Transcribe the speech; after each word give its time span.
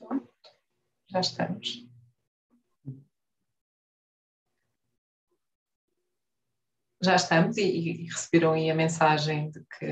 Pronto, 0.00 0.28
já 1.10 1.20
estamos. 1.20 1.86
Já 7.02 7.16
estamos 7.16 7.56
e, 7.58 7.62
e 7.62 8.04
receberam 8.06 8.52
aí 8.52 8.70
a 8.70 8.74
mensagem 8.74 9.50
de 9.50 9.60
que 9.64 9.86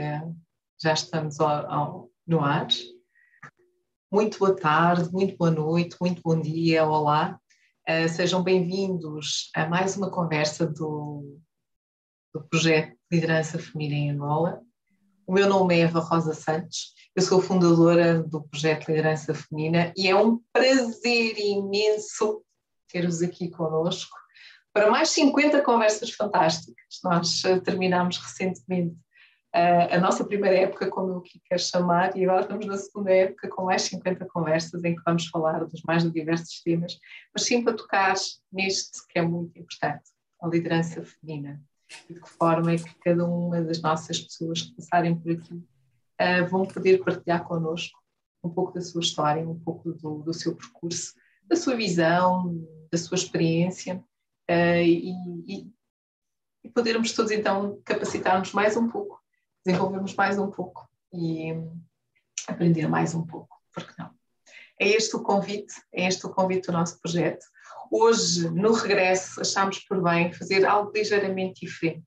já 0.82 0.94
estamos 0.94 1.38
ao, 1.40 1.70
ao, 1.70 2.10
no 2.26 2.40
ar. 2.40 2.68
Muito 4.10 4.38
boa 4.38 4.56
tarde, 4.56 5.12
muito 5.12 5.36
boa 5.36 5.50
noite, 5.50 5.96
muito 6.00 6.22
bom 6.22 6.40
dia, 6.40 6.86
olá. 6.86 7.38
Uh, 7.86 8.08
sejam 8.08 8.42
bem-vindos 8.42 9.50
a 9.54 9.66
mais 9.66 9.96
uma 9.96 10.10
conversa 10.10 10.66
do, 10.66 11.38
do 12.34 12.42
projeto 12.48 12.96
Liderança 13.10 13.58
Feminina 13.58 13.94
em 13.94 14.10
Angola. 14.10 14.62
O 15.26 15.32
meu 15.32 15.46
nome 15.46 15.76
é 15.76 15.80
Eva 15.80 16.00
Rosa 16.00 16.32
Santos, 16.32 16.94
eu 17.18 17.22
sou 17.22 17.42
fundadora 17.42 18.22
do 18.22 18.42
projeto 18.44 18.86
Liderança 18.86 19.34
Feminina 19.34 19.92
e 19.96 20.06
é 20.06 20.14
um 20.14 20.40
prazer 20.52 21.36
imenso 21.36 22.44
ter-vos 22.86 23.20
aqui 23.22 23.50
conosco 23.50 24.16
para 24.72 24.88
mais 24.88 25.08
50 25.10 25.60
conversas 25.62 26.12
fantásticas. 26.12 27.00
Nós 27.02 27.42
uh, 27.42 27.60
terminámos 27.60 28.18
recentemente 28.18 28.94
uh, 29.52 29.96
a 29.96 29.98
nossa 29.98 30.24
primeira 30.24 30.58
época, 30.58 30.88
como 30.88 31.14
eu 31.14 31.22
quero 31.44 31.60
chamar, 31.60 32.16
e 32.16 32.22
agora 32.22 32.42
estamos 32.42 32.66
na 32.66 32.76
segunda 32.76 33.10
época 33.10 33.48
com 33.48 33.64
mais 33.64 33.82
50 33.82 34.24
conversas 34.26 34.84
em 34.84 34.94
que 34.94 35.02
vamos 35.04 35.26
falar 35.26 35.64
dos 35.64 35.82
mais 35.82 36.08
diversos 36.12 36.62
temas, 36.62 36.96
mas 37.34 37.42
sim 37.42 37.64
para 37.64 37.74
tocar 37.74 38.14
neste 38.52 39.04
que 39.08 39.18
é 39.18 39.22
muito 39.22 39.58
importante, 39.58 40.04
a 40.40 40.46
liderança 40.46 41.02
feminina 41.04 41.60
e 42.08 42.14
de 42.14 42.20
que 42.20 42.30
forma 42.30 42.70
é 42.70 42.76
que 42.76 42.94
cada 43.00 43.24
uma 43.24 43.60
das 43.60 43.82
nossas 43.82 44.20
pessoas 44.20 44.62
que 44.62 44.76
passarem 44.76 45.18
por 45.18 45.32
aqui 45.32 45.66
uh, 46.20 46.46
vão 46.48 46.66
poder 46.66 47.02
partilhar 47.04 47.44
connosco 47.44 47.98
um 48.42 48.50
pouco 48.50 48.72
da 48.72 48.80
sua 48.80 49.00
história, 49.00 49.48
um 49.48 49.58
pouco 49.58 49.92
do, 49.92 50.22
do 50.22 50.34
seu 50.34 50.54
percurso, 50.54 51.14
da 51.44 51.56
sua 51.56 51.74
visão, 51.74 52.54
da 52.90 52.98
sua 52.98 53.16
experiência 53.16 53.96
uh, 54.50 54.82
e, 54.82 55.10
e, 55.46 55.72
e, 56.64 56.70
podermos 56.70 57.12
todos 57.12 57.32
então 57.32 57.80
capacitarmos 57.84 58.52
mais 58.52 58.76
um 58.76 58.88
pouco, 58.88 59.20
desenvolvermos 59.64 60.14
mais 60.14 60.38
um 60.38 60.50
pouco 60.50 60.88
e 61.12 61.52
aprender 62.46 62.88
mais 62.88 63.14
um 63.14 63.26
pouco, 63.26 63.56
porque 63.72 63.92
não? 63.98 64.16
É 64.80 64.88
este 64.88 65.16
o 65.16 65.22
convite, 65.22 65.74
é 65.92 66.06
este 66.06 66.24
o 66.24 66.30
convite 66.30 66.66
do 66.68 66.72
nosso 66.72 67.00
projeto. 67.00 67.44
Hoje, 67.90 68.48
no 68.50 68.72
regresso, 68.72 69.40
achámos 69.40 69.80
por 69.80 70.00
bem 70.00 70.32
fazer 70.32 70.64
algo 70.64 70.92
ligeiramente 70.94 71.66
diferente. 71.66 72.06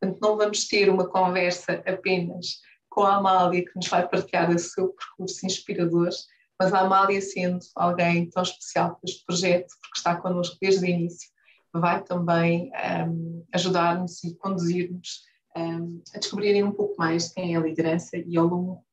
Portanto, 0.00 0.18
não 0.20 0.36
vamos 0.36 0.66
ter 0.66 0.90
uma 0.90 1.08
conversa 1.08 1.74
apenas 1.86 2.60
com 2.98 3.04
a 3.04 3.14
Amália, 3.14 3.64
que 3.64 3.76
nos 3.76 3.86
vai 3.86 4.08
partilhar 4.08 4.50
o 4.50 4.58
seu 4.58 4.88
percurso 4.88 5.46
inspirador, 5.46 6.08
mas 6.58 6.74
a 6.74 6.80
Amália, 6.80 7.20
sendo 7.22 7.60
alguém 7.76 8.28
tão 8.28 8.42
especial 8.42 8.96
para 8.96 8.98
este 9.04 9.24
projeto, 9.24 9.72
porque 9.80 9.98
está 9.98 10.16
connosco 10.16 10.56
desde 10.60 10.84
o 10.84 10.88
início, 10.88 11.30
vai 11.72 12.02
também 12.02 12.72
um, 13.08 13.46
ajudar-nos 13.54 14.24
e 14.24 14.34
conduzir-nos 14.34 15.22
um, 15.56 16.02
a 16.12 16.18
descobrirem 16.18 16.64
um 16.64 16.72
pouco 16.72 16.96
mais 16.98 17.28
quem 17.28 17.54
é 17.54 17.56
a 17.56 17.60
liderança 17.60 18.16
e 18.16 18.36
ao 18.36 18.48
longo 18.48 18.84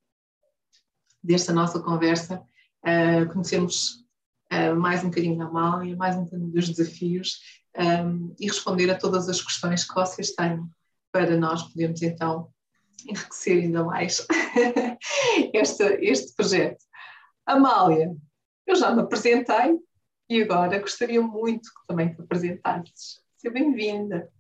desta 1.24 1.52
nossa 1.52 1.80
conversa 1.80 2.44
uh, 2.84 3.34
conhecermos 3.34 4.06
uh, 4.54 4.76
mais 4.76 5.04
um 5.04 5.10
bocadinho 5.10 5.40
da 5.40 5.46
Amália, 5.46 5.96
mais 5.96 6.16
um 6.16 6.26
bocadinho 6.26 6.52
dos 6.52 6.70
desafios 6.70 7.40
um, 7.76 8.36
e 8.40 8.46
responder 8.46 8.88
a 8.92 9.00
todas 9.00 9.28
as 9.28 9.42
questões 9.42 9.84
que 9.84 9.96
vocês 9.96 10.36
têm 10.36 10.64
para 11.12 11.36
nós 11.36 11.64
podermos 11.64 12.04
então 12.04 12.54
enriquecer 13.08 13.64
ainda 13.64 13.84
mais 13.84 14.26
este, 15.54 15.84
este 16.02 16.36
projeto. 16.36 16.84
Amália, 17.46 18.16
eu 18.66 18.76
já 18.76 18.92
me 18.92 19.02
apresentei 19.02 19.80
e 20.30 20.42
agora 20.42 20.80
gostaria 20.80 21.22
muito 21.22 21.70
que 21.70 21.88
também 21.88 22.14
te 22.14 22.22
apresentasses. 22.22 23.22
Seja 23.38 23.54
bem-vinda. 23.54 24.32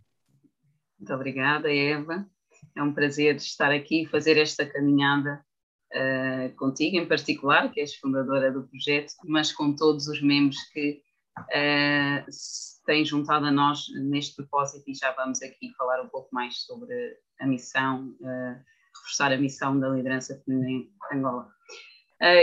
Muito 0.98 1.14
obrigada, 1.14 1.72
Eva. 1.72 2.28
É 2.76 2.82
um 2.82 2.94
prazer 2.94 3.36
estar 3.36 3.72
aqui 3.72 4.04
e 4.04 4.08
fazer 4.08 4.38
esta 4.38 4.66
caminhada 4.66 5.46
uh, 5.94 6.56
contigo 6.56 6.98
em 6.98 7.08
particular, 7.08 7.72
que 7.72 7.80
és 7.80 7.96
fundadora 7.96 8.52
do 8.52 8.68
projeto, 8.68 9.14
mas 9.26 9.52
com 9.52 9.76
todos 9.76 10.08
os 10.08 10.22
membros 10.22 10.62
que 10.74 11.02
uh, 11.40 12.32
se 12.32 12.84
têm 12.86 13.06
juntado 13.06 13.46
a 13.46 13.52
nós 13.52 13.88
neste 13.96 14.36
propósito 14.36 14.90
e 14.90 14.94
já 14.94 15.12
vamos 15.12 15.42
aqui 15.42 15.74
falar 15.78 16.02
um 16.02 16.10
pouco 16.10 16.30
mais 16.34 16.62
sobre 16.62 17.18
a 17.40 17.48
missão, 17.48 18.16
uh, 18.22 18.64
reforçar 18.96 19.32
a 19.32 19.38
missão 19.38 19.80
da 19.80 19.90
liderança 19.90 20.42
feminina 20.46 20.88
em 21.12 21.18
Angola. 21.18 21.50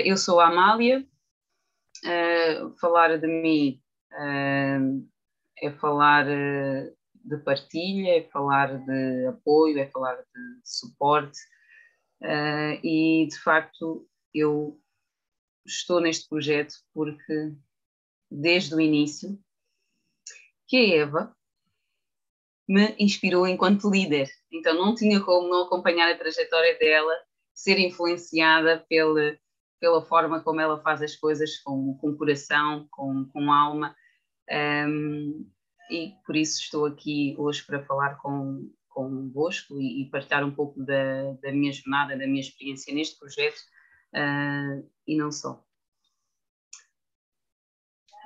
eu 0.05 0.17
sou 0.17 0.41
a 0.41 0.49
Amália, 0.49 1.07
falar 2.81 3.19
de 3.19 3.27
mim 3.27 3.81
é 5.63 5.71
falar 5.81 6.27
de 6.27 7.37
partilha, 7.45 8.19
é 8.19 8.23
falar 8.31 8.79
de 8.79 9.27
apoio, 9.27 9.79
é 9.79 9.87
falar 9.87 10.17
de 10.17 10.61
suporte, 10.65 11.39
Uh, 12.23 12.79
e 12.85 13.27
de 13.27 13.37
facto 13.41 14.09
eu 14.33 14.81
estou 15.67 16.01
neste 16.01 16.29
projeto 16.29 16.75
porque 16.95 17.53
desde 18.41 18.75
o 18.75 18.81
início 18.81 19.39
que 20.67 20.77
a 20.77 20.97
Eva 21.03 21.37
me 22.69 22.95
inspirou 22.99 23.47
enquanto 23.47 23.91
líder. 23.91 24.29
Então 24.51 24.75
não 24.75 24.95
tinha 24.95 25.21
como 25.21 25.49
não 25.49 25.65
acompanhar 25.65 26.11
a 26.11 26.17
trajetória 26.17 26.79
dela, 26.79 27.13
ser 27.55 27.79
influenciada 27.79 28.85
pela, 28.89 29.37
pela 29.79 30.03
forma 30.03 30.41
como 30.41 30.61
ela 30.61 30.81
faz 30.81 31.03
as 31.03 31.15
coisas, 31.17 31.59
com, 31.59 31.97
com 32.01 32.17
coração, 32.17 32.87
com, 32.91 33.27
com 33.33 33.53
alma. 33.53 33.95
Um, 34.51 35.47
e 35.91 36.15
por 36.25 36.37
isso 36.37 36.61
estou 36.61 36.87
aqui 36.87 37.35
hoje 37.39 37.63
para 37.65 37.85
falar 37.85 38.17
com, 38.17 38.71
convosco 38.89 39.81
e, 39.81 40.03
e 40.03 40.11
partilhar 40.11 40.45
um 40.45 40.55
pouco 40.55 40.83
da, 40.83 41.33
da, 41.43 41.53
minha 41.53 41.73
jornada, 41.73 42.17
da 42.17 42.27
minha 42.27 42.41
experiência 42.41 42.95
neste 42.95 43.19
projeto 43.19 43.59
uh, 44.15 44.89
e 45.07 45.17
não 45.17 45.31
só. 45.31 45.63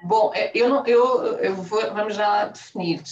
Bom, 0.03 0.33
é, 0.35 0.51
eu, 0.55 0.69
não, 0.69 0.87
eu, 0.87 1.39
eu 1.39 1.55
vou, 1.55 1.81
vamos 1.93 2.15
já 2.15 2.47
definir. 2.47 3.03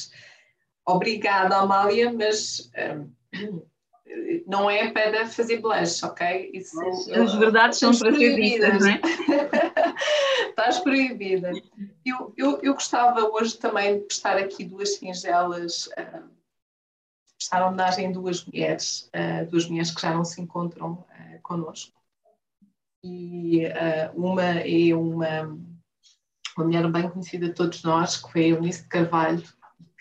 Obrigada, 0.86 1.56
Amália, 1.56 2.12
mas 2.12 2.70
um, 2.76 3.10
não 4.46 4.70
é 4.70 4.90
para 4.90 5.26
fazer 5.26 5.60
blush, 5.60 6.02
ok? 6.04 6.50
Isso, 6.52 6.78
as 7.12 7.34
verdades 7.34 7.78
são 7.78 7.96
para 7.96 8.14
ser 8.14 8.36
ditas, 8.36 8.80
não 8.80 8.88
é? 8.88 9.00
Estás 10.50 10.78
proibida. 10.80 11.50
Eu, 12.04 12.32
eu, 12.36 12.60
eu 12.62 12.74
gostava 12.74 13.20
hoje 13.28 13.58
também 13.58 13.98
de 13.98 14.04
prestar 14.04 14.36
aqui 14.36 14.64
duas 14.64 14.96
singelas 14.96 15.86
uh, 15.88 16.34
prestar 17.44 17.66
homenagem 17.66 18.06
a 18.06 18.10
duas 18.10 18.44
mulheres, 18.44 19.10
uh, 19.14 19.48
duas 19.50 19.66
mulheres 19.68 19.90
que 19.90 20.00
já 20.00 20.14
não 20.14 20.24
se 20.24 20.40
encontram 20.40 20.92
uh, 20.92 21.42
connosco. 21.42 21.92
E 23.02 23.66
uh, 23.66 24.12
uma 24.14 24.42
é 24.42 24.94
uma, 24.94 25.58
uma 26.56 26.66
mulher 26.66 26.90
bem 26.90 27.08
conhecida 27.08 27.48
de 27.48 27.54
todos 27.54 27.82
nós, 27.82 28.16
que 28.16 28.30
foi 28.30 28.48
Eunice 28.48 28.82
de 28.82 28.88
Carvalho, 28.88 29.42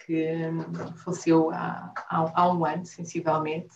que 0.06 0.47
um, 0.47 0.96
faleceu 0.97 1.52
há, 1.52 1.94
há, 2.09 2.31
há, 2.34 2.53
um 2.53 2.66
ano, 2.66 2.86
sensivelmente, 2.86 3.75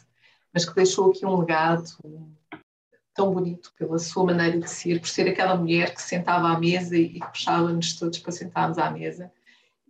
mas 0.53 0.65
que 0.65 0.75
deixou 0.75 1.09
aqui 1.09 1.25
um 1.25 1.39
legado 1.39 1.83
tão 3.13 3.33
bonito 3.33 3.73
pela 3.77 3.97
sua 3.97 4.25
maneira 4.25 4.59
de 4.59 4.69
ser, 4.69 4.99
por 4.99 5.07
ser 5.07 5.27
aquela 5.27 5.55
mulher 5.55 5.93
que 5.93 6.01
sentava 6.01 6.49
à 6.49 6.59
mesa 6.59 6.95
e, 6.95 7.19
que 7.19 7.27
puxava-nos 7.27 7.95
todos 7.95 8.19
para 8.19 8.31
sentarmos 8.31 8.77
à 8.77 8.91
mesa. 8.91 9.31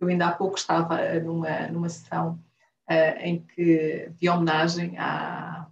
Eu 0.00 0.08
ainda 0.08 0.28
há 0.28 0.32
pouco 0.32 0.56
estava 0.56 0.98
numa, 1.20 1.68
numa 1.68 1.88
sessão 1.88 2.40
uh, 2.88 3.18
em 3.20 3.40
que, 3.40 4.10
de 4.18 4.28
homenagem 4.30 4.96
à, 4.96 5.66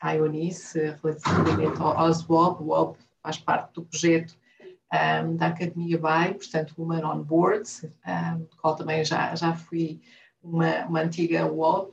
à 0.00 0.14
Eunice, 0.14 0.94
relativamente 1.02 1.80
ao, 1.80 1.98
ao 1.98 2.14
SWOB, 2.14 2.62
o 2.62 2.66
WOB 2.68 2.96
faz 3.22 3.38
parte 3.38 3.74
do 3.74 3.82
projeto 3.82 4.38
um, 4.92 5.36
da 5.36 5.48
Academia 5.48 5.98
BAI, 5.98 6.34
portanto, 6.34 6.74
Woman 6.78 7.04
on 7.04 7.22
Board, 7.22 7.68
um, 7.84 8.38
do 8.38 8.56
qual 8.56 8.76
também 8.76 9.04
já, 9.04 9.34
já 9.34 9.54
fui 9.54 10.00
uma, 10.42 10.86
uma 10.86 11.00
antiga 11.00 11.46
WOB, 11.46 11.92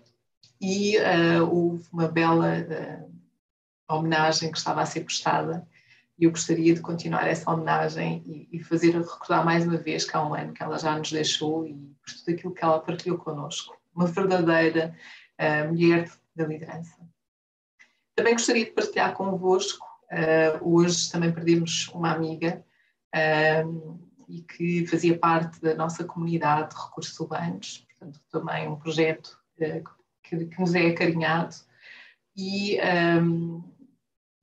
e 0.59 0.97
uh, 0.97 1.47
houve 1.49 1.85
uma 1.93 2.07
bela 2.07 2.53
uh, 2.59 3.95
homenagem 3.95 4.51
que 4.51 4.57
estava 4.57 4.81
a 4.81 4.85
ser 4.85 5.01
prestada 5.01 5.67
e 6.19 6.25
eu 6.25 6.31
gostaria 6.31 6.73
de 6.73 6.81
continuar 6.81 7.27
essa 7.27 7.49
homenagem 7.51 8.23
e, 8.25 8.57
e 8.57 8.63
fazer 8.63 8.95
recordar 8.95 9.45
mais 9.45 9.65
uma 9.65 9.77
vez 9.77 10.03
que 10.03 10.17
há 10.17 10.25
um 10.25 10.33
ano 10.33 10.51
que 10.51 10.63
ela 10.63 10.79
já 10.79 10.97
nos 10.97 11.11
deixou 11.11 11.65
e 11.67 11.73
por 11.73 12.11
tudo 12.11 12.33
aquilo 12.33 12.53
que 12.53 12.63
ela 12.63 12.79
partilhou 12.79 13.17
connosco 13.19 13.77
uma 13.93 14.07
verdadeira 14.07 14.95
uh, 15.39 15.67
mulher 15.67 16.09
da 16.35 16.45
liderança. 16.45 16.95
Também 18.15 18.33
gostaria 18.33 18.65
de 18.65 18.71
partilhar 18.71 19.13
convosco, 19.13 19.85
uh, 20.11 20.75
hoje 20.75 21.11
também 21.11 21.31
perdemos 21.31 21.87
uma 21.89 22.11
amiga 22.11 22.63
uh, 23.15 23.99
e 24.27 24.41
que 24.41 24.85
fazia 24.87 25.17
parte 25.17 25.61
da 25.61 25.73
nossa 25.75 26.03
comunidade 26.03 26.75
de 26.75 26.81
recursos 26.81 27.19
urbanos, 27.19 27.85
portanto 27.89 28.21
também 28.29 28.67
um 28.67 28.75
projeto 28.75 29.39
que, 30.23 30.45
que, 30.45 30.59
nos 30.59 30.75
é 30.75 30.87
acarinhado 30.87 31.55
e, 32.35 32.77
um, 33.21 33.63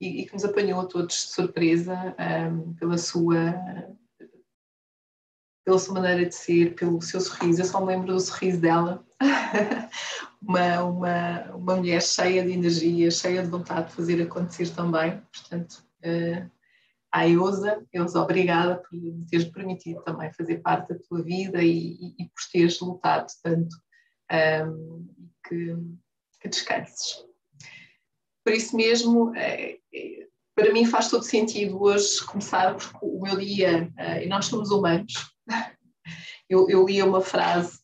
e, 0.00 0.22
e, 0.22 0.26
que 0.26 0.32
nos 0.32 0.44
apanhou 0.44 0.81
a 0.81 0.87
todos 0.87 1.14
de 1.14 1.32
surpresa 1.32 2.16
um, 2.50 2.75
pela 2.75 2.99
sua 2.99 3.55
pela 5.64 5.78
sua 5.78 5.94
maneira 5.94 6.26
de 6.26 6.34
ser, 6.34 6.75
pelo 6.75 7.00
seu 7.00 7.20
sorriso. 7.20 7.62
Eu 7.62 7.64
só 7.64 7.81
me 7.81 7.87
lembro 7.87 8.12
do 8.12 8.20
sorriso 8.20 8.61
dela. 8.61 9.02
uma, 10.43 10.84
uma, 10.84 11.43
uma 11.55 11.76
mulher 11.76 12.02
cheia 12.02 12.44
de 12.44 12.52
energia, 12.52 13.11
cheia 13.11 13.43
de 13.43 13.49
vontade 13.49 13.88
de 13.88 13.94
fazer 13.94 14.22
acontecer 14.22 14.69
também. 14.70 15.22
Portanto, 15.32 15.82
uh, 16.05 16.50
à 17.14 17.28
Eusa, 17.28 17.87
Eusa, 17.93 18.20
obrigada 18.20 18.82
por 18.82 18.99
teres 19.31 19.46
permitido 19.46 20.02
também 20.02 20.32
fazer 20.32 20.58
parte 20.58 20.93
da 20.93 20.99
tua 21.08 21.22
vida 21.22 21.62
e, 21.62 21.93
e, 21.93 22.14
e 22.19 22.25
por 22.25 22.43
teres 22.52 22.81
lutado 22.81 23.28
tanto 23.40 23.76
um, 24.69 25.06
que, 25.46 25.76
que 26.40 26.49
descanses. 26.49 27.25
Por 28.44 28.52
isso 28.52 28.76
mesmo, 28.76 29.32
é, 29.37 29.78
é, 29.94 30.26
para 30.56 30.72
mim 30.72 30.84
faz 30.87 31.08
todo 31.08 31.22
sentido 31.22 31.81
hoje 31.81 32.25
começar 32.26 32.75
porque 32.75 32.99
o 33.00 33.22
meu 33.22 33.37
dia, 33.37 33.88
uh, 33.96 34.20
e 34.20 34.26
nós 34.26 34.46
somos 34.46 34.72
humanos, 34.72 35.12
eu, 36.50 36.69
eu 36.69 36.84
li 36.84 37.00
uma 37.00 37.20
frase 37.20 37.78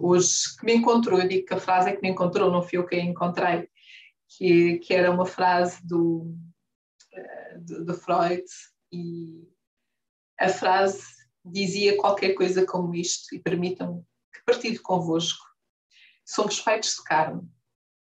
hoje 0.00 0.56
que 0.58 0.66
me 0.66 0.74
encontrou, 0.74 1.18
eu 1.18 1.28
digo 1.28 1.46
que 1.46 1.54
a 1.54 1.60
frase 1.60 1.90
é 1.90 1.96
que 1.96 2.02
me 2.02 2.10
encontrou, 2.10 2.50
não 2.50 2.62
fui 2.62 2.78
eu 2.78 2.86
quem 2.86 3.10
encontrei, 3.10 3.68
que, 4.36 4.78
que 4.78 4.92
era 4.94 5.10
uma 5.10 5.26
frase 5.26 5.86
do, 5.86 6.34
uh, 7.16 7.60
de, 7.60 7.84
de 7.84 7.94
Freud 7.94 8.44
e 8.92 9.48
a 10.38 10.48
frase 10.48 11.02
dizia 11.44 11.96
qualquer 11.98 12.34
coisa 12.34 12.64
como 12.64 12.94
isto, 12.94 13.34
e 13.34 13.38
permitam 13.38 14.04
que 14.32 14.42
partilhe 14.44 14.78
convosco. 14.78 15.44
Somos 16.24 16.58
feitos 16.58 16.96
de 16.96 17.04
carne, 17.04 17.42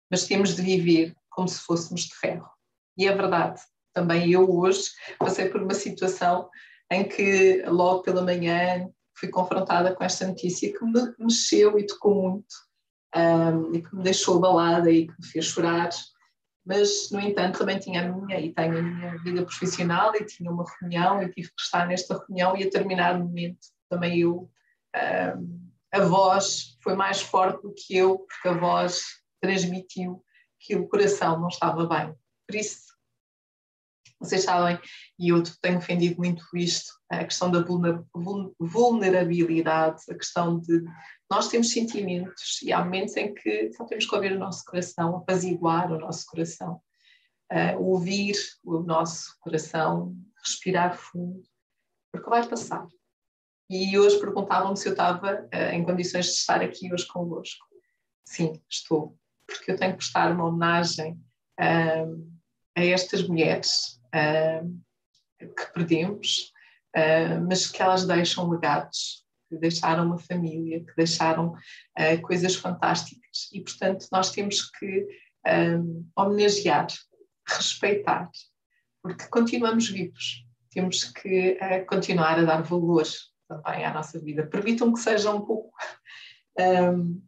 mas 0.10 0.26
temos 0.26 0.56
de 0.56 0.62
viver 0.62 1.16
como 1.30 1.48
se 1.48 1.60
fôssemos 1.60 2.02
de 2.02 2.16
ferro. 2.16 2.50
E 2.98 3.06
é 3.06 3.16
verdade. 3.16 3.62
Também 3.94 4.32
eu 4.32 4.50
hoje 4.50 4.90
passei 5.20 5.50
por 5.50 5.62
uma 5.62 5.74
situação 5.74 6.50
em 6.92 7.08
que 7.08 7.64
logo 7.68 8.02
pela 8.02 8.24
manhã 8.24 8.90
fui 9.16 9.30
confrontada 9.30 9.96
com 9.96 10.04
esta 10.04 10.28
notícia 10.28 10.72
que 10.72 10.86
me 10.86 11.14
mexeu 11.20 11.78
e 11.78 11.86
tocou 11.86 12.32
muito 12.32 12.56
um, 13.16 13.76
e 13.76 13.82
que 13.82 13.96
me 13.96 14.04
deixou 14.04 14.38
abalada 14.38 14.92
e 14.92 15.08
que 15.08 15.14
me 15.20 15.28
fez 15.28 15.46
chorar. 15.46 15.90
Mas, 16.68 17.10
no 17.12 17.22
entanto, 17.22 17.60
também 17.60 17.80
tinha 17.80 18.02
a 18.02 18.12
minha 18.12 18.42
e 18.42 18.54
tenho 18.54 18.78
a 18.78 18.82
minha 18.82 19.18
vida 19.24 19.46
profissional 19.46 20.14
e 20.14 20.26
tinha 20.26 20.52
uma 20.52 20.66
reunião 20.80 21.24
e 21.24 21.30
tive 21.30 21.48
que 21.48 21.62
estar 21.62 21.88
nesta 21.88 22.18
reunião 22.18 22.58
e 22.58 22.62
a 22.62 22.66
determinado 22.66 23.24
momento 23.24 23.68
também 23.90 24.20
eu, 24.20 24.52
um, 25.38 25.70
a 25.94 26.02
voz 26.02 26.78
foi 26.84 26.94
mais 26.94 27.22
forte 27.22 27.62
do 27.62 27.74
que 27.74 27.96
eu, 27.96 28.20
porque 28.20 28.50
a 28.50 28.60
voz 28.60 29.02
transmitiu 29.42 30.22
que 30.60 30.76
o 30.76 30.90
coração 30.90 31.40
não 31.40 31.48
estava 31.48 31.88
bem. 31.88 32.14
Por 32.46 32.58
isso, 32.58 32.97
vocês 34.20 34.44
sabem, 34.44 34.80
e 35.20 35.30
eu 35.30 35.44
tenho 35.62 35.80
defendido 35.80 36.18
muito 36.18 36.44
isto, 36.56 36.92
a 37.10 37.24
questão 37.24 37.52
da 37.52 37.64
vulnerabilidade, 38.60 40.02
a 40.10 40.16
questão 40.16 40.60
de 40.60 40.84
nós 41.30 41.50
temos 41.50 41.72
sentimentos 41.72 42.62
e 42.64 42.72
há 42.72 42.84
momentos 42.84 43.16
em 43.18 43.34
que 43.34 43.72
só 43.74 43.86
temos 43.86 44.06
que 44.06 44.16
ouvir 44.16 44.32
o 44.32 44.40
nosso 44.40 44.64
coração, 44.66 45.18
apaziguar 45.18 45.92
o 45.92 46.00
nosso 46.00 46.26
coração, 46.26 46.82
uh, 47.52 47.80
ouvir 47.80 48.36
o 48.64 48.80
nosso 48.80 49.36
coração, 49.40 50.16
respirar 50.44 50.98
fundo, 50.98 51.44
porque 52.12 52.30
vai 52.30 52.48
passar. 52.48 52.88
E 53.70 54.00
hoje 54.00 54.20
perguntavam-me 54.20 54.78
se 54.78 54.88
eu 54.88 54.94
estava 54.94 55.44
uh, 55.54 55.74
em 55.74 55.84
condições 55.84 56.28
de 56.28 56.32
estar 56.32 56.62
aqui 56.62 56.92
hoje 56.94 57.06
convosco. 57.08 57.66
Sim, 58.26 58.62
estou, 58.70 59.18
porque 59.46 59.72
eu 59.72 59.78
tenho 59.78 59.92
que 59.92 59.98
prestar 59.98 60.32
uma 60.32 60.46
homenagem 60.46 61.14
uh, 61.60 62.38
a 62.76 62.86
estas 62.86 63.28
mulheres 63.28 63.97
que 64.12 65.74
perdemos, 65.74 66.52
mas 67.48 67.68
que 67.68 67.82
elas 67.82 68.06
deixam 68.06 68.50
legados, 68.50 69.26
que 69.50 69.58
deixaram 69.58 70.06
uma 70.06 70.18
família, 70.18 70.84
que 70.84 70.96
deixaram 70.96 71.54
uh, 71.54 72.22
coisas 72.22 72.56
fantásticas 72.56 73.50
e, 73.54 73.62
portanto, 73.62 74.08
nós 74.12 74.32
temos 74.32 74.70
que 74.72 75.08
homenagear, 76.16 76.88
respeitar, 77.48 78.30
porque 79.02 79.28
continuamos 79.28 79.88
vivos, 79.88 80.46
temos 80.70 81.06
que 81.06 81.58
continuar 81.88 82.38
a 82.40 82.44
dar 82.44 82.62
valor 82.64 83.06
também 83.48 83.86
à 83.86 83.94
nossa 83.94 84.20
vida. 84.20 84.46
Permitam 84.46 84.92
que 84.92 85.00
seja 85.00 85.32
um 85.32 85.46
pouco 85.46 85.72
um, 86.60 87.22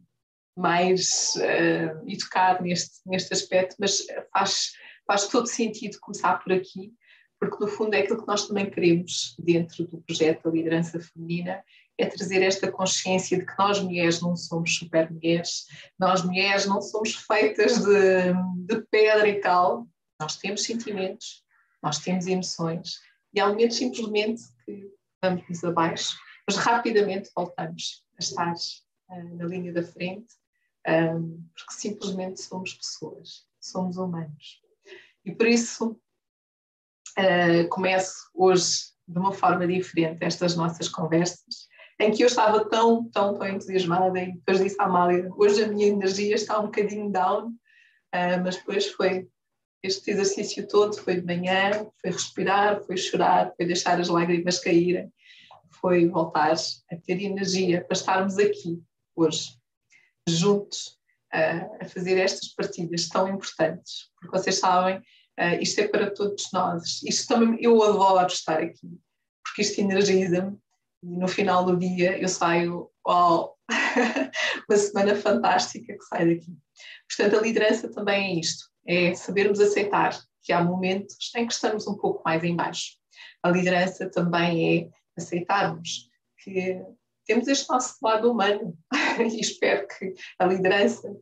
mais 0.54 1.34
uh, 1.36 2.06
educado 2.06 2.62
neste, 2.62 3.00
neste 3.06 3.32
aspecto, 3.32 3.76
mas 3.78 4.04
faz 4.32 4.72
faz 5.10 5.26
todo 5.26 5.48
sentido 5.48 5.98
começar 5.98 6.38
por 6.38 6.52
aqui, 6.52 6.94
porque 7.40 7.56
no 7.58 7.66
fundo 7.66 7.94
é 7.94 7.98
aquilo 7.98 8.20
que 8.20 8.28
nós 8.28 8.46
também 8.46 8.70
queremos 8.70 9.34
dentro 9.40 9.84
do 9.84 10.00
projeto 10.02 10.44
da 10.44 10.50
liderança 10.50 11.00
feminina, 11.00 11.64
é 11.98 12.06
trazer 12.06 12.40
esta 12.44 12.70
consciência 12.70 13.36
de 13.36 13.44
que 13.44 13.58
nós 13.58 13.80
mulheres 13.80 14.20
não 14.20 14.36
somos 14.36 14.76
super 14.76 15.10
mulheres, 15.10 15.66
nós 15.98 16.24
mulheres 16.24 16.64
não 16.64 16.80
somos 16.80 17.16
feitas 17.16 17.78
de, 17.78 18.32
de 18.66 18.86
pedra 18.88 19.28
e 19.28 19.40
cal, 19.40 19.84
nós 20.20 20.36
temos 20.36 20.62
sentimentos, 20.62 21.42
nós 21.82 21.98
temos 21.98 22.28
emoções, 22.28 23.00
e 23.34 23.40
há 23.40 23.48
momentos 23.48 23.78
simplesmente 23.78 24.42
que 24.64 24.88
vamos-nos 25.20 25.64
abaixo, 25.64 26.16
mas 26.46 26.56
rapidamente 26.56 27.30
voltamos 27.34 28.04
a 28.16 28.22
estar 28.22 28.54
uh, 28.54 29.36
na 29.36 29.44
linha 29.44 29.72
da 29.72 29.82
frente, 29.82 30.34
um, 30.86 30.92
eh, 30.92 31.12
porque 31.52 31.72
simplesmente 31.72 32.40
somos 32.40 32.74
pessoas, 32.74 33.44
somos 33.60 33.96
humanos. 33.96 34.69
E 35.24 35.32
por 35.32 35.46
isso 35.46 36.00
uh, 37.18 37.68
começo 37.68 38.30
hoje 38.34 38.90
de 39.06 39.18
uma 39.18 39.32
forma 39.32 39.66
diferente 39.66 40.24
estas 40.24 40.56
nossas 40.56 40.88
conversas, 40.88 41.68
em 41.98 42.10
que 42.12 42.22
eu 42.22 42.28
estava 42.28 42.68
tão, 42.68 43.10
tão, 43.10 43.36
tão 43.36 43.48
entusiasmada 43.48 44.18
e 44.18 44.32
depois 44.32 44.60
disse 44.60 44.80
à 44.80 44.84
Amália, 44.84 45.28
hoje 45.36 45.64
a 45.64 45.68
minha 45.68 45.88
energia 45.88 46.34
está 46.34 46.58
um 46.58 46.66
bocadinho 46.66 47.10
down, 47.10 47.48
uh, 47.48 48.40
mas 48.42 48.56
depois 48.56 48.86
foi 48.92 49.28
este 49.82 50.10
exercício 50.10 50.66
todo, 50.68 50.96
foi 50.96 51.20
de 51.20 51.26
manhã, 51.26 51.70
foi 52.00 52.10
respirar, 52.10 52.82
foi 52.82 52.96
chorar, 52.96 53.52
foi 53.56 53.66
deixar 53.66 53.98
as 54.00 54.08
lágrimas 54.08 54.58
caírem, 54.58 55.12
foi 55.80 56.08
voltar 56.08 56.52
a 56.52 56.96
ter 56.96 57.22
energia 57.22 57.82
para 57.84 57.96
estarmos 57.96 58.38
aqui 58.38 58.82
hoje, 59.16 59.56
juntos, 60.28 60.98
a 61.32 61.84
fazer 61.86 62.18
estas 62.18 62.48
partilhas 62.48 63.08
tão 63.08 63.28
importantes, 63.28 64.10
porque 64.16 64.36
vocês 64.36 64.58
sabem, 64.58 65.00
uh, 65.40 65.60
isto 65.60 65.80
é 65.80 65.88
para 65.88 66.10
todos 66.10 66.50
nós. 66.52 67.02
Isto 67.02 67.34
também, 67.34 67.58
eu 67.60 67.82
adoro 67.82 68.26
estar 68.26 68.60
aqui, 68.60 69.00
porque 69.42 69.62
isto 69.62 69.80
energiza-me 69.80 70.56
e 71.02 71.16
no 71.16 71.26
final 71.26 71.64
do 71.64 71.76
dia 71.76 72.18
eu 72.20 72.28
saio, 72.28 72.90
uau, 73.06 73.56
uma 74.68 74.76
semana 74.76 75.16
fantástica 75.16 75.94
que 75.94 76.04
sai 76.04 76.34
daqui. 76.34 76.56
Portanto, 77.08 77.38
a 77.38 77.42
liderança 77.42 77.90
também 77.90 78.36
é 78.36 78.40
isto, 78.40 78.64
é 78.86 79.14
sabermos 79.14 79.60
aceitar 79.60 80.18
que 80.42 80.52
há 80.52 80.62
momentos 80.62 81.32
em 81.36 81.46
que 81.46 81.52
estamos 81.52 81.86
um 81.86 81.96
pouco 81.96 82.22
mais 82.24 82.44
em 82.44 82.54
baixo. 82.54 82.96
A 83.42 83.50
liderança 83.50 84.10
também 84.10 84.78
é 84.78 84.88
aceitarmos 85.16 86.08
que 86.42 86.82
temos 87.26 87.48
este 87.48 87.68
nosso 87.68 87.96
lado 88.02 88.30
humano 88.30 88.76
e 89.20 89.40
espero 89.40 89.86
que 89.86 90.14
a 90.38 90.46
liderança 90.46 91.14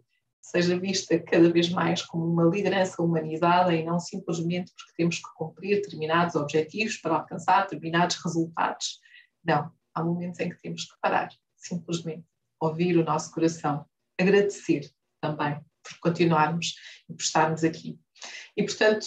seja 0.50 0.78
vista 0.78 1.18
cada 1.18 1.50
vez 1.52 1.68
mais 1.68 2.00
como 2.02 2.24
uma 2.24 2.44
liderança 2.44 3.02
humanizada 3.02 3.74
e 3.74 3.84
não 3.84 4.00
simplesmente 4.00 4.72
porque 4.74 4.94
temos 4.96 5.16
que 5.16 5.34
cumprir 5.34 5.76
determinados 5.76 6.34
objetivos 6.34 6.96
para 6.96 7.16
alcançar 7.16 7.62
determinados 7.62 8.16
resultados. 8.24 8.98
Não, 9.44 9.70
há 9.94 10.02
momentos 10.02 10.40
em 10.40 10.48
que 10.48 10.60
temos 10.60 10.84
que 10.84 10.98
parar, 11.02 11.28
simplesmente 11.56 12.24
ouvir 12.58 12.96
o 12.96 13.04
nosso 13.04 13.30
coração, 13.30 13.84
agradecer 14.18 14.90
também 15.20 15.60
por 15.82 15.98
continuarmos 16.00 16.74
e 17.08 17.14
por 17.14 17.22
estarmos 17.22 17.62
aqui. 17.62 18.00
E, 18.56 18.64
portanto, 18.64 19.06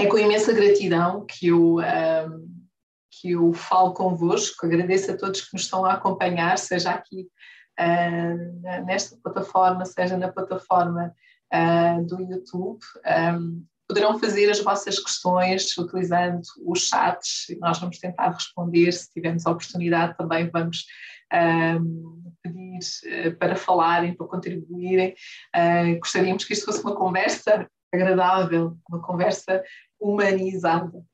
é 0.00 0.06
com 0.06 0.18
imensa 0.18 0.52
gratidão 0.52 1.24
que 1.26 1.48
eu. 1.48 1.76
Um, 1.76 2.62
que 3.20 3.32
eu 3.32 3.52
falo 3.52 3.92
convosco, 3.92 4.64
agradeço 4.66 5.12
a 5.12 5.16
todos 5.16 5.42
que 5.42 5.52
nos 5.52 5.64
estão 5.64 5.84
a 5.84 5.92
acompanhar, 5.92 6.56
seja 6.58 6.90
aqui 6.90 7.28
uh, 7.82 8.84
nesta 8.84 9.16
plataforma, 9.22 9.84
seja 9.84 10.16
na 10.16 10.30
plataforma 10.30 11.14
uh, 11.52 12.06
do 12.06 12.20
YouTube. 12.20 12.80
Um, 13.06 13.64
poderão 13.88 14.18
fazer 14.18 14.50
as 14.50 14.60
vossas 14.60 14.98
questões 14.98 15.76
utilizando 15.76 16.40
os 16.64 16.88
chats, 16.88 17.46
nós 17.60 17.78
vamos 17.78 17.98
tentar 17.98 18.30
responder, 18.30 18.90
se 18.92 19.12
tivermos 19.12 19.46
a 19.46 19.50
oportunidade 19.50 20.16
também 20.16 20.48
vamos 20.48 20.86
um, 21.32 22.32
pedir 22.42 22.78
uh, 23.28 23.36
para 23.36 23.56
falarem, 23.56 24.14
para 24.14 24.26
contribuírem. 24.26 25.14
Uh, 25.54 25.98
gostaríamos 25.98 26.44
que 26.44 26.52
isto 26.52 26.64
fosse 26.64 26.82
uma 26.82 26.96
conversa 26.96 27.68
agradável, 27.92 28.78
uma 28.88 29.02
conversa 29.02 29.62
humanizada. 30.00 31.04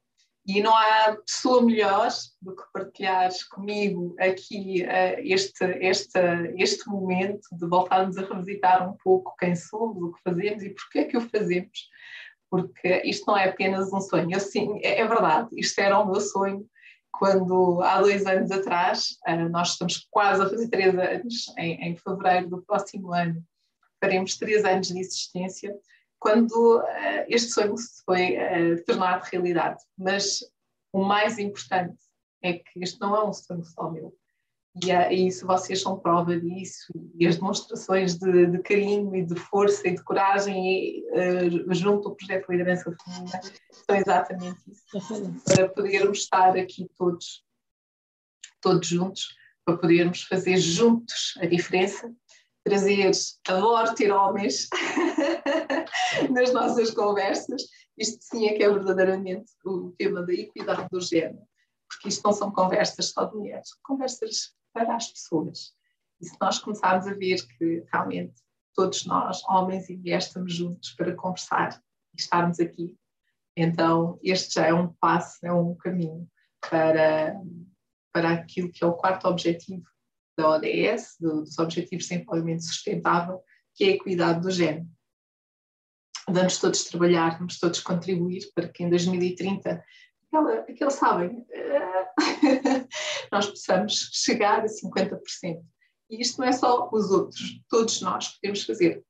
E 0.49 0.62
não 0.62 0.75
há 0.75 1.14
pessoa 1.26 1.62
melhor 1.62 2.09
do 2.40 2.57
que 2.57 2.62
partilhar 2.73 3.31
comigo 3.50 4.17
aqui 4.19 4.83
uh, 4.83 5.21
este, 5.21 5.62
este, 5.83 6.19
este 6.57 6.88
momento 6.88 7.47
de 7.52 7.67
voltarmos 7.69 8.17
a 8.17 8.23
revisitar 8.23 8.88
um 8.88 8.97
pouco 9.05 9.37
quem 9.38 9.55
somos, 9.55 10.02
o 10.02 10.11
que 10.11 10.23
fazemos 10.23 10.62
e 10.62 10.71
porquê 10.71 11.00
é 11.00 11.05
que 11.05 11.19
o 11.19 11.21
fazemos. 11.21 11.90
Porque 12.50 13.02
isto 13.05 13.26
não 13.26 13.37
é 13.37 13.50
apenas 13.50 13.93
um 13.93 14.00
sonho. 14.00 14.33
Eu, 14.33 14.40
sim, 14.40 14.81
é, 14.83 15.00
é 15.00 15.07
verdade, 15.07 15.50
isto 15.52 15.78
era 15.81 15.99
o 15.99 16.11
meu 16.11 16.19
sonho 16.19 16.67
quando 17.12 17.83
há 17.83 18.00
dois 18.00 18.25
anos 18.25 18.50
atrás, 18.50 19.19
uh, 19.28 19.50
nós 19.50 19.73
estamos 19.73 20.07
quase 20.11 20.43
a 20.43 20.49
fazer 20.49 20.69
três 20.71 20.99
anos, 20.99 21.55
em, 21.59 21.90
em 21.90 21.97
fevereiro 21.97 22.49
do 22.49 22.62
próximo 22.62 23.12
ano, 23.12 23.45
faremos 24.00 24.38
três 24.38 24.64
anos 24.64 24.88
de 24.88 24.99
existência, 24.99 25.76
quando 26.19 26.79
uh, 26.79 27.25
este 27.29 27.51
sonho 27.51 27.77
se 27.77 28.03
foi 28.05 28.37
uh, 28.37 28.85
tornado 28.85 29.25
realidade. 29.31 29.83
Mas 29.97 30.41
o 30.93 31.05
mais 31.05 31.39
importante 31.39 31.99
é 32.43 32.55
que 32.55 32.83
este 32.83 33.01
não 33.01 33.17
é 33.17 33.25
um 33.25 33.33
sonho 33.33 33.65
só 33.65 33.91
meu. 33.91 34.15
E, 34.85 34.91
é, 34.91 35.13
e 35.13 35.27
isso 35.27 35.47
vocês 35.47 35.81
são 35.81 35.99
prova 35.99 36.39
disso. 36.39 36.93
E 37.19 37.27
as 37.27 37.37
demonstrações 37.37 38.17
de, 38.17 38.47
de 38.47 38.59
carinho 38.61 39.15
e 39.15 39.25
de 39.25 39.35
força 39.35 39.89
e 39.89 39.95
de 39.95 40.03
coragem 40.05 40.67
e, 40.67 41.05
uh, 41.11 41.75
junto 41.75 42.09
ao 42.09 42.15
projeto 42.15 42.51
Liderança 42.51 42.95
Feminina 43.05 43.41
são 43.73 43.97
exatamente 43.97 44.61
isso. 44.71 45.43
Para 45.45 45.69
podermos 45.69 46.19
estar 46.19 46.57
aqui 46.57 46.89
todos, 46.97 47.45
todos 48.61 48.87
juntos, 48.87 49.35
para 49.65 49.77
podermos 49.77 50.23
fazer 50.23 50.57
juntos 50.59 51.35
a 51.41 51.47
diferença, 51.47 52.13
trazer, 52.69 53.11
adoro 53.49 53.95
ter 53.95 54.13
homens 54.13 54.69
nas 56.31 56.53
nossas 56.53 56.91
conversas. 56.91 57.63
Isto 57.97 58.19
sim 58.21 58.47
é 58.47 58.55
que 58.55 58.63
é 58.63 58.71
verdadeiramente 58.71 59.51
o 59.65 59.93
tema 59.93 60.23
da 60.23 60.33
equidade 60.33 60.87
do 60.91 61.01
género, 61.01 61.43
porque 61.89 62.09
isto 62.09 62.23
não 62.25 62.33
são 62.33 62.53
conversas 62.53 63.11
só 63.11 63.25
de 63.25 63.37
mulheres, 63.37 63.71
são 63.71 63.79
conversas 63.83 64.55
para 64.73 64.95
as 64.95 65.09
pessoas. 65.09 65.73
E 66.21 66.27
se 66.27 66.37
nós 66.41 66.59
começarmos 66.59 67.07
a 67.07 67.15
ver 67.15 67.39
que 67.57 67.85
realmente 67.91 68.35
todos 68.75 69.07
nós, 69.07 69.43
homens 69.49 69.89
e 69.89 69.97
mulheres, 69.97 70.27
estamos 70.27 70.55
juntos 70.55 70.91
para 70.93 71.15
conversar 71.15 71.81
e 72.15 72.21
estarmos 72.21 72.61
aqui, 72.61 72.97
então 73.57 74.19
este 74.23 74.55
já 74.55 74.67
é 74.67 74.75
um 74.75 74.93
passo, 75.01 75.39
é 75.45 75.53
um 75.53 75.75
caminho 75.75 76.29
para, 76.61 77.35
para 78.13 78.33
aquilo 78.33 78.71
que 78.71 78.85
é 78.85 78.87
o 78.87 78.95
quarto 78.95 79.27
objetivo 79.27 79.85
da 80.38 80.50
ODS, 80.50 81.16
do, 81.18 81.42
dos 81.42 81.59
Objetivos 81.59 82.07
de 82.07 82.14
Desenvolvimento 82.14 82.64
Sustentável, 82.64 83.42
que 83.75 83.85
é 83.85 83.88
a 83.88 83.90
equidade 83.90 84.40
do 84.40 84.50
género. 84.50 84.87
Vamos 86.28 86.59
todos 86.59 86.85
trabalhar, 86.85 87.38
vamos 87.38 87.59
todos 87.59 87.80
contribuir 87.80 88.49
para 88.54 88.68
que 88.68 88.85
em 88.85 88.90
2030 88.90 89.85
aquela, 90.26 90.61
aquele 90.61 90.90
sabem, 90.90 91.45
nós 93.33 93.47
possamos 93.47 94.11
chegar 94.12 94.61
a 94.61 94.66
50%. 94.66 95.21
E 96.11 96.21
isto 96.21 96.38
não 96.38 96.47
é 96.47 96.52
só 96.52 96.88
os 96.92 97.11
outros, 97.11 97.61
todos 97.68 98.00
nós 98.00 98.28
podemos 98.28 98.62
fazer 98.62 99.02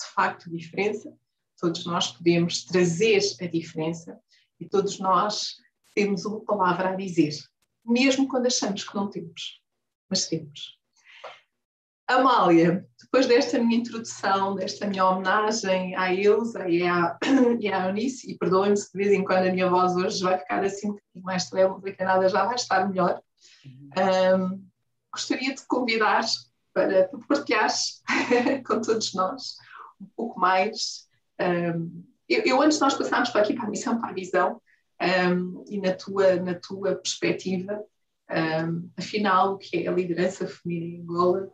de 0.00 0.06
facto 0.14 0.50
diferença, 0.50 1.12
todos 1.58 1.84
nós 1.86 2.12
podemos 2.12 2.64
trazer 2.64 3.20
a 3.40 3.46
diferença 3.46 4.20
e 4.60 4.68
todos 4.68 4.98
nós 5.00 5.56
temos 5.94 6.24
uma 6.24 6.44
palavra 6.44 6.90
a 6.90 6.94
dizer, 6.94 7.34
mesmo 7.84 8.28
quando 8.28 8.46
achamos 8.46 8.84
que 8.84 8.94
não 8.94 9.10
temos, 9.10 9.60
mas 10.08 10.26
temos. 10.26 10.76
Amália, 12.08 12.86
depois 13.02 13.26
desta 13.26 13.58
minha 13.58 13.80
introdução, 13.80 14.54
desta 14.54 14.86
minha 14.86 15.04
homenagem 15.04 15.96
à 15.96 16.14
Elsa 16.14 16.68
e 16.68 16.86
à, 16.86 17.18
e 17.58 17.68
à 17.68 17.88
Eunice, 17.88 18.30
e 18.30 18.38
perdoem-me 18.38 18.76
se 18.76 18.92
de 18.92 18.98
vez 18.98 19.12
em 19.12 19.24
quando 19.24 19.48
a 19.48 19.52
minha 19.52 19.68
voz 19.68 19.96
hoje 19.96 20.22
vai 20.22 20.38
ficar 20.38 20.62
assim 20.62 20.88
um 20.88 20.92
bocadinho 20.92 21.24
mais 21.24 21.50
trêmula, 21.50 21.80
porque 21.80 22.04
nada 22.04 22.28
já 22.28 22.44
vai 22.44 22.54
estar 22.54 22.88
melhor, 22.88 23.20
um, 24.38 24.64
gostaria 25.12 25.52
de 25.52 25.66
convidar 25.66 26.24
para, 26.72 27.08
para 27.08 27.18
partilhares 27.26 28.02
com 28.64 28.80
todos 28.80 29.12
nós 29.14 29.56
um 30.00 30.06
pouco 30.14 30.38
mais. 30.38 31.08
Um, 31.40 32.04
eu, 32.28 32.42
eu, 32.44 32.62
antes 32.62 32.78
de 32.78 32.84
nós 32.84 32.94
passarmos 32.94 33.30
para 33.30 33.40
aqui 33.40 33.54
para 33.54 33.64
a 33.64 33.70
missão, 33.70 34.00
para 34.00 34.10
a 34.10 34.14
visão, 34.14 34.60
um, 35.00 35.64
e 35.68 35.80
na 35.80 35.92
tua, 35.92 36.36
na 36.36 36.54
tua 36.54 36.94
perspectiva, 36.94 37.82
afinal, 38.96 39.54
o 39.54 39.58
que 39.58 39.78
é 39.78 39.88
a 39.88 39.92
liderança 39.92 40.46
feminina 40.46 40.96
em 40.96 41.02
Angola, 41.02 41.50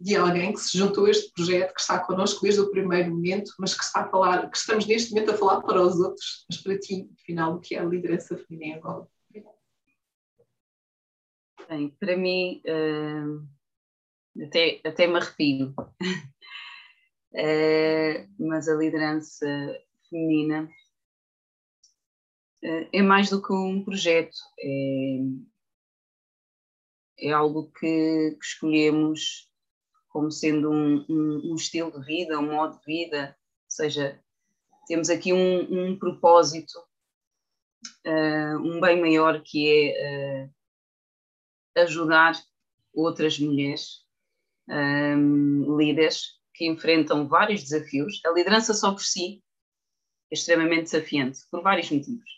de 0.00 0.16
alguém 0.16 0.52
que 0.52 0.60
se 0.60 0.78
juntou 0.78 1.06
a 1.06 1.10
este 1.10 1.32
projeto, 1.32 1.74
que 1.74 1.80
está 1.80 1.98
connosco 1.98 2.42
desde 2.42 2.60
o 2.60 2.70
primeiro 2.70 3.10
momento, 3.10 3.52
mas 3.58 3.74
que 3.74 3.84
está 3.84 4.02
a 4.02 4.08
falar, 4.08 4.50
que 4.50 4.56
estamos 4.56 4.86
neste 4.86 5.12
momento 5.12 5.32
a 5.32 5.36
falar 5.36 5.60
para 5.60 5.82
os 5.82 6.00
outros, 6.00 6.46
mas 6.48 6.60
para 6.62 6.78
ti, 6.78 7.10
afinal, 7.20 7.54
o 7.54 7.60
que 7.60 7.74
é 7.74 7.80
a 7.80 7.84
liderança 7.84 8.36
feminina 8.36 8.76
em 8.76 8.78
Angola? 8.78 9.08
Bem, 11.70 11.88
para 12.00 12.16
mim, 12.16 12.60
uh, 12.66 13.46
até, 14.44 14.80
até 14.84 15.06
me 15.06 15.18
arrepio, 15.18 15.72
uh, 15.72 15.74
mas 18.40 18.66
a 18.68 18.74
liderança 18.74 19.46
feminina 20.08 20.68
uh, 22.64 22.88
é 22.92 23.02
mais 23.02 23.30
do 23.30 23.40
que 23.40 23.52
um 23.52 23.84
projeto, 23.84 24.36
é, 24.58 25.18
é 27.20 27.32
algo 27.32 27.70
que, 27.72 28.36
que 28.38 28.44
escolhemos 28.44 29.50
como 30.08 30.30
sendo 30.30 30.70
um, 30.70 31.04
um, 31.08 31.52
um, 31.52 31.54
estilo 31.54 31.92
de 31.92 32.04
vida, 32.04 32.38
um 32.38 32.52
modo 32.52 32.78
de 32.78 32.84
vida, 32.84 33.36
ou 33.38 33.70
seja, 33.70 34.20
temos 34.86 35.08
aqui 35.08 35.32
um, 35.32 35.90
um 35.90 35.98
propósito, 35.98 36.76
uh, 38.06 38.58
um 38.58 38.80
bem 38.80 39.00
maior 39.00 39.40
que 39.40 39.68
é 39.70 40.48
uh, 41.76 41.80
ajudar 41.82 42.34
outras 42.92 43.38
mulheres, 43.38 44.04
um, 44.68 45.76
líderes, 45.76 46.40
que 46.54 46.66
enfrentam 46.66 47.28
vários 47.28 47.62
desafios. 47.62 48.20
A 48.26 48.30
liderança 48.32 48.74
só 48.74 48.90
por 48.90 49.02
si 49.02 49.42
é 50.30 50.34
extremamente 50.34 50.90
desafiante, 50.90 51.40
por 51.50 51.62
vários 51.62 51.90
motivos. 51.90 52.28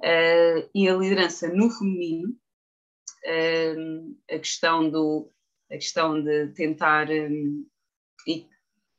Uh, 0.00 0.68
e 0.74 0.88
a 0.88 0.94
liderança 0.94 1.48
no 1.48 1.70
feminino 1.70 2.36
a 3.26 4.38
questão 4.38 4.90
do 4.90 5.30
a 5.70 5.74
questão 5.74 6.22
de 6.22 6.48
tentar 6.48 7.08
um, 7.10 7.66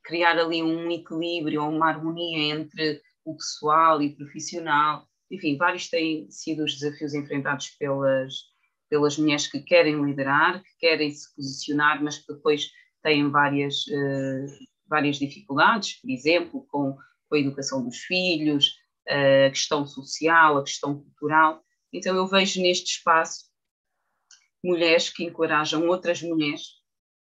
criar 0.03 0.37
ali 0.37 0.61
um 0.61 0.89
equilíbrio 0.91 1.63
ou 1.63 1.69
uma 1.69 1.89
harmonia 1.89 2.55
entre 2.55 3.01
o 3.23 3.35
pessoal 3.35 4.01
e 4.01 4.07
o 4.07 4.15
profissional. 4.15 5.07
Enfim 5.31 5.57
vários 5.57 5.89
têm 5.89 6.29
sido 6.29 6.63
os 6.63 6.77
desafios 6.77 7.13
enfrentados 7.13 7.69
pelas 7.71 8.33
pelas 8.87 9.17
mulheres 9.17 9.47
que 9.47 9.59
querem 9.61 10.03
liderar 10.03 10.61
que 10.61 10.77
querem 10.79 11.09
se 11.09 11.33
posicionar 11.35 12.03
mas 12.03 12.19
que 12.19 12.33
depois 12.33 12.69
têm 13.01 13.29
várias 13.31 13.87
uh, 13.87 14.45
várias 14.87 15.17
dificuldades 15.17 15.99
por 15.99 16.09
exemplo 16.11 16.67
com, 16.69 16.95
com 17.27 17.35
a 17.35 17.39
educação 17.39 17.83
dos 17.83 17.97
filhos 17.97 18.75
a 19.07 19.49
questão 19.49 19.85
social 19.85 20.57
a 20.57 20.63
questão 20.63 20.99
cultural. 20.99 21.63
Então 21.91 22.15
eu 22.15 22.27
vejo 22.27 22.61
neste 22.61 22.97
espaço 22.97 23.45
mulheres 24.65 25.09
que 25.09 25.23
encorajam 25.23 25.87
outras 25.87 26.21
mulheres, 26.21 26.63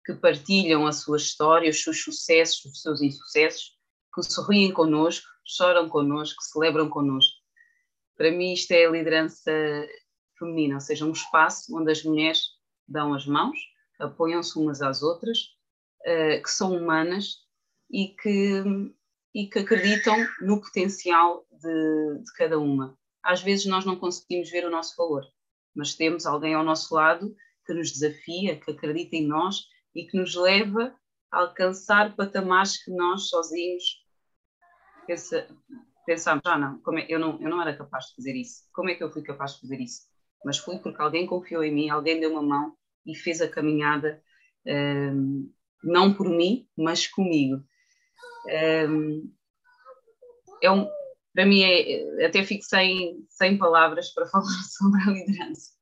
que 0.04 0.14
partilham 0.14 0.86
a 0.86 0.92
sua 0.92 1.16
história, 1.16 1.70
os 1.70 1.82
seus 1.82 2.02
sucessos, 2.02 2.64
os 2.64 2.82
seus 2.82 3.02
insucessos, 3.02 3.72
que 4.14 4.22
sorriem 4.22 4.72
connosco, 4.72 5.26
choram 5.44 5.88
connosco, 5.88 6.42
celebram 6.42 6.88
connosco. 6.88 7.34
Para 8.16 8.30
mim, 8.30 8.52
isto 8.52 8.70
é 8.72 8.86
a 8.86 8.90
liderança 8.90 9.52
feminina, 10.38 10.74
ou 10.74 10.80
seja, 10.80 11.04
um 11.04 11.12
espaço 11.12 11.76
onde 11.76 11.90
as 11.90 12.02
mulheres 12.02 12.40
dão 12.86 13.14
as 13.14 13.26
mãos, 13.26 13.58
apoiam-se 13.98 14.58
umas 14.58 14.82
às 14.82 15.02
outras, 15.02 15.38
uh, 16.02 16.42
que 16.42 16.50
são 16.50 16.76
humanas 16.76 17.38
e 17.90 18.08
que, 18.08 18.62
e 19.34 19.46
que 19.46 19.58
acreditam 19.58 20.16
no 20.40 20.60
potencial 20.60 21.44
de, 21.50 22.18
de 22.22 22.32
cada 22.36 22.58
uma. 22.58 22.96
Às 23.22 23.42
vezes 23.42 23.66
nós 23.66 23.84
não 23.84 23.96
conseguimos 23.96 24.50
ver 24.50 24.64
o 24.66 24.70
nosso 24.70 24.94
valor, 24.96 25.24
mas 25.74 25.94
temos 25.94 26.26
alguém 26.26 26.54
ao 26.54 26.64
nosso 26.64 26.94
lado 26.94 27.34
que 27.66 27.72
nos 27.72 27.90
desafia, 27.90 28.58
que 28.58 28.70
acredita 28.70 29.16
em 29.16 29.26
nós 29.26 29.66
e 29.94 30.04
que 30.04 30.16
nos 30.16 30.34
leva 30.34 30.94
a 31.30 31.40
alcançar 31.40 32.14
patamares 32.14 32.82
que 32.82 32.90
nós 32.90 33.28
sozinhos 33.28 34.04
pensa, 35.06 35.46
pensamos, 36.06 36.42
ah 36.44 36.58
não, 36.58 36.98
é, 36.98 37.06
eu 37.08 37.18
não, 37.18 37.40
eu 37.40 37.48
não 37.48 37.60
era 37.60 37.76
capaz 37.76 38.06
de 38.06 38.16
fazer 38.16 38.34
isso, 38.34 38.62
como 38.72 38.90
é 38.90 38.94
que 38.94 39.02
eu 39.02 39.10
fui 39.10 39.22
capaz 39.22 39.54
de 39.54 39.60
fazer 39.60 39.80
isso? 39.80 40.02
Mas 40.44 40.58
fui 40.58 40.78
porque 40.78 41.00
alguém 41.00 41.26
confiou 41.26 41.64
em 41.64 41.74
mim, 41.74 41.88
alguém 41.88 42.20
deu 42.20 42.30
uma 42.32 42.42
mão 42.42 42.76
e 43.06 43.14
fez 43.14 43.40
a 43.40 43.48
caminhada, 43.48 44.22
um, 44.66 45.50
não 45.82 46.12
por 46.14 46.28
mim, 46.28 46.68
mas 46.76 47.06
comigo. 47.06 47.62
Um, 48.88 49.32
é 50.62 50.70
um, 50.70 50.86
para 51.34 51.44
mim 51.44 51.62
é, 51.62 52.26
até 52.26 52.44
fico 52.44 52.64
sem, 52.64 53.24
sem 53.28 53.58
palavras 53.58 54.10
para 54.10 54.26
falar 54.30 54.62
sobre 54.78 55.02
a 55.02 55.10
liderança. 55.10 55.72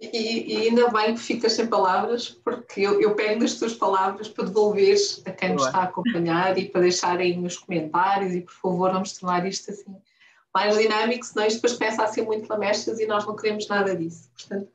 E, 0.00 0.52
e, 0.52 0.68
ainda 0.68 0.90
bem 0.90 1.14
que 1.14 1.20
ficas 1.20 1.52
sem 1.52 1.66
palavras, 1.66 2.28
porque 2.28 2.82
eu, 2.82 3.00
eu 3.00 3.14
pego 3.14 3.40
das 3.40 3.54
tuas 3.54 3.72
palavras 3.72 4.28
para 4.28 4.44
devolver 4.44 4.96
a 5.24 5.30
quem 5.30 5.54
nos 5.54 5.64
está 5.64 5.78
a 5.78 5.84
acompanhar 5.84 6.58
e 6.58 6.68
para 6.68 6.82
deixarem 6.82 7.40
nos 7.40 7.56
comentários 7.56 8.34
e 8.34 8.42
por 8.42 8.52
favor 8.52 8.92
vamos 8.92 9.12
tornar 9.12 9.46
isto 9.46 9.70
assim 9.70 9.96
mais 10.54 10.78
dinâmico, 10.78 11.26
senão 11.26 11.46
isto 11.46 11.56
depois 11.56 11.72
começa 11.72 12.04
a 12.04 12.06
ser 12.06 12.22
muito 12.22 12.48
lamestas 12.48 13.00
e 13.00 13.06
nós 13.06 13.26
não 13.26 13.34
queremos 13.34 13.66
nada 13.66 13.96
disso. 13.96 14.30
Portanto, 14.38 14.70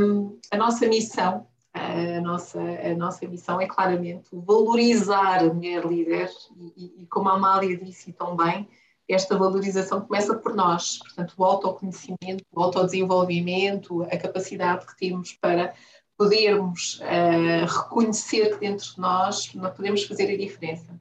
um, 0.00 0.38
a 0.50 0.56
nossa 0.56 0.86
missão 0.86 1.46
a 1.88 2.20
nossa, 2.20 2.60
a 2.60 2.94
nossa 2.94 3.26
missão 3.26 3.60
é 3.60 3.66
claramente 3.66 4.28
valorizar 4.32 5.40
a 5.40 5.52
mulher 5.52 5.84
líder 5.84 6.30
e, 6.56 7.02
e, 7.02 7.06
como 7.06 7.28
a 7.28 7.34
Amália 7.34 7.76
disse 7.76 8.12
tão 8.12 8.36
bem, 8.36 8.68
esta 9.08 9.38
valorização 9.38 10.02
começa 10.02 10.34
por 10.34 10.54
nós, 10.54 10.98
portanto, 10.98 11.34
o 11.36 11.44
autoconhecimento, 11.44 12.44
o 12.52 12.62
autodesenvolvimento, 12.62 14.02
a 14.02 14.18
capacidade 14.18 14.86
que 14.86 14.96
temos 14.96 15.32
para 15.32 15.74
podermos 16.16 17.00
uh, 17.00 17.64
reconhecer 17.64 18.50
que 18.50 18.60
dentro 18.60 18.94
de 18.94 19.00
nós 19.00 19.54
nós 19.54 19.74
podemos 19.74 20.04
fazer 20.04 20.30
a 20.30 20.36
diferença. 20.36 21.00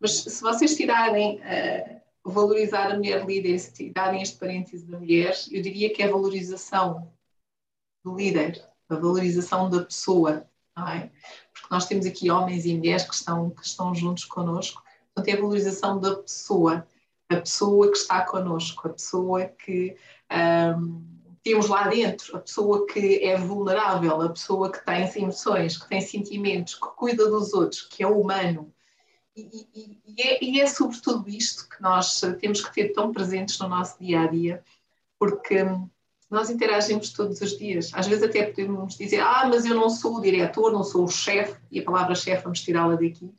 Mas 0.00 0.22
se 0.22 0.42
vocês 0.42 0.76
tirarem 0.76 1.40
uh, 1.40 2.00
valorizar 2.24 2.92
a 2.92 2.96
mulher 2.96 3.26
líder 3.26 3.60
e 3.80 3.90
darem 3.90 4.22
este 4.22 4.38
parêntese 4.38 4.86
da 4.86 4.98
mulher, 4.98 5.36
eu 5.50 5.60
diria 5.60 5.92
que 5.92 6.02
é 6.02 6.06
a 6.06 6.10
valorização 6.10 7.12
do 8.04 8.16
líder, 8.16 8.64
a 8.92 9.00
valorização 9.00 9.68
da 9.68 9.84
pessoa, 9.84 10.46
não 10.76 10.88
é? 10.88 11.10
Porque 11.52 11.68
nós 11.70 11.86
temos 11.86 12.06
aqui 12.06 12.30
homens 12.30 12.64
e 12.64 12.76
mulheres 12.76 13.04
que 13.04 13.14
estão, 13.14 13.50
que 13.50 13.66
estão 13.66 13.94
juntos 13.94 14.24
connosco, 14.24 14.82
portanto 15.14 15.34
é 15.34 15.38
a 15.38 15.40
valorização 15.40 16.00
da 16.00 16.16
pessoa, 16.16 16.86
a 17.28 17.36
pessoa 17.36 17.90
que 17.90 17.96
está 17.96 18.24
connosco, 18.24 18.88
a 18.88 18.92
pessoa 18.92 19.46
que 19.46 19.96
um, 20.78 21.02
temos 21.42 21.68
lá 21.68 21.88
dentro, 21.88 22.36
a 22.36 22.40
pessoa 22.40 22.86
que 22.86 23.24
é 23.24 23.36
vulnerável, 23.36 24.20
a 24.22 24.28
pessoa 24.28 24.70
que 24.70 24.84
tem 24.84 25.10
emoções, 25.22 25.76
que 25.76 25.88
tem 25.88 26.00
sentimentos, 26.00 26.74
que 26.74 26.86
cuida 26.96 27.28
dos 27.28 27.52
outros, 27.52 27.82
que 27.82 28.02
é 28.02 28.06
humano. 28.06 28.72
E, 29.34 29.66
e, 29.74 30.00
e, 30.06 30.22
é, 30.22 30.44
e 30.44 30.60
é 30.60 30.66
sobretudo 30.66 31.28
isto 31.28 31.68
que 31.68 31.82
nós 31.82 32.20
temos 32.40 32.60
que 32.60 32.72
ter 32.72 32.92
tão 32.92 33.12
presentes 33.12 33.58
no 33.58 33.68
nosso 33.68 33.98
dia 33.98 34.20
a 34.20 34.26
dia, 34.26 34.62
porque 35.18 35.64
nós 36.32 36.48
interagimos 36.48 37.12
todos 37.12 37.42
os 37.42 37.58
dias. 37.58 37.90
Às 37.92 38.06
vezes 38.06 38.24
até 38.24 38.44
podemos 38.44 38.96
dizer, 38.96 39.20
ah, 39.20 39.46
mas 39.46 39.66
eu 39.66 39.74
não 39.74 39.90
sou 39.90 40.16
o 40.16 40.20
diretor, 40.20 40.72
não 40.72 40.82
sou 40.82 41.04
o 41.04 41.08
chefe, 41.08 41.60
e 41.70 41.78
a 41.78 41.84
palavra 41.84 42.14
chefe 42.14 42.42
vamos 42.42 42.62
tirá-la 42.62 42.94
daqui, 42.94 43.30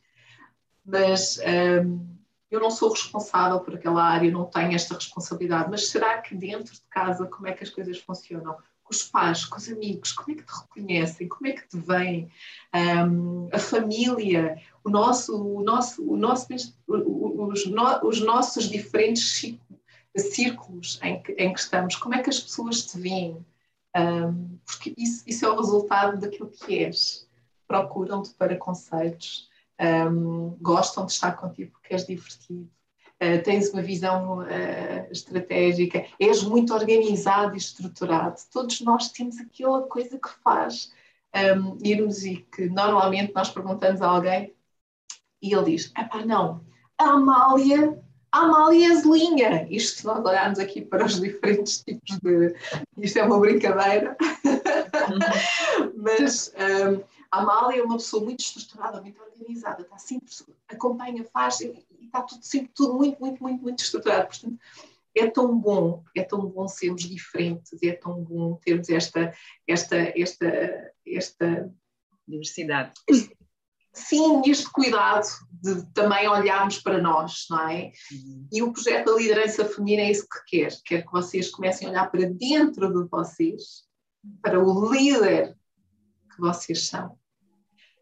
mas 0.86 1.40
um, 1.84 2.06
eu 2.52 2.60
não 2.60 2.70
sou 2.70 2.92
responsável 2.92 3.60
por 3.62 3.74
aquela 3.74 4.04
área, 4.04 4.30
não 4.30 4.46
tenho 4.46 4.76
esta 4.76 4.94
responsabilidade, 4.94 5.72
mas 5.72 5.88
será 5.88 6.22
que 6.22 6.36
dentro 6.36 6.72
de 6.72 6.82
casa 6.88 7.26
como 7.26 7.48
é 7.48 7.54
que 7.54 7.64
as 7.64 7.72
coisas 7.72 7.98
funcionam? 7.98 8.56
Com 8.84 8.94
os 8.94 9.02
pais, 9.02 9.46
com 9.46 9.58
os 9.58 9.68
amigos, 9.70 10.12
como 10.12 10.32
é 10.32 10.36
que 10.36 10.46
te 10.46 10.54
reconhecem, 10.54 11.28
como 11.28 11.48
é 11.48 11.54
que 11.54 11.68
te 11.68 11.78
veem? 11.78 12.30
Um, 12.76 13.50
a 13.52 13.58
família, 13.58 14.62
o 14.84 14.90
nosso, 14.90 15.36
o 15.36 15.64
nosso, 15.64 16.04
o 16.08 16.16
nosso, 16.16 16.48
os, 16.86 17.66
os 18.04 18.22
nossos 18.22 18.70
diferentes 18.70 19.58
círculos 20.17 21.00
em 21.01 21.22
que, 21.22 21.32
em 21.34 21.53
que 21.53 21.60
estamos, 21.60 21.96
como 21.96 22.15
é 22.15 22.22
que 22.22 22.29
as 22.29 22.39
pessoas 22.39 22.86
te 22.86 23.00
veem? 23.00 23.46
Um, 23.96 24.58
porque 24.65 24.93
isso, 24.98 25.24
isso 25.27 25.46
é 25.46 25.50
o 25.50 25.55
resultado 25.55 26.20
daquilo 26.20 26.50
que 26.50 26.84
és. 26.84 27.27
Procuram-te 27.67 28.32
para 28.32 28.58
conceitos, 28.58 29.50
um, 29.79 30.58
gostam 30.62 31.05
de 31.05 31.12
estar 31.12 31.34
contigo 31.34 31.72
porque 31.72 31.93
és 31.93 32.05
divertido, 32.05 32.70
uh, 33.22 33.43
tens 33.43 33.72
uma 33.72 33.82
visão 33.82 34.39
uh, 34.39 35.12
estratégica, 35.12 36.05
és 36.20 36.43
muito 36.43 36.74
organizado 36.74 37.55
e 37.55 37.58
estruturado. 37.58 38.39
Todos 38.51 38.82
nós 38.82 39.10
temos 39.10 39.39
aquela 39.39 39.84
coisa 39.84 40.20
que 40.20 40.29
faz 40.43 40.91
um, 41.58 41.77
irmos 41.84 42.24
e 42.24 42.38
que 42.38 42.67
normalmente 42.67 43.34
nós 43.34 43.50
perguntamos 43.50 44.01
a 44.01 44.08
alguém 44.08 44.53
e 45.41 45.53
ele 45.53 45.72
diz: 45.72 45.91
Epá, 45.98 46.25
não, 46.25 46.65
a 46.98 47.10
Amália 47.10 48.02
a 48.34 48.40
Amália 48.40 48.92
Azelinha. 48.92 49.68
Isto, 49.70 50.00
se 50.00 50.06
nós 50.06 50.25
olharmos 50.25 50.58
aqui 50.58 50.82
para 50.82 51.06
os 51.06 51.22
diferentes 51.22 51.84
tipos 51.84 52.18
de. 52.20 52.56
Isto 52.98 53.20
é 53.20 53.24
uma 53.24 53.40
brincadeira, 53.40 54.18
mas 55.96 56.51
um, 56.57 57.03
a 57.31 57.42
Amália 57.42 57.79
é 57.79 57.84
uma 57.84 57.98
pessoa 57.98 58.24
muito 58.24 58.40
estruturada, 58.40 59.00
muito 59.00 59.22
organizada, 59.22 59.84
está 59.84 60.00
sempre, 60.00 60.34
acompanha, 60.68 61.24
faz, 61.25 61.62
e 61.62 61.86
está 62.01 62.24
tudo, 62.24 62.44
sempre 62.44 62.72
tudo 62.74 62.96
muito, 62.96 63.20
muito, 63.20 63.42
muito, 63.42 63.62
muito 63.62 63.84
estruturado. 63.84 64.27
Portanto, 64.27 64.57
é 65.16 65.27
tão 65.29 65.55
bom, 65.55 66.03
é 66.16 66.24
tão 66.24 66.44
bom 66.48 66.68
sermos 66.68 67.03
diferentes, 67.03 67.72
é 67.84 67.92
tão 67.92 68.20
bom 68.24 68.55
termos 68.55 68.90
esta, 68.90 69.31
esta, 69.68 69.96
esta, 70.20 70.92
esta 71.05 71.72
diversidade. 72.27 72.94
Sim, 73.94 74.42
este 74.46 74.70
cuidado 74.72 75.27
de 75.62 75.86
também 75.94 76.27
olharmos 76.27 76.79
para 76.79 77.00
nós, 77.00 77.46
não 77.50 77.70
é? 77.70 77.92
Uhum. 78.12 78.48
E 78.51 78.64
o 78.64 78.74
projeto 78.74 79.06
da 79.06 79.18
liderança 79.18 79.66
feminina 79.66 80.01
é 80.01 80.12
isso 80.12 80.27
que 80.27 80.58
quer, 80.58 80.74
quer 80.84 81.06
que 81.06 81.12
vocês 81.12 81.51
comecem 81.51 81.88
a 81.88 81.92
olhar 81.92 82.12
para 82.12 82.27
dentro 82.27 82.92
de 82.92 83.08
vocês, 83.08 83.84
para 84.42 84.60
o 84.62 84.92
líder 84.92 85.56
que 86.34 86.40
vocês 86.40 86.88
são 86.88 87.18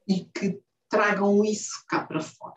e 0.08 0.26
que 0.26 0.62
tragam 0.90 1.44
isso 1.44 1.84
cá 1.88 2.06
para 2.06 2.22
fora. 2.22 2.56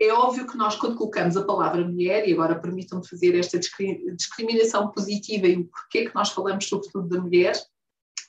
É 0.00 0.12
óbvio 0.12 0.46
que 0.46 0.56
nós, 0.56 0.76
quando 0.76 0.96
colocamos 0.96 1.36
a 1.36 1.44
palavra 1.44 1.84
mulher, 1.84 2.28
e 2.28 2.32
agora 2.32 2.60
permitam-me 2.60 3.06
fazer 3.06 3.36
esta 3.36 3.58
discriminação 3.58 4.92
positiva 4.92 5.48
e 5.48 5.56
o 5.56 5.64
porquê 5.64 6.08
que 6.08 6.14
nós 6.14 6.30
falamos 6.30 6.68
sobretudo 6.68 7.08
da 7.08 7.20
mulher, 7.20 7.60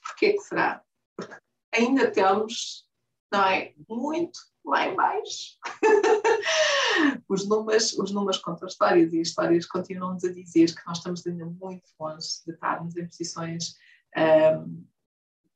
porquê 0.03 0.33
que 0.33 0.39
será? 0.39 0.81
Porque 1.15 1.35
ainda 1.71 2.09
temos, 2.09 2.88
não 3.31 3.45
é, 3.45 3.73
muito 3.87 4.39
lá 4.65 4.87
em 4.87 4.95
baixo. 4.95 5.57
os, 7.29 7.47
números, 7.47 7.93
os 7.93 8.11
números 8.11 8.37
contam 8.39 8.67
histórias 8.67 9.13
e 9.13 9.21
as 9.21 9.27
histórias 9.27 9.65
continuam-nos 9.65 10.23
a 10.23 10.33
dizer 10.33 10.75
que 10.75 10.85
nós 10.85 10.97
estamos 10.97 11.25
ainda 11.25 11.45
muito 11.45 11.89
longe 11.99 12.27
de 12.45 12.53
estarmos 12.53 12.95
em 12.97 13.05
posições 13.05 13.75
um, 14.17 14.85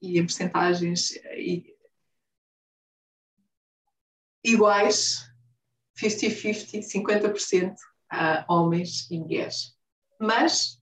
e 0.01 0.19
em 0.19 0.25
percentagens 0.25 1.13
iguais, 4.43 5.31
50-50, 5.97 6.81
50%, 6.81 7.75
a 8.09 8.45
homens 8.47 9.09
e 9.09 9.19
mulheres. 9.19 9.75
Mas, 10.19 10.79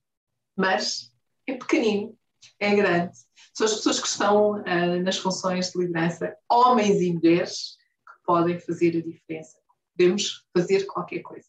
mas 0.56 1.14
é 1.46 1.54
pequenino, 1.54 2.18
é 2.58 2.74
grande. 2.74 3.12
São 3.54 3.66
as 3.66 3.74
pessoas 3.74 4.00
que 4.00 4.06
estão 4.06 4.52
uh, 4.60 5.02
nas 5.02 5.18
funções 5.18 5.70
de 5.70 5.78
liderança, 5.78 6.36
homens 6.50 7.00
e 7.00 7.12
mulheres, 7.12 7.76
que 8.06 8.24
podem 8.24 8.58
fazer 8.58 8.96
a 8.96 9.02
diferença. 9.02 9.58
Podemos 9.96 10.46
fazer 10.56 10.86
qualquer 10.86 11.20
coisa. 11.20 11.46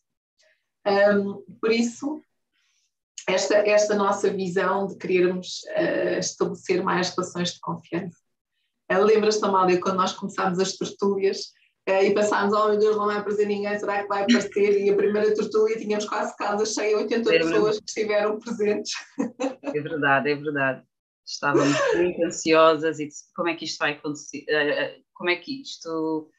Um, 0.85 1.43
por 1.61 1.71
isso, 1.71 2.21
esta, 3.27 3.55
esta 3.55 3.95
nossa 3.95 4.29
visão 4.29 4.87
de 4.87 4.97
querermos 4.97 5.63
uh, 5.77 6.19
estabelecer 6.19 6.83
mais 6.83 7.09
relações 7.09 7.53
de 7.53 7.59
confiança. 7.61 8.17
Uh, 8.91 9.03
Lembras-te, 9.03 9.45
Amália, 9.45 9.79
quando 9.79 9.97
nós 9.97 10.11
começámos 10.11 10.59
as 10.59 10.73
tertúlias, 10.73 11.53
e 11.85 12.13
pensámos, 12.13 12.53
oh 12.53 12.69
meu 12.69 12.79
Deus, 12.79 12.95
não 12.95 13.07
vai 13.07 13.17
aparecer 13.17 13.45
ninguém, 13.45 13.77
será 13.77 14.01
que 14.01 14.07
vai 14.07 14.23
aparecer? 14.23 14.81
E 14.81 14.89
a 14.89 14.95
primeira 14.95 15.33
tertúlia 15.33 15.77
tínhamos 15.77 16.05
quase 16.05 16.35
casa 16.37 16.65
cheia, 16.65 16.97
80 16.97 17.35
é 17.35 17.39
pessoas 17.39 17.77
que 17.77 17.85
estiveram 17.87 18.39
presentes. 18.39 18.91
É 19.63 19.81
verdade, 19.81 20.31
é 20.31 20.35
verdade. 20.35 20.83
Estávamos 21.25 21.77
muito 21.95 22.23
ansiosas 22.23 22.99
e 22.99 23.09
como 23.35 23.49
é 23.49 23.55
que 23.55 23.65
isto 23.65 23.79
vai 23.79 23.93
acontecer? 23.93 24.45
Uh, 24.49 25.03
como 25.13 25.29
é 25.29 25.35
que 25.35 25.61
isto. 25.61 26.29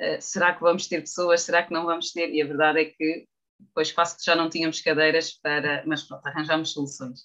Uh, 0.00 0.20
será 0.20 0.54
que 0.54 0.60
vamos 0.60 0.86
ter 0.86 1.00
pessoas? 1.00 1.42
Será 1.42 1.62
que 1.62 1.72
não 1.72 1.84
vamos 1.84 2.12
ter? 2.12 2.30
E 2.30 2.40
a 2.40 2.46
verdade 2.46 2.80
é 2.80 2.84
que 2.86 3.26
depois 3.58 3.92
quase 3.92 4.16
que 4.16 4.24
já 4.24 4.34
não 4.34 4.48
tínhamos 4.48 4.80
cadeiras 4.80 5.32
para. 5.32 5.82
Mas 5.86 6.02
pronto, 6.02 6.26
arranjámos 6.26 6.72
soluções. 6.72 7.20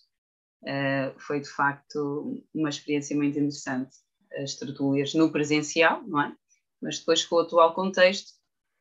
foi 1.17 1.39
de 1.41 1.49
facto 1.49 2.41
uma 2.53 2.69
experiência 2.69 3.15
muito 3.15 3.37
interessante. 3.37 3.95
As 4.41 4.55
tertúlias 4.55 5.13
no 5.13 5.31
presencial, 5.31 6.03
não 6.07 6.21
é? 6.21 6.35
Mas 6.81 6.99
depois 6.99 7.25
com 7.25 7.35
o 7.35 7.39
atual 7.39 7.73
contexto 7.73 8.37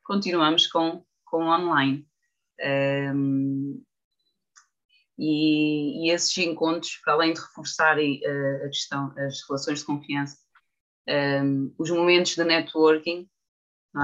continuamos 0.07 0.67
com, 0.67 1.05
com 1.25 1.45
online. 1.45 2.07
Um, 2.65 3.83
e, 5.19 6.07
e, 6.07 6.11
esses 6.11 6.37
encontros, 6.39 7.01
para 7.05 7.15
além 7.15 7.33
de 7.33 7.41
reforçarem 7.41 8.21
uh, 8.25 8.67
a 8.67 8.69
questão, 8.69 9.15
as 9.19 9.43
relações 9.47 9.81
de 9.81 9.85
confiança, 9.85 10.39
um, 11.43 11.75
os 11.79 11.91
momentos 11.91 12.35
de 12.35 12.45
networking, 12.45 13.29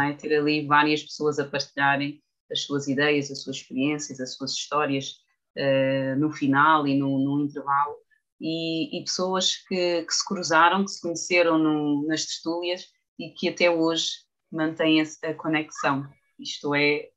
é? 0.00 0.12
ter 0.14 0.35
ali 0.35 0.66
várias 0.66 1.02
pessoas 1.02 1.38
a 1.38 1.44
partilharem 1.44 2.22
as 2.50 2.62
suas 2.62 2.88
ideias, 2.88 3.31
as 3.31 3.42
suas 3.42 3.57
experiências, 3.57 4.20
as 4.20 4.35
suas 4.35 4.52
histórias 4.52 5.16
uh, 5.57 6.18
no 6.18 6.33
final 6.33 6.87
e 6.87 6.98
no, 6.98 7.18
no 7.18 7.44
intervalo, 7.44 7.96
e, 8.40 8.98
e 8.98 9.05
pessoas 9.05 9.57
que, 9.68 10.02
que, 10.02 10.14
se 10.14 10.26
cruzaram, 10.26 10.85
que 10.85 10.90
se 10.90 11.00
conheceram 11.00 11.59
no, 11.59 12.07
nas 12.07 12.26
tertúlias 12.26 12.87
e 13.22 13.30
que 13.30 13.48
até 13.48 13.70
hoje 13.70 14.11
mantém 14.50 15.00
a, 15.00 15.35
conexão. 15.35 16.08
Isto 16.38 16.74
é, 16.74 17.08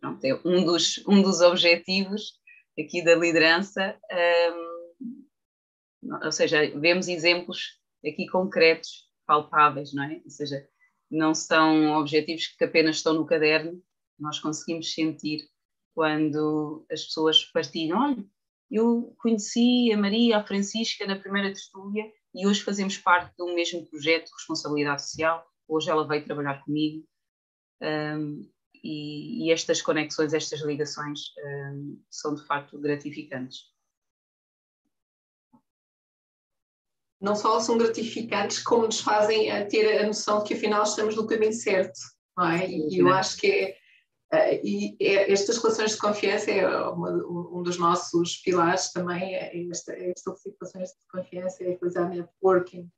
pronto, 0.00 0.24
é 0.24 0.34
um, 0.44 0.64
dos, 0.64 1.02
um 1.08 1.22
dos 1.22 1.40
objetivos 1.40 2.34
aqui 2.78 3.02
da 3.02 3.14
liderança, 3.14 3.98
um, 4.52 5.24
ou 6.24 6.32
seja, 6.32 6.70
vemos 6.78 7.08
exemplos 7.08 7.80
aqui 8.06 8.26
concretos, 8.28 9.08
palpáveis, 9.26 9.92
não 9.92 10.04
é? 10.04 10.20
Ou 10.24 10.30
seja, 10.30 10.68
não 11.10 11.34
são 11.34 11.98
objetivos 11.98 12.46
que 12.46 12.64
apenas 12.64 12.96
estão 12.96 13.14
no 13.14 13.26
caderno, 13.26 13.82
nós 14.18 14.38
conseguimos 14.38 14.92
sentir 14.92 15.40
quando 15.94 16.86
as 16.90 17.04
pessoas 17.04 17.44
partilham, 17.46 17.98
olha, 17.98 18.24
eu 18.70 19.14
conheci 19.18 19.90
a 19.92 19.96
Maria, 19.96 20.38
a 20.38 20.46
Francisca 20.46 21.06
na 21.06 21.18
primeira 21.18 21.52
tertúlia 21.52 22.04
e 22.34 22.46
hoje 22.46 22.62
fazemos 22.62 22.96
parte 22.98 23.34
do 23.36 23.54
mesmo 23.54 23.86
projeto 23.86 24.26
de 24.26 24.34
responsabilidade 24.34 25.02
social. 25.02 25.46
Hoje 25.66 25.90
ela 25.90 26.06
veio 26.06 26.24
trabalhar 26.24 26.62
comigo. 26.64 27.06
Um, 27.80 28.48
e, 28.82 29.46
e, 29.46 29.52
estas 29.52 29.82
conexões, 29.82 30.32
estas 30.32 30.60
ligações 30.60 31.20
um, 31.44 32.00
são 32.10 32.34
de 32.34 32.44
facto 32.44 32.78
gratificantes. 32.78 33.64
Não 37.20 37.34
só 37.34 37.58
são 37.58 37.76
gratificantes, 37.76 38.62
como 38.62 38.86
nos 38.86 39.00
fazem 39.00 39.50
a 39.50 39.66
ter 39.66 40.00
a 40.00 40.06
noção 40.06 40.38
de 40.38 40.48
que 40.48 40.54
afinal 40.54 40.84
estamos 40.84 41.16
no 41.16 41.26
caminho 41.26 41.52
certo, 41.52 41.98
não 42.36 42.48
é? 42.48 42.68
E 42.68 42.98
eu 42.98 43.08
acho 43.08 43.36
que 43.36 43.50
é, 43.50 43.77
Uh, 44.32 44.60
e 44.62 44.96
é, 45.00 45.32
estas 45.32 45.56
relações 45.56 45.92
de 45.92 45.98
confiança 45.98 46.50
é 46.50 46.68
uma, 46.88 47.10
um 47.10 47.62
dos 47.62 47.78
nossos 47.78 48.36
pilares 48.36 48.92
também, 48.92 49.34
é 49.34 49.68
esta, 49.70 49.92
é 49.92 50.12
relações 50.60 50.90
de 50.90 51.06
confiança, 51.10 51.64
é 51.64 51.70
utilizar 51.70 52.10
networking, 52.10 52.90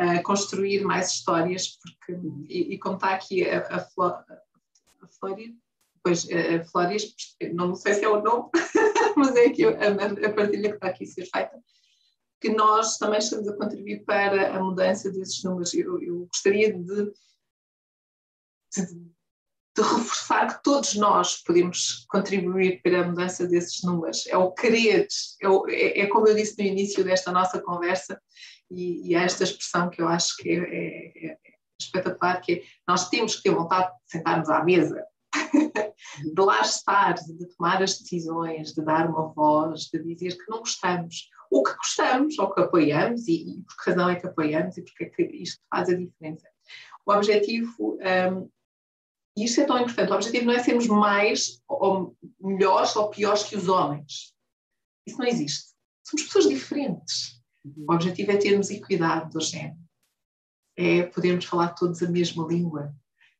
uh, 0.00 0.22
construir 0.22 0.82
mais 0.84 1.10
histórias, 1.10 1.78
porque, 1.78 2.18
e, 2.48 2.74
e 2.74 2.78
como 2.78 2.94
está 2.96 3.10
aqui 3.14 3.46
a, 3.46 3.60
a, 3.60 3.76
a 3.76 5.08
Flória, 5.20 5.54
pois 6.02 6.26
a 6.30 6.64
Flórias, 6.64 7.14
não 7.52 7.74
sei 7.74 7.92
se 7.92 8.04
é 8.04 8.08
o 8.08 8.22
nome, 8.22 8.48
mas 9.14 9.36
é 9.36 9.46
aqui 9.46 9.66
a, 9.66 9.70
a 9.70 10.32
partilha 10.32 10.70
que 10.70 10.76
está 10.76 10.88
aqui 10.88 11.04
a 11.04 11.06
ser 11.06 11.26
feita, 11.26 11.62
que 12.40 12.48
nós 12.48 12.96
também 12.96 13.18
estamos 13.18 13.46
a 13.46 13.56
contribuir 13.56 14.04
para 14.04 14.56
a 14.56 14.62
mudança 14.62 15.10
desses 15.10 15.42
números. 15.42 15.74
Eu, 15.74 16.00
eu 16.00 16.26
gostaria 16.26 16.72
de, 16.72 17.12
de 18.74 19.17
de 19.78 19.84
reforçar 19.84 20.56
que 20.56 20.62
todos 20.64 20.96
nós 20.96 21.36
podemos 21.36 22.04
contribuir 22.08 22.82
para 22.82 23.00
a 23.00 23.06
mudança 23.06 23.46
desses 23.46 23.82
números. 23.84 24.26
É 24.26 24.36
o 24.36 24.50
querer, 24.50 25.06
é, 25.40 25.48
o, 25.48 25.68
é, 25.68 26.00
é 26.00 26.06
como 26.08 26.26
eu 26.26 26.34
disse 26.34 26.58
no 26.58 26.68
início 26.68 27.04
desta 27.04 27.30
nossa 27.30 27.60
conversa, 27.60 28.20
e, 28.68 29.08
e 29.08 29.14
há 29.14 29.22
esta 29.22 29.44
expressão 29.44 29.88
que 29.88 30.02
eu 30.02 30.08
acho 30.08 30.36
que 30.36 30.50
é, 30.50 30.56
é, 30.56 31.32
é 31.32 31.36
espetacular, 31.80 32.40
que 32.40 32.52
é, 32.54 32.62
nós 32.88 33.08
temos 33.08 33.36
que 33.36 33.44
ter 33.44 33.54
vontade 33.54 33.86
de 33.86 34.10
sentarmos 34.10 34.50
à 34.50 34.64
mesa, 34.64 35.00
de 36.34 36.42
lá 36.42 36.60
estar, 36.60 37.14
de 37.14 37.46
tomar 37.56 37.80
as 37.80 37.98
decisões, 37.98 38.72
de 38.72 38.84
dar 38.84 39.08
uma 39.08 39.28
voz, 39.28 39.82
de 39.92 40.02
dizer 40.02 40.36
que 40.36 40.50
não 40.50 40.58
gostamos, 40.58 41.30
ou 41.52 41.62
que 41.62 41.76
gostamos, 41.76 42.36
ou 42.36 42.52
que 42.52 42.60
apoiamos, 42.60 43.28
e, 43.28 43.58
e 43.58 43.62
por 43.62 43.76
que 43.76 43.90
razão 43.90 44.10
é 44.10 44.16
que 44.16 44.26
apoiamos 44.26 44.76
e 44.76 44.82
porque 44.82 45.04
é 45.04 45.08
que 45.08 45.22
isto 45.36 45.60
faz 45.70 45.88
a 45.88 45.94
diferença. 45.94 46.48
O 47.06 47.12
objetivo 47.12 47.96
um, 47.96 48.50
e 49.38 49.44
isto 49.44 49.60
é 49.60 49.64
tão 49.64 49.78
importante. 49.78 50.10
O 50.10 50.14
objetivo 50.16 50.46
não 50.46 50.52
é 50.52 50.62
sermos 50.62 50.88
mais 50.88 51.62
ou 51.68 52.16
melhores 52.40 52.96
ou 52.96 53.08
piores 53.08 53.44
que 53.44 53.56
os 53.56 53.68
homens. 53.68 54.34
Isso 55.06 55.16
não 55.16 55.26
existe. 55.26 55.68
Somos 56.04 56.26
pessoas 56.26 56.48
diferentes. 56.48 57.40
O 57.64 57.92
objetivo 57.92 58.32
é 58.32 58.36
termos 58.36 58.68
equidade 58.70 59.30
do 59.30 59.40
género. 59.40 59.78
É 60.76 61.04
podermos 61.04 61.44
falar 61.44 61.68
todos 61.68 62.02
a 62.02 62.10
mesma 62.10 62.44
língua. 62.48 62.92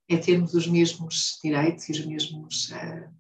É 0.09 0.17
termos 0.17 0.55
os 0.55 0.69
mesmos 0.69 1.39
direitos 1.43 1.89
e 1.89 1.93
os 1.93 2.07
mesmos, 2.07 2.71
uh, 2.71 3.13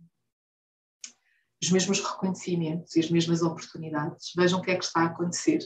os 1.60 1.70
mesmos 1.70 2.00
reconhecimentos 2.00 2.94
e 2.94 3.00
as 3.00 3.10
mesmas 3.10 3.42
oportunidades. 3.42 4.32
Vejam 4.36 4.60
o 4.60 4.62
que 4.62 4.70
é 4.70 4.76
que 4.76 4.84
está 4.84 5.00
a 5.00 5.06
acontecer. 5.06 5.58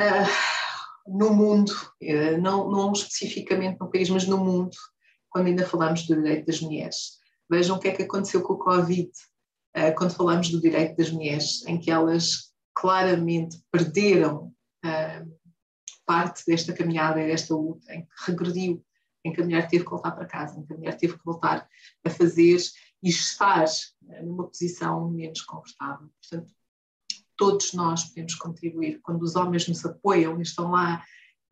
Uh, 0.00 1.12
no 1.18 1.34
mundo, 1.34 1.70
uh, 2.02 2.40
não, 2.40 2.70
não 2.70 2.92
especificamente 2.92 3.78
no 3.78 3.90
país, 3.90 4.08
mas 4.08 4.26
no 4.26 4.38
mundo, 4.38 4.76
quando 5.32 5.46
ainda 5.46 5.66
falamos 5.66 6.06
do 6.06 6.14
direito 6.14 6.46
das 6.46 6.60
mulheres. 6.60 7.18
Vejam 7.50 7.76
o 7.76 7.80
que 7.80 7.88
é 7.88 7.92
que 7.92 8.02
aconteceu 8.02 8.42
com 8.42 8.52
o 8.52 8.58
Covid, 8.58 9.10
eh, 9.74 9.90
quando 9.92 10.14
falamos 10.14 10.50
do 10.50 10.60
direito 10.60 10.96
das 10.96 11.10
mulheres, 11.10 11.66
em 11.66 11.80
que 11.80 11.90
elas 11.90 12.52
claramente 12.74 13.58
perderam 13.70 14.54
eh, 14.84 15.24
parte 16.04 16.44
desta 16.46 16.74
caminhada 16.74 17.16
desta 17.16 17.54
luta, 17.54 17.92
em 17.94 18.02
que 18.02 18.30
regrediu, 18.30 18.84
em 19.24 19.32
que 19.32 19.40
a 19.40 19.44
mulher 19.44 19.66
teve 19.68 19.84
que 19.84 19.90
voltar 19.90 20.10
para 20.12 20.26
casa, 20.26 20.58
em 20.58 20.66
que 20.66 20.72
a 20.74 20.76
mulher 20.76 20.96
teve 20.98 21.16
que 21.16 21.24
voltar 21.24 21.66
a 22.04 22.10
fazer 22.10 22.58
e 23.02 23.08
estar 23.08 23.64
eh, 23.64 24.22
numa 24.22 24.46
posição 24.46 25.10
menos 25.10 25.40
confortável. 25.40 26.10
Portanto, 26.20 26.52
todos 27.36 27.72
nós 27.72 28.04
podemos 28.04 28.34
contribuir. 28.34 29.00
Quando 29.02 29.22
os 29.22 29.34
homens 29.34 29.66
nos 29.66 29.84
apoiam 29.86 30.38
e 30.38 30.42
estão 30.42 30.70
lá 30.70 31.02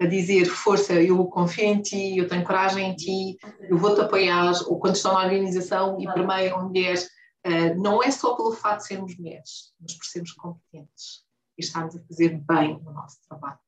a 0.01 0.07
dizer 0.07 0.47
força, 0.47 0.95
eu 0.95 1.23
confio 1.27 1.65
em 1.65 1.83
ti, 1.83 2.17
eu 2.17 2.27
tenho 2.27 2.43
coragem 2.43 2.91
em 2.91 2.97
ti, 2.97 3.37
eu 3.69 3.77
vou-te 3.77 4.01
apoiar, 4.01 4.53
ou 4.67 4.79
quando 4.81 4.97
estão 4.97 5.13
na 5.13 5.25
organização 5.25 6.01
e 6.01 6.07
permeiam 6.07 6.67
mulheres, 6.67 7.05
uh, 7.47 7.79
não 7.81 8.03
é 8.03 8.11
só 8.11 8.35
pelo 8.35 8.53
fato 8.53 8.79
de 8.79 8.87
sermos 8.87 9.17
mulheres, 9.19 9.75
mas 9.79 9.93
por 9.95 10.07
sermos 10.07 10.33
competentes 10.33 11.27
e 11.59 11.63
estarmos 11.63 11.95
a 11.95 12.01
fazer 12.01 12.41
bem 12.49 12.77
o 12.77 12.93
nosso 12.93 13.19
trabalho. 13.29 13.59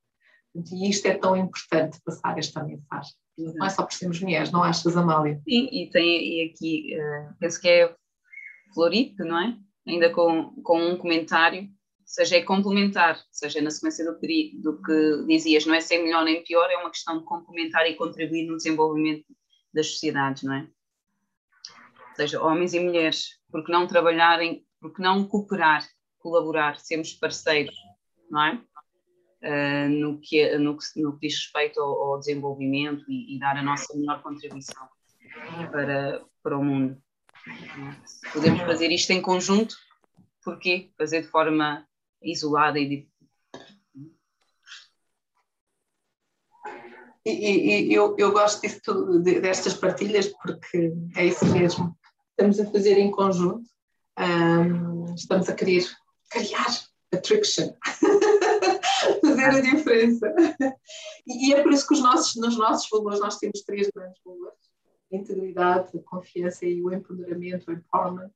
E 0.54 0.88
isto 0.88 1.06
é 1.06 1.14
tão 1.14 1.36
importante 1.36 2.00
passar 2.02 2.38
esta 2.38 2.64
mensagem. 2.64 3.12
Não 3.36 3.66
é 3.66 3.68
só 3.70 3.82
por 3.82 3.92
sermos 3.92 4.20
mulheres, 4.20 4.50
não 4.50 4.62
achas, 4.62 4.96
Amália? 4.96 5.40
Sim, 5.46 5.68
e 5.70 5.90
tem 5.90 6.06
e 6.06 6.50
aqui, 6.50 6.96
uh, 6.96 7.34
penso 7.38 7.60
que 7.60 7.68
é 7.68 7.94
Floripe, 8.72 9.22
não 9.22 9.38
é? 9.38 9.54
Ainda 9.86 10.10
com, 10.10 10.54
com 10.62 10.80
um 10.80 10.96
comentário 10.96 11.68
seja, 12.04 12.36
é 12.36 12.42
complementar, 12.42 13.18
seja 13.30 13.60
na 13.60 13.70
sequência 13.70 14.04
do 14.04 14.18
que, 14.18 14.52
do 14.62 14.82
que 14.82 15.24
dizias, 15.26 15.66
não 15.66 15.74
é 15.74 15.80
ser 15.80 15.98
melhor 15.98 16.24
nem 16.24 16.42
pior, 16.44 16.70
é 16.70 16.76
uma 16.76 16.90
questão 16.90 17.18
de 17.18 17.24
complementar 17.24 17.86
e 17.86 17.94
contribuir 17.94 18.46
no 18.46 18.56
desenvolvimento 18.56 19.24
das 19.72 19.88
sociedades, 19.88 20.42
não 20.42 20.54
é? 20.54 20.68
Ou 22.10 22.16
seja, 22.16 22.42
homens 22.42 22.74
e 22.74 22.80
mulheres, 22.80 23.40
porque 23.50 23.72
não 23.72 23.86
trabalharem, 23.86 24.64
porque 24.80 25.02
não 25.02 25.26
cooperar, 25.26 25.86
colaborar, 26.18 26.78
sermos 26.78 27.12
parceiros, 27.14 27.74
não 28.30 28.44
é? 28.44 28.60
Uh, 29.44 29.88
no, 29.88 30.20
que, 30.20 30.56
no, 30.56 30.76
que, 30.76 30.84
no 31.02 31.18
que 31.18 31.26
diz 31.26 31.36
respeito 31.36 31.80
ao, 31.80 32.12
ao 32.12 32.18
desenvolvimento 32.20 33.04
e, 33.08 33.34
e, 33.34 33.40
dar 33.40 33.56
a 33.56 33.62
nossa 33.62 33.92
melhor 33.96 34.22
contribuição 34.22 34.86
para, 35.72 36.24
para 36.40 36.56
o 36.56 36.62
mundo. 36.62 37.02
Podemos 38.32 38.60
fazer 38.60 38.92
isto 38.92 39.10
em 39.10 39.20
conjunto, 39.20 39.74
porque 40.44 40.92
fazer 40.96 41.22
de 41.22 41.28
forma 41.28 41.84
isolada 42.22 42.78
e 42.78 43.08
E, 47.24 47.30
e, 47.30 47.94
eu, 47.94 48.16
eu 48.18 48.32
gosto 48.32 48.60
disso 48.62 49.20
destas 49.20 49.74
partilhas 49.74 50.26
porque 50.42 50.92
é 51.14 51.26
isso 51.26 51.46
mesmo. 51.46 51.96
Estamos 52.30 52.58
a 52.58 52.66
fazer 52.66 52.98
em 52.98 53.12
conjunto, 53.12 53.68
um, 54.18 55.14
estamos 55.14 55.48
a 55.48 55.54
querer 55.54 55.84
criar 56.30 56.66
attraction, 57.14 57.72
fazer 59.20 59.44
a 59.44 59.60
diferença. 59.60 60.34
E, 61.26 61.54
é 61.54 61.62
por 61.62 61.72
isso 61.72 61.86
que 61.86 61.94
os 61.94 62.02
nossos, 62.02 62.34
nos 62.36 62.56
nossos 62.58 62.88
valores 62.90 63.20
nós 63.20 63.38
temos 63.38 63.62
três 63.62 63.88
grandes 63.94 64.20
valores: 64.24 64.58
integridade, 65.12 65.96
confiança 66.04 66.66
e 66.66 66.82
o 66.82 66.92
empoderamento, 66.92 67.70
o 67.70 67.72
empowerment. 67.72 68.32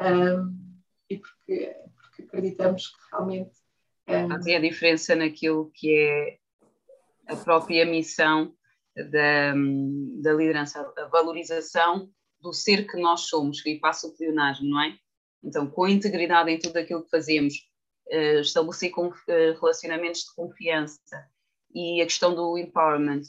Um, 0.00 0.70
e 1.10 1.18
porque 1.18 1.76
que 2.20 2.28
acreditamos 2.28 2.88
que 2.88 2.96
realmente. 3.10 3.50
É... 4.06 4.26
Fazem 4.26 4.56
a 4.56 4.60
diferença 4.60 5.14
naquilo 5.14 5.70
que 5.74 5.94
é 5.96 6.38
a 7.26 7.36
própria 7.36 7.86
missão 7.86 8.54
da, 8.96 9.54
da 10.22 10.32
liderança, 10.32 10.80
a 10.96 11.04
valorização 11.06 12.10
do 12.40 12.52
ser 12.52 12.86
que 12.86 12.96
nós 12.96 13.22
somos, 13.22 13.60
que 13.60 13.78
passa 13.78 14.06
o 14.06 14.16
pleonasmo, 14.16 14.68
não 14.68 14.80
é? 14.82 14.96
Então, 15.42 15.70
com 15.70 15.86
integridade 15.86 16.50
em 16.50 16.58
tudo 16.58 16.76
aquilo 16.76 17.04
que 17.04 17.10
fazemos, 17.10 17.54
uh, 18.08 18.40
estabelecer 18.40 18.92
uh, 18.96 19.12
relacionamentos 19.60 20.22
de 20.22 20.34
confiança 20.34 21.00
e 21.72 22.00
a 22.00 22.04
questão 22.04 22.34
do 22.34 22.58
empowerment, 22.58 23.22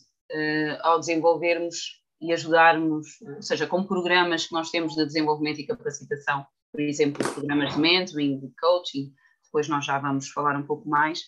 ao 0.82 0.98
desenvolvermos 0.98 2.01
e 2.22 2.32
ajudarmos, 2.32 3.20
ou 3.22 3.42
seja, 3.42 3.66
com 3.66 3.84
programas 3.84 4.46
que 4.46 4.54
nós 4.54 4.70
temos 4.70 4.96
de 4.96 5.06
desenvolvimento 5.06 5.60
e 5.60 5.66
capacitação, 5.66 6.46
por 6.72 6.80
exemplo, 6.80 7.28
programas 7.34 7.74
de 7.74 7.80
mentoring, 7.80 8.40
de 8.40 8.52
coaching, 8.60 9.14
depois 9.44 9.68
nós 9.68 9.84
já 9.84 10.00
vamos 10.00 10.30
falar 10.30 10.56
um 10.56 10.66
pouco 10.66 10.88
mais, 10.88 11.20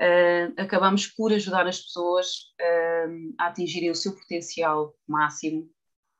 uh, 0.00 0.52
acabamos 0.56 1.06
por 1.06 1.32
ajudar 1.32 1.66
as 1.66 1.80
pessoas 1.80 2.26
uh, 2.60 3.34
a 3.38 3.46
atingirem 3.46 3.90
o 3.90 3.94
seu 3.94 4.12
potencial 4.14 4.94
máximo, 5.06 5.70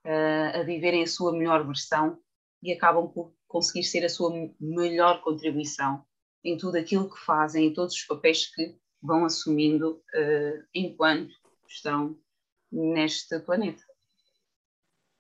uh, 0.07 0.61
a 0.61 0.63
viverem 0.63 1.03
a 1.03 1.07
sua 1.07 1.33
melhor 1.33 1.67
versão 1.67 2.19
e 2.63 2.73
acabam 2.73 3.09
por 3.09 3.33
conseguir 3.49 3.85
ser 3.85 4.05
a 4.05 4.09
sua 4.09 4.31
melhor 4.61 5.23
contribuição 5.23 6.05
em 6.45 6.57
tudo 6.57 6.77
aquilo 6.77 7.11
que 7.11 7.19
fazem, 7.21 7.67
em 7.67 7.73
todos 7.73 7.95
os 7.95 8.05
papéis 8.05 8.47
que 8.55 8.77
vão 9.03 9.25
assumindo 9.25 10.03
enquanto 10.75 11.35
estão 11.69 12.19
neste 12.71 13.39
planeta. 13.41 13.83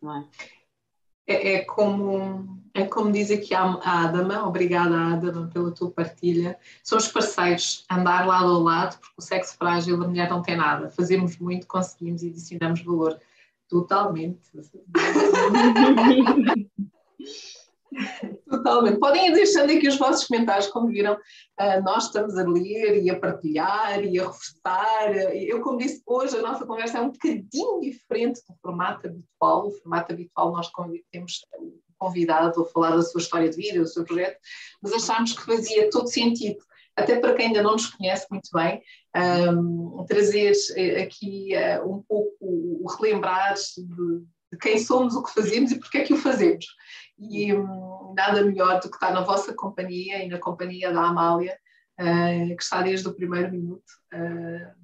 É? 0.02 0.58
é, 1.28 1.54
é, 1.54 1.64
como, 1.64 2.58
é 2.72 2.86
como 2.86 3.12
diz 3.12 3.30
aqui 3.30 3.54
a, 3.54 3.74
Adama, 3.82 4.46
obrigada 4.46 4.96
Adama 4.96 5.48
pela 5.48 5.70
tua 5.72 5.90
partilha, 5.90 6.58
somos 6.82 7.08
parceiros, 7.08 7.84
andar 7.90 8.26
lado 8.26 8.46
a 8.46 8.58
lado, 8.58 8.98
porque 8.98 9.14
o 9.18 9.22
sexo 9.22 9.54
frágil 9.56 9.98
da 9.98 10.08
mulher 10.08 10.30
não 10.30 10.40
tem 10.40 10.56
nada, 10.56 10.88
fazemos 10.88 11.36
muito, 11.38 11.66
conseguimos 11.66 12.22
e 12.22 12.28
adicionamos 12.28 12.82
valor, 12.82 13.20
totalmente. 13.68 14.40
Totalmente. 18.48 18.98
Podem 18.98 19.28
ir 19.28 19.32
deixando 19.32 19.70
aqui 19.70 19.88
os 19.88 19.98
vossos 19.98 20.26
comentários, 20.26 20.68
como 20.68 20.88
viram, 20.88 21.14
uh, 21.14 21.82
nós 21.84 22.06
estamos 22.06 22.36
a 22.36 22.42
ler 22.42 23.02
e 23.02 23.10
a 23.10 23.18
partilhar 23.18 24.02
e 24.04 24.18
a 24.18 24.26
reforçar. 24.26 25.14
Eu, 25.34 25.60
como 25.60 25.78
disse, 25.78 26.02
hoje 26.06 26.36
a 26.36 26.42
nossa 26.42 26.66
conversa 26.66 26.98
é 26.98 27.00
um 27.00 27.10
bocadinho 27.10 27.80
diferente 27.80 28.40
do 28.48 28.54
formato 28.60 29.06
habitual. 29.06 29.68
O 29.68 29.72
formato 29.72 30.12
habitual 30.12 30.52
nós 30.52 30.70
temos 31.10 31.40
convidado 31.98 32.62
a 32.62 32.66
falar 32.66 32.96
da 32.96 33.02
sua 33.02 33.20
história 33.20 33.50
de 33.50 33.56
vida, 33.56 33.80
do 33.80 33.88
seu 33.88 34.04
projeto, 34.04 34.38
mas 34.80 34.92
achámos 34.92 35.32
que 35.32 35.44
fazia 35.44 35.90
todo 35.90 36.08
sentido 36.08 36.58
até 36.98 37.20
para 37.20 37.34
quem 37.34 37.46
ainda 37.46 37.62
não 37.62 37.72
nos 37.72 37.86
conhece 37.86 38.26
muito 38.28 38.50
bem, 38.52 38.82
um, 39.54 40.04
trazer 40.08 40.52
eh, 40.76 41.02
aqui 41.02 41.50
uh, 41.54 41.88
um 41.88 42.02
pouco 42.02 42.36
o 42.40 42.84
relembrar 42.88 43.54
de, 43.54 44.24
de, 44.52 44.58
quem 44.58 44.78
somos, 44.78 45.14
o 45.14 45.22
que 45.22 45.34
fazemos 45.34 45.72
e 45.72 45.78
porque 45.78 45.98
é 45.98 46.04
que 46.04 46.14
o 46.14 46.18
fazemos. 46.18 46.66
E 47.18 47.54
um, 47.54 48.14
nada 48.16 48.42
melhor 48.44 48.80
do 48.80 48.88
que 48.88 48.96
estar 48.96 49.12
na 49.12 49.22
vossa 49.22 49.52
companhia 49.54 50.24
e 50.24 50.28
na 50.28 50.38
companhia 50.38 50.92
da 50.92 51.02
Amália, 51.02 51.58
uh, 52.00 52.56
que 52.56 52.62
está 52.62 52.82
desde 52.82 53.08
o 53.08 53.14
primeiro 53.14 53.50
minuto. 53.50 53.90
Uh, 54.12 54.78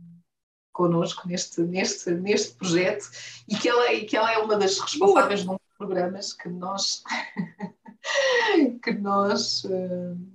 connosco 0.73 1.29
neste, 1.29 1.61
neste, 1.61 2.11
neste 2.11 2.57
projeto 2.57 3.09
e 3.49 3.55
que, 3.55 3.69
ela, 3.69 3.93
e 3.93 4.05
que 4.05 4.17
ela 4.17 4.33
é 4.33 4.39
uma 4.39 4.57
das 4.57 4.77
responsáveis 4.81 5.43
de 5.43 5.49
um 5.49 5.53
dos 5.53 5.77
programas 5.79 6.33
que 6.33 6.49
nós 6.49 7.01
que 8.83 8.93
nós 8.93 9.63
uh, 9.63 10.35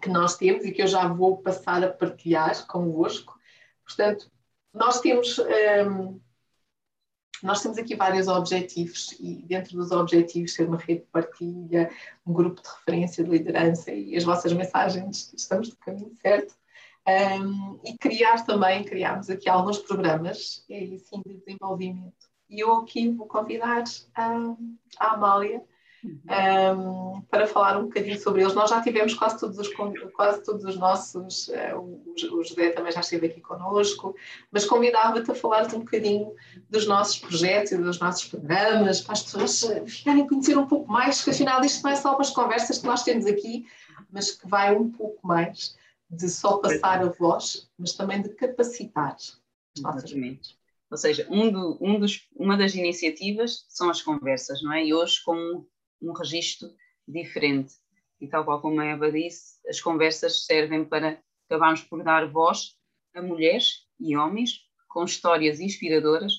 que 0.00 0.08
nós 0.08 0.36
temos 0.36 0.64
e 0.64 0.72
que 0.72 0.82
eu 0.82 0.86
já 0.86 1.06
vou 1.08 1.38
passar 1.38 1.82
a 1.82 1.90
partilhar 1.90 2.66
convosco. 2.66 3.38
Portanto, 3.84 4.30
nós 4.72 5.00
temos, 5.00 5.38
um, 5.38 6.20
nós 7.42 7.62
temos 7.62 7.78
aqui 7.78 7.94
vários 7.94 8.28
objetivos 8.28 9.14
e 9.20 9.42
dentro 9.46 9.76
dos 9.76 9.90
objetivos 9.90 10.54
ser 10.54 10.66
uma 10.66 10.76
rede 10.76 11.00
de 11.00 11.06
partilha, 11.06 11.90
um 12.26 12.32
grupo 12.32 12.62
de 12.62 12.68
referência 12.68 13.24
de 13.24 13.30
liderança 13.30 13.92
e 13.92 14.16
as 14.16 14.24
vossas 14.24 14.52
mensagens, 14.52 15.32
estamos 15.36 15.70
no 15.70 15.76
caminho 15.76 16.12
certo. 16.20 16.54
Um, 17.06 17.80
e 17.84 17.96
criar 17.96 18.44
também, 18.44 18.84
criámos 18.84 19.30
aqui 19.30 19.48
alguns 19.48 19.78
programas 19.78 20.64
e 20.68 20.94
assim 20.94 21.22
de 21.24 21.38
desenvolvimento. 21.38 22.28
E 22.50 22.60
eu 22.60 22.74
aqui 22.74 23.08
vou 23.10 23.26
convidar 23.26 23.84
a, 24.14 24.54
a 24.98 25.14
Amália 25.14 25.62
um, 26.04 27.20
para 27.30 27.46
falar 27.46 27.78
um 27.78 27.84
bocadinho 27.84 28.18
sobre 28.20 28.42
eles. 28.42 28.54
Nós 28.54 28.70
já 28.70 28.80
tivemos 28.82 29.14
quase 29.14 29.38
todos 29.38 29.58
os, 29.58 29.68
quase 30.14 30.42
todos 30.44 30.64
os 30.64 30.76
nossos, 30.76 31.48
uh, 31.48 31.76
o, 31.76 32.38
o 32.38 32.44
José 32.44 32.70
também 32.70 32.92
já 32.92 33.00
esteve 33.00 33.26
aqui 33.26 33.40
connosco, 33.40 34.14
mas 34.50 34.64
convidava-te 34.64 35.30
a 35.30 35.34
falar-te 35.34 35.74
um 35.74 35.80
bocadinho 35.80 36.34
dos 36.68 36.86
nossos 36.86 37.18
projetos 37.18 37.72
e 37.72 37.78
dos 37.78 37.98
nossos 37.98 38.24
programas, 38.24 39.00
para 39.00 39.12
as 39.12 39.22
pessoas 39.22 39.64
ficarem 39.86 40.22
a 40.22 40.28
conhecer 40.28 40.56
um 40.56 40.66
pouco 40.66 40.90
mais, 40.90 41.22
que 41.22 41.30
afinal 41.30 41.64
isto 41.64 41.82
não 41.82 41.90
é 41.90 41.96
só 41.96 42.14
umas 42.14 42.30
conversas 42.30 42.78
que 42.78 42.86
nós 42.86 43.02
temos 43.02 43.26
aqui, 43.26 43.66
mas 44.10 44.30
que 44.30 44.48
vai 44.48 44.74
um 44.74 44.90
pouco 44.90 45.26
mais 45.26 45.76
de 46.10 46.28
só 46.28 46.58
passar 46.58 47.02
a 47.02 47.10
voz, 47.10 47.70
mas 47.78 47.92
também 47.92 48.22
de 48.22 48.30
capacitar 48.30 49.14
as 49.14 49.82
nossas 49.82 50.12
mentes. 50.12 50.56
Ou 50.90 50.96
seja, 50.96 51.26
um, 51.30 51.50
do, 51.50 51.76
um 51.80 52.00
dos, 52.00 52.26
uma 52.34 52.56
das 52.56 52.74
iniciativas 52.74 53.66
são 53.68 53.90
as 53.90 54.00
conversas, 54.00 54.62
não 54.62 54.72
é? 54.72 54.86
E 54.86 54.94
hoje, 54.94 55.22
com 55.22 55.66
um 56.00 56.12
registro 56.12 56.68
diferente. 57.06 57.74
E 58.20 58.26
tal 58.26 58.44
qual 58.44 58.60
como 58.60 58.80
a 58.80 58.84
Eva 58.84 59.10
disse, 59.10 59.58
as 59.68 59.80
conversas 59.80 60.44
servem 60.44 60.84
para 60.84 61.22
acabarmos 61.46 61.82
por 61.82 62.02
dar 62.02 62.30
voz 62.30 62.76
a 63.14 63.22
mulheres 63.22 63.86
e 63.98 64.16
homens 64.16 64.60
com 64.88 65.04
histórias 65.04 65.60
inspiradoras 65.60 66.32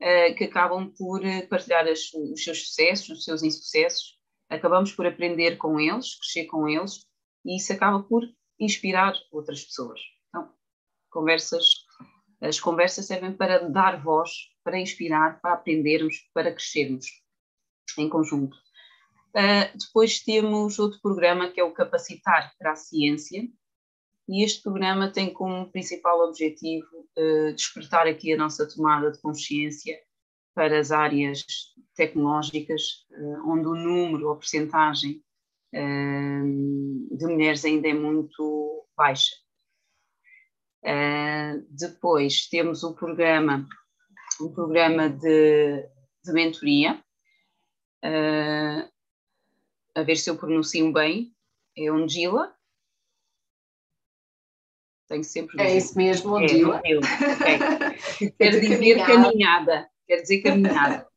uh, 0.00 0.34
que 0.36 0.44
acabam 0.44 0.92
por 0.96 1.24
eh, 1.24 1.42
partilhar 1.46 1.86
as, 1.86 2.12
os 2.12 2.42
seus 2.42 2.66
sucessos, 2.66 3.18
os 3.18 3.24
seus 3.24 3.42
insucessos. 3.42 4.18
Acabamos 4.48 4.92
por 4.92 5.06
aprender 5.06 5.56
com 5.56 5.80
eles, 5.80 6.16
crescer 6.18 6.46
com 6.46 6.68
eles 6.68 7.00
e 7.44 7.56
isso 7.56 7.72
acaba 7.72 8.02
por 8.02 8.22
inspirar 8.58 9.14
outras 9.30 9.64
pessoas. 9.64 10.00
Então, 10.28 10.52
conversas, 11.10 11.64
as 12.40 12.60
conversas 12.60 13.06
servem 13.06 13.32
para 13.32 13.68
dar 13.68 14.02
voz, 14.02 14.30
para 14.62 14.78
inspirar, 14.78 15.40
para 15.40 15.54
aprendermos, 15.54 16.28
para 16.32 16.52
crescermos 16.52 17.06
em 17.98 18.08
conjunto. 18.08 18.56
Uh, 19.36 19.76
depois 19.76 20.20
temos 20.20 20.78
outro 20.78 20.98
programa 21.02 21.50
que 21.50 21.60
é 21.60 21.64
o 21.64 21.74
Capacitar 21.74 22.54
para 22.58 22.72
a 22.72 22.76
Ciência, 22.76 23.46
e 24.26 24.42
este 24.42 24.62
programa 24.62 25.12
tem 25.12 25.30
como 25.30 25.70
principal 25.70 26.26
objetivo 26.26 26.88
uh, 27.18 27.52
despertar 27.52 28.06
aqui 28.06 28.32
a 28.32 28.36
nossa 28.38 28.66
tomada 28.66 29.12
de 29.12 29.20
consciência 29.20 30.00
para 30.54 30.78
as 30.78 30.90
áreas 30.90 31.44
tecnológicas, 31.94 33.06
uh, 33.10 33.50
onde 33.50 33.68
o 33.68 33.74
número 33.74 34.30
ou 34.30 34.36
percentagem 34.36 35.22
de 35.72 37.26
mulheres 37.26 37.62
ainda 37.62 37.88
é 37.88 37.92
muito 37.92 38.86
baixa. 38.96 39.34
depois 41.68 42.48
temos 42.48 42.82
o 42.82 42.94
programa, 42.94 43.68
um 44.40 44.50
programa 44.54 45.10
de, 45.10 45.82
de 46.24 46.32
mentoria, 46.32 47.04
Uh, 48.04 48.95
a 49.96 50.02
ver 50.02 50.16
se 50.16 50.28
eu 50.28 50.36
pronuncio 50.36 50.92
bem, 50.92 51.34
é 51.76 51.90
Ongila. 51.90 52.54
Tenho 55.08 55.24
sempre. 55.24 55.60
É 55.60 55.74
isso 55.74 55.96
mesmo, 55.96 56.34
Ongila. 56.34 56.82
É, 56.84 56.98
okay. 56.98 58.30
Quer 58.38 58.60
dizer 58.60 59.06
caminhada. 59.06 59.88
Quer 60.06 60.20
dizer 60.20 60.42
caminhada. 60.42 61.08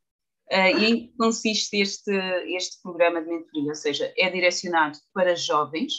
Uh, 0.50 0.78
e 0.80 0.84
em 0.86 1.06
que 1.06 1.16
consiste 1.18 1.76
este, 1.76 2.10
este 2.56 2.80
programa 2.82 3.20
de 3.20 3.28
mentoria? 3.28 3.68
Ou 3.68 3.74
seja, 3.74 4.12
é 4.16 4.30
direcionado 4.30 4.98
para 5.12 5.36
jovens 5.36 5.92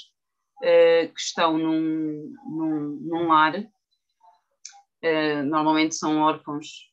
uh, 0.57 1.13
que 1.13 1.19
estão 1.19 1.59
num, 1.59 2.33
num, 2.49 2.99
num 2.99 3.27
lar, 3.27 3.59
uh, 3.59 5.43
normalmente 5.45 5.93
são 5.95 6.19
órfãos 6.19 6.89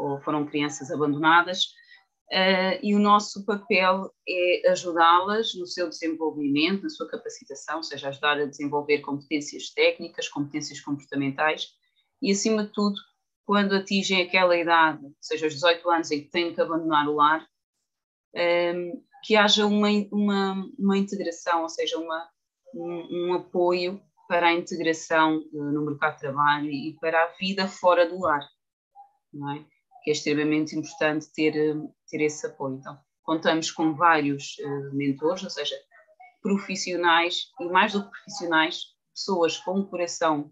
ou 0.00 0.20
foram 0.22 0.44
crianças 0.44 0.90
abandonadas, 0.90 1.68
Uh, 2.32 2.78
e 2.80 2.94
o 2.94 3.00
nosso 3.00 3.44
papel 3.44 4.08
é 4.28 4.70
ajudá-las 4.70 5.52
no 5.56 5.66
seu 5.66 5.88
desenvolvimento, 5.88 6.84
na 6.84 6.88
sua 6.88 7.08
capacitação, 7.08 7.78
ou 7.78 7.82
seja, 7.82 8.08
ajudar 8.08 8.38
a 8.38 8.46
desenvolver 8.46 9.00
competências 9.00 9.70
técnicas, 9.70 10.28
competências 10.28 10.80
comportamentais 10.80 11.70
e, 12.22 12.30
acima 12.30 12.64
de 12.64 12.72
tudo, 12.72 12.94
quando 13.44 13.74
atingem 13.74 14.22
aquela 14.22 14.56
idade, 14.56 15.00
seja 15.20 15.48
os 15.48 15.54
18 15.54 15.90
anos 15.90 16.10
em 16.12 16.22
que 16.22 16.30
têm 16.30 16.54
que 16.54 16.60
abandonar 16.60 17.08
o 17.08 17.16
lar, 17.16 17.40
um, 18.32 18.38
ehm, 18.38 18.92
que 19.24 19.34
haja 19.34 19.66
uma, 19.66 19.88
uma, 20.12 20.70
uma, 20.78 20.96
integração, 20.96 21.62
ou 21.62 21.68
seja, 21.68 21.98
uma, 21.98 22.28
um, 22.72 23.08
um 23.10 23.34
apoio 23.34 24.00
para 24.28 24.46
a 24.46 24.52
integração 24.52 25.38
uh, 25.52 25.72
no 25.72 25.84
mercado 25.84 26.14
de 26.14 26.20
trabalho 26.20 26.70
e 26.70 26.96
para 27.00 27.24
a 27.24 27.32
vida 27.40 27.66
fora 27.66 28.08
do 28.08 28.20
lar. 28.20 28.48
Não 29.32 29.50
é? 29.50 29.64
Que 30.02 30.10
é 30.10 30.12
extremamente 30.12 30.76
importante 30.76 31.26
ter, 31.32 31.56
eh, 31.56 31.74
ter 32.08 32.22
esse 32.22 32.46
apoio. 32.46 32.76
Então, 32.76 32.98
contamos 33.22 33.70
com 33.70 33.94
vários 33.94 34.56
uh, 34.58 34.94
mentores, 34.94 35.44
ou 35.44 35.50
seja, 35.50 35.76
profissionais 36.42 37.50
e 37.60 37.66
mais 37.66 37.92
do 37.92 38.02
que 38.02 38.10
profissionais, 38.10 38.82
pessoas 39.14 39.58
com 39.58 39.78
um 39.78 39.86
coração 39.86 40.50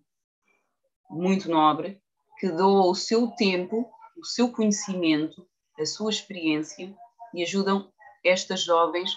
muito 1.11 1.49
nobre, 1.49 2.01
que 2.39 2.49
doam 2.51 2.91
o 2.91 2.95
seu 2.95 3.29
tempo, 3.29 3.91
o 4.17 4.25
seu 4.25 4.53
conhecimento, 4.53 5.49
a 5.79 5.87
sua 5.87 6.11
experiência 6.11 6.95
e 7.35 7.43
ajudam 7.43 7.91
estas 8.25 8.63
jovens 8.63 9.11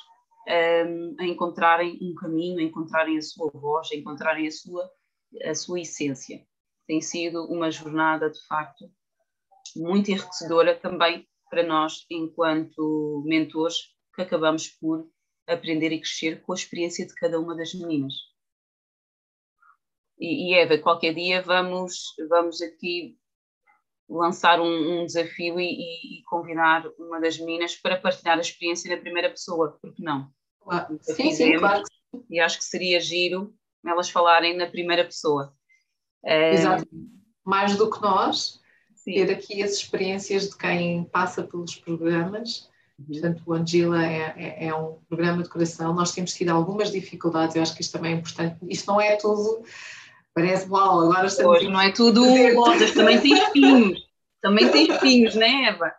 um, 0.48 0.52
ehm, 0.52 1.16
a 1.20 1.26
encontrarem 1.26 2.00
um 2.02 2.16
caminho, 2.16 2.60
a 2.60 2.64
encontrarem 2.64 3.18
a 3.18 3.22
sua 3.22 3.52
voz, 3.52 3.90
a 3.92 3.96
encontrarem 3.96 4.48
a 4.48 4.52
sua, 4.52 4.90
a 5.46 5.54
sua 5.54 5.82
essência. 5.82 6.46
Tem 6.88 7.02
sido 7.02 7.46
uma 7.46 7.70
jornada, 7.70 8.30
de 8.30 8.40
facto, 8.48 8.90
muito 9.76 10.12
enriquecedora 10.12 10.76
também 10.76 11.28
para 11.50 11.64
nós, 11.64 12.06
enquanto 12.10 13.24
mentores, 13.26 13.78
que 14.16 14.22
acabamos 14.22 14.68
por 14.68 15.10
aprender 15.48 15.92
e 15.92 16.00
crescer 16.00 16.42
com 16.42 16.54
a 16.54 16.56
experiência 16.56 17.06
de 17.06 17.14
cada 17.16 17.40
uma 17.40 17.56
das 17.56 17.74
meninas. 17.74 18.14
E, 20.18 20.52
e 20.52 20.54
Eva, 20.54 20.78
qualquer 20.78 21.14
dia 21.14 21.42
vamos, 21.42 22.14
vamos 22.30 22.62
aqui 22.62 23.18
lançar 24.08 24.60
um, 24.60 25.02
um 25.02 25.06
desafio 25.06 25.60
e, 25.60 26.20
e, 26.20 26.24
convidar 26.24 26.86
uma 27.00 27.20
das 27.20 27.40
meninas 27.40 27.76
para 27.76 28.00
partilhar 28.00 28.38
a 28.38 28.42
experiência 28.42 28.94
na 28.94 29.02
primeira 29.02 29.30
pessoa, 29.30 29.78
porque 29.82 30.04
não? 30.04 30.30
Claro. 30.60 30.98
Sim, 31.02 31.32
sim, 31.32 31.58
claro. 31.58 31.84
E 32.30 32.40
acho 32.40 32.58
que 32.58 32.66
seria 32.66 33.00
giro 33.00 33.54
elas 33.86 34.10
falarem 34.10 34.56
na 34.56 34.68
primeira 34.68 35.04
pessoa. 35.04 35.54
Exato. 36.24 36.88
Mais 37.44 37.76
do 37.76 37.90
que 37.90 38.00
nós, 38.00 38.61
Sim. 39.04 39.14
ter 39.14 39.32
aqui 39.32 39.64
as 39.64 39.72
experiências 39.72 40.50
de 40.50 40.58
quem 40.58 41.04
passa 41.06 41.42
pelos 41.44 41.76
programas. 41.76 42.70
Uhum. 43.00 43.06
Portanto, 43.08 43.44
o 43.46 43.54
Angela 43.54 44.06
é, 44.06 44.34
é, 44.38 44.68
é, 44.68 44.76
um 44.76 44.98
programa 45.10 45.42
de 45.42 45.50
coração. 45.50 45.94
Nós 45.94 46.12
temos 46.12 46.34
tido 46.34 46.50
algumas 46.50 46.92
dificuldades, 46.92 47.56
eu 47.56 47.62
acho 47.62 47.76
que 47.76 47.82
isto 47.82 47.94
também 47.94 48.14
é 48.14 48.16
importante. 48.18 48.58
Isto 48.70 48.92
não 48.92 49.02
é 49.02 49.16
tudo, 49.16 49.64
parece 50.34 50.70
uau, 50.70 51.02
agora 51.02 51.26
estamos. 51.26 51.58
Hoje 51.58 51.68
não 51.68 51.82
é 51.82 51.92
tudo 51.92 52.24
rosas, 52.56 52.92
também 52.92 53.20
tem 53.20 53.34
espinhos. 53.34 54.12
Também 54.42 54.70
tem 54.70 54.92
espinhos, 54.92 55.36
não 55.36 55.44
é, 55.44 55.70
Eva? 55.70 55.94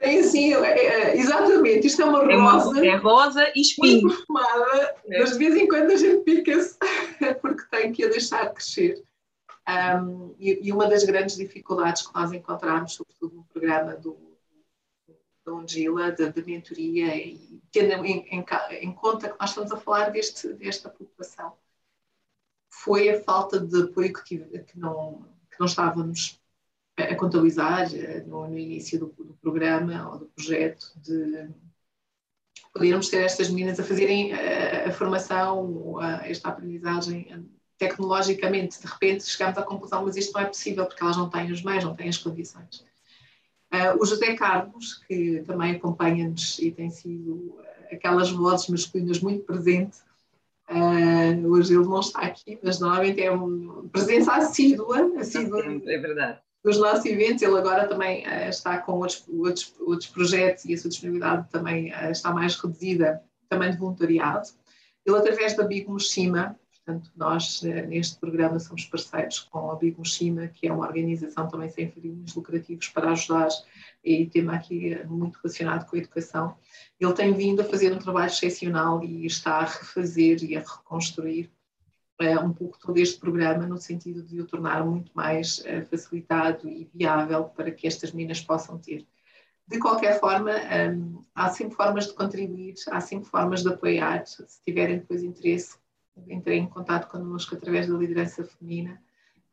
Tem 0.00 0.18
assim, 0.20 0.52
é, 0.52 0.86
é, 0.86 1.16
exatamente, 1.16 1.86
isto 1.86 2.02
é 2.02 2.04
uma 2.04 2.30
é 2.30 2.36
rosa. 2.36 2.70
Uma, 2.70 2.86
é 2.86 2.96
rosa 2.96 3.52
e 3.54 3.60
espinho. 3.60 4.08
perfumada, 4.08 4.94
é. 5.08 5.18
mas 5.18 5.32
de 5.32 5.38
vez 5.38 5.56
em 5.56 5.66
quando 5.66 5.92
a 5.92 5.96
gente 5.96 6.22
pica-se 6.24 6.76
porque 7.40 7.62
tem 7.70 7.92
que 7.92 8.04
a 8.04 8.08
deixar 8.08 8.52
crescer. 8.52 9.02
Um, 9.66 10.34
e, 10.38 10.68
e, 10.68 10.72
uma 10.72 10.86
das 10.86 11.04
grandes 11.04 11.36
dificuldades 11.36 12.06
que 12.06 12.14
nós 12.14 12.30
encontramos, 12.32 12.92
sobretudo 12.92 13.36
no 13.36 13.44
programa 13.44 13.96
do, 13.96 14.18
da 15.44 15.54
Ungila, 15.54 16.12
da, 16.12 16.28
da 16.28 16.42
mentoria, 16.42 17.16
e 17.16 17.62
tendo 17.72 18.04
em, 18.04 18.26
em, 18.28 18.44
em, 18.80 18.92
conta 18.92 19.30
que 19.30 19.40
nós 19.40 19.50
estamos 19.50 19.72
a 19.72 19.76
falar 19.78 20.10
deste, 20.10 20.52
desta 20.52 20.90
população, 20.90 21.56
foi 22.70 23.08
a 23.08 23.22
falta 23.22 23.58
de 23.58 23.84
apoio 23.84 24.12
que, 24.12 24.24
tive, 24.24 24.58
que, 24.64 24.78
não, 24.78 25.26
que 25.50 25.58
não 25.58 25.66
estávamos 25.66 26.40
a 26.96 27.14
contabilizar 27.16 27.92
eh, 27.94 28.22
no, 28.22 28.46
no 28.48 28.58
início 28.58 28.98
do, 28.98 29.06
do, 29.06 29.34
programa 29.34 30.10
ou 30.10 30.18
do 30.18 30.26
projeto 30.26 30.92
de 30.96 31.50
podermos 32.72 33.08
ter 33.08 33.22
estas 33.22 33.48
meninas 33.48 33.80
a 33.80 33.84
fazerem 33.84 34.32
a, 34.32 34.40
eh, 34.40 34.88
a 34.88 34.92
formação, 34.92 35.98
a, 35.98 36.28
esta 36.28 36.50
aprendizagem 36.50 37.48
tecnologicamente. 37.78 38.80
De 38.80 38.86
repente 38.86 39.24
chegamos 39.24 39.58
à 39.58 39.62
conclusão, 39.62 40.04
mas 40.04 40.16
isto 40.16 40.32
não 40.32 40.40
é 40.40 40.46
possível 40.46 40.86
porque 40.86 41.02
elas 41.02 41.16
não 41.16 41.28
têm 41.28 41.50
os 41.50 41.62
meios, 41.62 41.84
não 41.84 41.94
têm 41.94 42.08
as 42.08 42.18
condições. 42.18 42.84
Uh, 43.72 44.00
o 44.00 44.06
José 44.06 44.34
Carlos, 44.34 45.02
que 45.08 45.42
também 45.46 45.72
acompanha-nos 45.72 46.58
e 46.60 46.70
tem 46.70 46.90
sido 46.90 47.58
aquelas 47.90 48.30
vozes 48.30 48.68
masculinas 48.68 49.18
muito 49.20 49.44
presente, 49.44 49.98
uh, 50.70 51.48
hoje 51.48 51.74
ele 51.74 51.84
não 51.84 52.00
está 52.00 52.20
aqui, 52.20 52.58
mas 52.62 52.78
normalmente 52.78 53.20
é 53.20 53.30
uma 53.30 53.82
presença 53.88 54.32
assídua, 54.34 55.18
assídua 55.18 55.64
é 55.86 55.98
verdade 55.98 56.38
dos 56.62 56.78
nossos 56.78 57.04
eventos. 57.04 57.42
Ele 57.42 57.58
agora 57.58 57.86
também 57.88 58.24
uh, 58.26 58.48
está 58.48 58.78
com 58.78 58.92
outros, 58.92 59.24
outros, 59.28 59.74
outros 59.80 60.08
projetos 60.08 60.64
e 60.64 60.74
a 60.74 60.78
sua 60.78 60.90
disponibilidade 60.90 61.50
também 61.50 61.92
está 62.10 62.32
mais 62.32 62.54
reduzida, 62.56 63.22
também 63.48 63.72
de 63.72 63.76
voluntariado. 63.76 64.48
Ele, 65.04 65.18
através 65.18 65.54
da 65.54 65.64
Big 65.64 65.86
Mushima, 65.86 66.58
portanto, 66.84 67.10
nós 67.16 67.62
uh, 67.62 67.86
neste 67.86 68.18
programa 68.18 68.58
somos 68.58 68.84
parceiros 68.84 69.40
com 69.40 69.70
a 69.70 69.76
Big 69.76 69.96
que 70.54 70.68
é 70.68 70.72
uma 70.72 70.86
organização 70.86 71.48
também 71.48 71.68
sem 71.68 71.90
fins 71.90 72.34
lucrativos 72.34 72.88
para 72.88 73.10
ajudar, 73.12 73.48
e 74.04 74.26
tema 74.26 74.54
aqui 74.54 74.96
muito 75.06 75.38
relacionado 75.42 75.88
com 75.88 75.96
a 75.96 75.98
educação. 75.98 76.56
Ele 77.00 77.12
tem 77.14 77.32
vindo 77.32 77.62
a 77.62 77.64
fazer 77.64 77.92
um 77.92 77.98
trabalho 77.98 78.26
excepcional 78.26 79.02
e 79.02 79.24
está 79.26 79.58
a 79.58 79.64
refazer 79.64 80.44
e 80.44 80.56
a 80.56 80.60
reconstruir 80.60 81.50
um 82.42 82.52
pouco 82.52 82.78
todo 82.78 82.96
este 82.98 83.18
programa 83.18 83.66
no 83.66 83.76
sentido 83.76 84.22
de 84.22 84.40
o 84.40 84.46
tornar 84.46 84.84
muito 84.86 85.10
mais 85.14 85.62
facilitado 85.90 86.68
e 86.68 86.88
viável 86.94 87.44
para 87.44 87.70
que 87.72 87.86
estas 87.86 88.12
meninas 88.12 88.40
possam 88.40 88.78
ter. 88.78 89.04
De 89.66 89.78
qualquer 89.78 90.20
forma, 90.20 90.52
um, 90.52 91.24
há 91.34 91.48
sempre 91.48 91.74
formas 91.74 92.06
de 92.06 92.12
contribuir, 92.12 92.74
há 92.90 93.00
sempre 93.00 93.28
formas 93.28 93.62
de 93.62 93.70
apoiar. 93.70 94.26
Se 94.26 94.62
tiverem 94.62 94.98
depois 94.98 95.22
interesse, 95.22 95.78
entrem 96.28 96.64
em 96.64 96.68
contato 96.68 97.10
connosco 97.10 97.54
através 97.54 97.86
da 97.86 97.96
liderança 97.96 98.44
feminina 98.44 99.00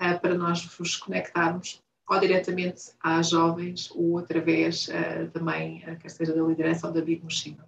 uh, 0.01 0.19
para 0.19 0.35
nós 0.35 0.63
vos 0.65 0.95
conectarmos 0.97 1.81
ou 2.09 2.19
diretamente 2.19 2.91
às 2.99 3.29
jovens 3.29 3.89
ou 3.91 4.17
através 4.17 4.87
uh, 4.87 5.29
também, 5.31 5.79
quer 5.99 6.09
seja 6.09 6.33
da 6.33 6.43
liderança 6.43 6.87
ou 6.87 6.93
da 6.93 7.01
Big 7.01 7.23
Mochila. 7.23 7.67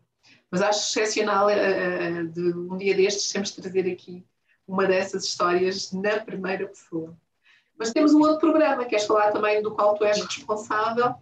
Mas 0.51 0.61
acho 0.61 0.79
excepcional 0.79 1.47
de 2.31 2.53
um 2.53 2.77
dia 2.77 2.95
destes 2.95 3.25
sempre 3.25 3.51
trazer 3.51 3.91
aqui 3.91 4.23
uma 4.67 4.85
dessas 4.85 5.23
histórias 5.25 5.91
na 5.91 6.19
primeira 6.19 6.67
pessoa. 6.67 7.17
Mas 7.77 7.91
temos 7.91 8.13
um 8.13 8.21
outro 8.21 8.51
programa, 8.51 8.85
queres 8.85 9.05
falar 9.05 9.31
também 9.31 9.61
do 9.61 9.73
qual 9.73 9.95
tu 9.95 10.05
és 10.05 10.21
responsável? 10.21 11.15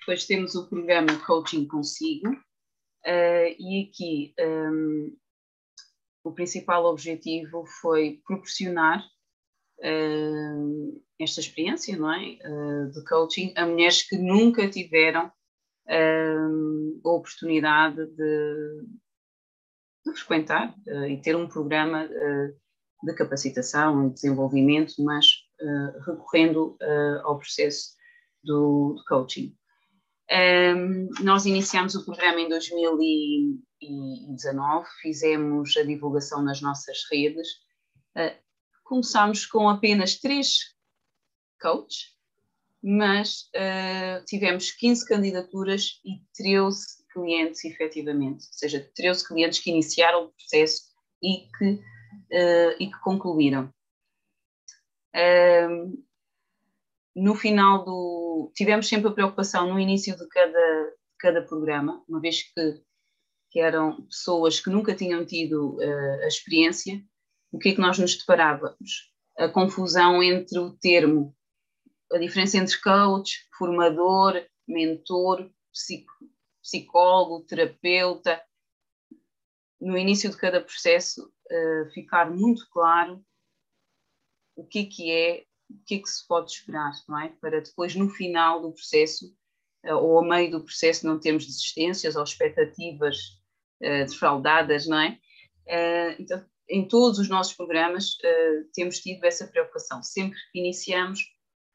Depois 0.00 0.24
temos 0.24 0.54
o 0.54 0.66
programa 0.66 1.18
Coaching 1.26 1.66
Consigo, 1.66 2.30
uh, 2.30 3.54
e 3.58 3.88
aqui 3.88 4.34
um, 4.40 5.14
o 6.28 6.34
principal 6.34 6.84
objetivo 6.84 7.64
foi 7.80 8.20
proporcionar 8.26 9.02
uh, 9.80 11.02
esta 11.18 11.40
experiência 11.40 11.96
não 11.96 12.12
é? 12.12 12.38
Uh, 12.44 12.90
de 12.90 13.04
coaching 13.04 13.52
a 13.56 13.66
mulheres 13.66 14.06
que 14.06 14.16
nunca 14.16 14.68
tiveram 14.68 15.32
a 15.90 17.08
oportunidade 17.08 17.96
de, 17.96 18.82
de 20.04 20.12
frequentar 20.12 20.74
e 21.08 21.16
ter 21.16 21.34
um 21.34 21.48
programa 21.48 22.06
de 23.02 23.14
capacitação 23.14 24.06
e 24.06 24.10
desenvolvimento, 24.10 25.02
mas 25.02 25.24
recorrendo 26.06 26.76
ao 27.24 27.38
processo 27.38 27.96
do, 28.44 28.96
do 28.98 29.04
coaching. 29.08 29.56
Um, 30.30 31.08
nós 31.22 31.46
iniciamos 31.46 31.94
o 31.94 32.04
programa 32.04 32.38
em 32.40 32.50
2019, 32.50 34.86
fizemos 35.00 35.74
a 35.76 35.82
divulgação 35.82 36.42
nas 36.42 36.60
nossas 36.60 36.98
redes. 37.10 37.48
Uh, 38.16 38.36
começámos 38.84 39.46
com 39.46 39.66
apenas 39.68 40.18
três 40.18 40.76
coaches, 41.60 42.14
mas 42.82 43.50
uh, 43.56 44.24
tivemos 44.26 44.70
15 44.72 45.06
candidaturas 45.06 46.00
e 46.04 46.20
13 46.36 46.86
clientes, 47.12 47.64
efetivamente, 47.64 48.46
ou 48.46 48.52
seja, 48.52 48.90
13 48.94 49.26
clientes 49.26 49.58
que 49.58 49.70
iniciaram 49.70 50.24
o 50.24 50.28
processo 50.28 50.82
e 51.22 51.48
que 51.56 51.80
uh, 52.32 52.76
e 52.78 52.86
que 52.86 52.98
concluíram. 53.00 53.72
Uh, 55.14 56.02
no 57.18 57.34
final 57.34 57.84
do. 57.84 58.52
Tivemos 58.54 58.88
sempre 58.88 59.08
a 59.08 59.12
preocupação 59.12 59.72
no 59.72 59.80
início 59.80 60.16
de 60.16 60.26
cada, 60.28 60.84
de 60.84 61.16
cada 61.18 61.42
programa, 61.42 62.02
uma 62.08 62.20
vez 62.20 62.42
que, 62.42 62.82
que 63.50 63.60
eram 63.60 64.02
pessoas 64.06 64.60
que 64.60 64.70
nunca 64.70 64.94
tinham 64.94 65.26
tido 65.26 65.76
uh, 65.76 66.22
a 66.22 66.26
experiência, 66.28 67.02
o 67.52 67.58
que 67.58 67.70
é 67.70 67.74
que 67.74 67.80
nós 67.80 67.98
nos 67.98 68.16
deparávamos? 68.16 69.12
A 69.36 69.48
confusão 69.48 70.22
entre 70.22 70.58
o 70.58 70.76
termo, 70.78 71.34
a 72.12 72.18
diferença 72.18 72.56
entre 72.56 72.80
coach, 72.80 73.46
formador, 73.56 74.44
mentor, 74.66 75.50
psicólogo, 76.62 77.44
terapeuta. 77.46 78.40
No 79.80 79.96
início 79.96 80.30
de 80.30 80.36
cada 80.36 80.60
processo, 80.60 81.26
uh, 81.26 81.90
ficar 81.92 82.30
muito 82.30 82.68
claro 82.70 83.24
o 84.56 84.66
que 84.66 84.80
é 84.80 84.84
que 84.84 85.10
é, 85.12 85.44
o 85.70 85.84
que 85.84 85.96
é 85.96 85.98
que 85.98 86.08
se 86.08 86.26
pode 86.26 86.50
esperar, 86.50 86.92
não 87.08 87.18
é? 87.20 87.28
Para 87.40 87.60
depois, 87.60 87.94
no 87.94 88.08
final 88.08 88.60
do 88.60 88.72
processo, 88.72 89.26
uh, 89.86 89.94
ou 89.94 90.18
ao 90.18 90.24
meio 90.24 90.50
do 90.50 90.64
processo, 90.64 91.06
não 91.06 91.18
termos 91.18 91.46
desistências 91.46 92.16
ou 92.16 92.22
expectativas 92.22 93.16
uh, 93.82 94.06
defraudadas, 94.06 94.86
não 94.86 94.98
é? 94.98 95.18
então, 96.18 96.42
em 96.66 96.88
todos 96.88 97.18
os 97.18 97.28
nossos 97.28 97.52
programas 97.52 98.16
temos 98.72 99.00
tido 99.00 99.22
essa 99.22 99.46
preocupação. 99.46 100.02
Sempre 100.02 100.38
que 100.50 100.58
iniciamos, 100.58 101.20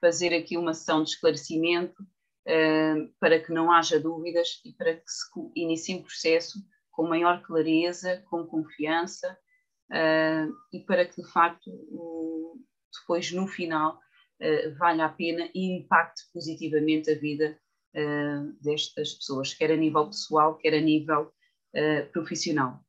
fazer 0.01 0.33
aqui 0.33 0.57
uma 0.57 0.73
sessão 0.73 1.03
de 1.03 1.11
esclarecimento 1.11 2.03
para 3.19 3.39
que 3.39 3.53
não 3.53 3.71
haja 3.71 3.99
dúvidas 3.99 4.59
e 4.65 4.73
para 4.73 4.95
que 4.95 5.03
se 5.05 5.29
inicie 5.55 5.97
o 5.97 6.01
processo 6.01 6.57
com 6.93 7.07
maior 7.07 7.41
clareza, 7.41 8.23
com 8.29 8.45
confiança 8.45 9.37
uh, 9.91 10.53
e 10.71 10.79
para 10.79 11.05
que 11.05 11.21
de 11.21 11.27
facto 11.29 11.69
depois 12.99 13.31
no 13.31 13.47
final 13.47 13.99
uh, 14.41 15.01
a 15.01 15.09
pena 15.09 15.49
e 15.53 15.77
impacte 15.77 16.23
positivamente 16.33 17.11
a 17.11 17.19
vida 17.19 17.57
uh, 17.95 18.53
destas 18.61 19.13
pessoas, 19.13 19.53
quer 19.53 19.71
a 19.71 19.77
nível 19.77 20.07
pessoal, 20.07 20.57
quer 20.57 20.73
a 20.73 20.81
nível 20.81 21.31
profissional. 22.11 22.79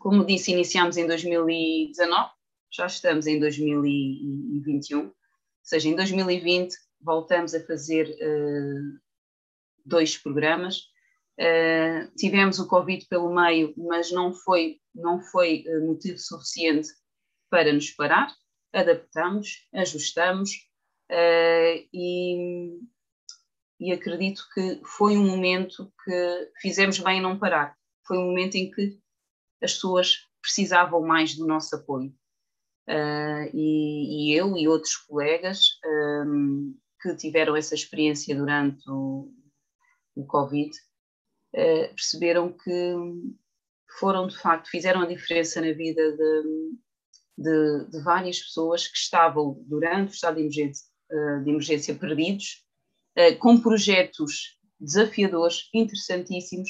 Como 0.00 0.26
disse, 0.26 0.50
iniciamos 0.50 0.96
em 0.96 1.06
2019, 1.06 2.30
já 2.72 2.86
estamos 2.86 3.28
em 3.28 3.38
2021, 3.38 5.06
ou 5.06 5.14
seja, 5.62 5.88
em 5.88 5.94
2020 5.94 6.74
voltamos 7.00 7.54
a 7.54 7.64
fazer 7.64 8.12
dois 9.86 10.18
programas, 10.18 10.88
Uh, 11.38 12.10
tivemos 12.16 12.58
o 12.58 12.66
Covid 12.66 13.06
pelo 13.06 13.32
meio, 13.32 13.72
mas 13.76 14.10
não 14.10 14.32
foi, 14.32 14.80
não 14.92 15.22
foi 15.22 15.64
uh, 15.68 15.86
motivo 15.86 16.18
suficiente 16.18 16.88
para 17.48 17.72
nos 17.72 17.90
parar. 17.92 18.34
Adaptamos, 18.72 19.66
ajustamos 19.74 20.50
uh, 21.10 21.88
e, 21.92 22.78
e 23.80 23.92
acredito 23.92 24.46
que 24.54 24.80
foi 24.84 25.16
um 25.16 25.26
momento 25.26 25.92
que 26.04 26.52
fizemos 26.60 26.98
bem 26.98 27.18
em 27.18 27.22
não 27.22 27.38
parar. 27.38 27.76
Foi 28.06 28.18
um 28.18 28.26
momento 28.26 28.56
em 28.56 28.70
que 28.70 28.98
as 29.62 29.72
pessoas 29.74 30.26
precisavam 30.40 31.02
mais 31.02 31.34
do 31.34 31.46
nosso 31.46 31.74
apoio. 31.74 32.14
E, 33.52 34.32
e, 34.32 34.34
eu 34.34 34.56
e 34.56 34.66
outros 34.66 34.96
colegas 34.96 35.78
um, 35.84 36.74
que 37.00 37.14
tiveram 37.16 37.54
essa 37.54 37.74
experiência 37.74 38.34
durante 38.34 38.82
o, 38.90 39.30
o 40.16 40.26
Covid 40.26 40.70
uh, 41.54 41.94
perceberam 41.94 42.52
que 42.52 42.94
foram 43.98 44.26
de 44.26 44.36
facto, 44.36 44.68
fizeram 44.68 45.02
a 45.02 45.06
diferença 45.06 45.60
na 45.60 45.72
vida 45.72 46.16
de, 46.16 46.72
de, 47.38 47.84
de 47.90 48.00
várias 48.02 48.40
pessoas 48.40 48.88
que 48.88 48.98
estavam 48.98 49.62
durante 49.66 50.10
o 50.10 50.14
estado 50.14 50.34
de 50.34 50.40
emergência, 50.40 50.86
uh, 51.12 51.44
de 51.44 51.50
emergência 51.50 51.94
perdidos, 51.94 52.64
uh, 53.16 53.38
com 53.38 53.60
projetos 53.60 54.58
desafiadores, 54.80 55.68
interessantíssimos, 55.72 56.68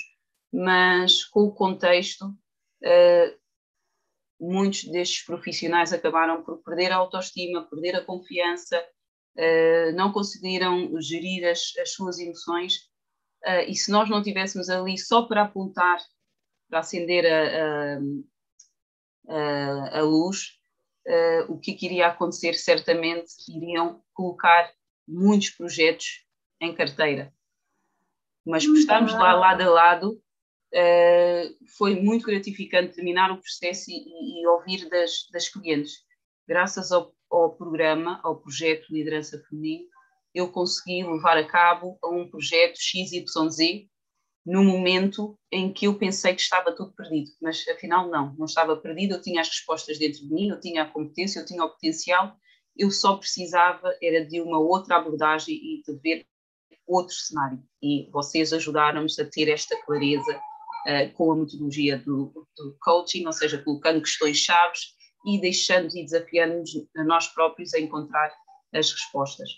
mas 0.52 1.24
com 1.24 1.44
o 1.44 1.54
contexto, 1.54 2.26
uh, 2.26 3.38
muitos 4.38 4.84
destes 4.84 5.24
profissionais 5.24 5.92
acabaram 5.92 6.42
por 6.44 6.62
perder 6.62 6.92
a 6.92 6.96
autoestima, 6.96 7.66
perder 7.68 7.96
a 7.96 8.04
confiança, 8.04 8.80
não 9.94 10.12
conseguiram 10.12 11.00
gerir 11.00 11.44
as, 11.44 11.72
as 11.80 11.92
suas 11.92 12.18
emoções. 12.18 12.88
E 13.68 13.74
se 13.74 13.90
nós 13.90 14.10
não 14.10 14.20
tivéssemos 14.20 14.68
ali 14.68 14.98
só 14.98 15.22
para 15.22 15.42
apontar, 15.42 15.98
para 16.68 16.80
acender 16.80 17.24
a, 17.24 17.98
a, 19.28 19.98
a 19.98 20.02
luz, 20.02 20.57
uh, 21.08 21.52
o 21.52 21.58
que, 21.58 21.72
que 21.72 21.86
iria 21.86 22.08
acontecer? 22.08 22.54
Certamente 22.54 23.32
iriam 23.48 24.02
colocar 24.12 24.70
muitos 25.06 25.50
projetos 25.50 26.24
em 26.60 26.74
carteira. 26.74 27.32
Mas 28.46 28.66
por 28.66 28.76
estarmos 28.76 29.12
lá 29.12 29.34
lado 29.34 29.62
a 29.62 29.68
lado, 29.68 30.12
uh, 30.12 31.66
foi 31.76 32.00
muito 32.00 32.26
gratificante 32.26 32.94
terminar 32.94 33.30
o 33.30 33.38
processo 33.38 33.90
e, 33.90 34.42
e 34.42 34.46
ouvir 34.46 34.88
das, 34.88 35.28
das 35.32 35.48
clientes. 35.48 36.04
Graças 36.46 36.92
ao, 36.92 37.12
ao 37.30 37.56
programa, 37.56 38.20
ao 38.22 38.40
projeto 38.40 38.92
Liderança 38.92 39.42
Feminina, 39.48 39.84
eu 40.34 40.50
consegui 40.50 41.02
levar 41.04 41.36
a 41.36 41.46
cabo 41.46 41.98
um 42.04 42.28
projeto 42.28 42.78
XYZ 42.78 43.88
no 44.44 44.64
momento 44.64 45.38
em 45.52 45.72
que 45.72 45.86
eu 45.86 45.98
pensei 45.98 46.34
que 46.34 46.40
estava 46.40 46.74
tudo 46.74 46.92
perdido, 46.94 47.30
mas 47.40 47.66
afinal 47.68 48.08
não, 48.08 48.34
não 48.34 48.46
estava 48.46 48.76
perdido, 48.76 49.14
eu 49.14 49.22
tinha 49.22 49.40
as 49.40 49.48
respostas 49.48 49.98
dentro 49.98 50.20
de 50.20 50.32
mim, 50.32 50.48
eu 50.48 50.60
tinha 50.60 50.82
a 50.82 50.90
competência, 50.90 51.40
eu 51.40 51.46
tinha 51.46 51.64
o 51.64 51.70
potencial, 51.70 52.34
eu 52.76 52.90
só 52.90 53.16
precisava 53.16 53.94
era 54.02 54.24
de 54.24 54.40
uma 54.40 54.58
outra 54.58 54.96
abordagem 54.96 55.54
e 55.54 55.82
de 55.82 55.98
ver 55.98 56.26
outro 56.86 57.14
cenário. 57.14 57.62
E 57.82 58.08
vocês 58.10 58.52
ajudaram-nos 58.52 59.18
a 59.18 59.24
ter 59.24 59.48
esta 59.50 59.76
clareza 59.84 60.40
uh, 60.86 61.12
com 61.12 61.32
a 61.32 61.36
metodologia 61.36 61.98
do, 61.98 62.32
do, 62.56 62.76
coaching, 62.80 63.26
ou 63.26 63.32
seja, 63.32 63.62
colocando 63.62 64.00
questões 64.00 64.38
chaves 64.38 64.94
e 65.26 65.40
deixando 65.40 65.94
e 65.94 66.04
desafiando-nos 66.04 66.70
a 66.96 67.04
nós 67.04 67.28
próprios 67.28 67.74
a 67.74 67.80
encontrar 67.80 68.32
as 68.72 68.90
respostas. 68.90 69.50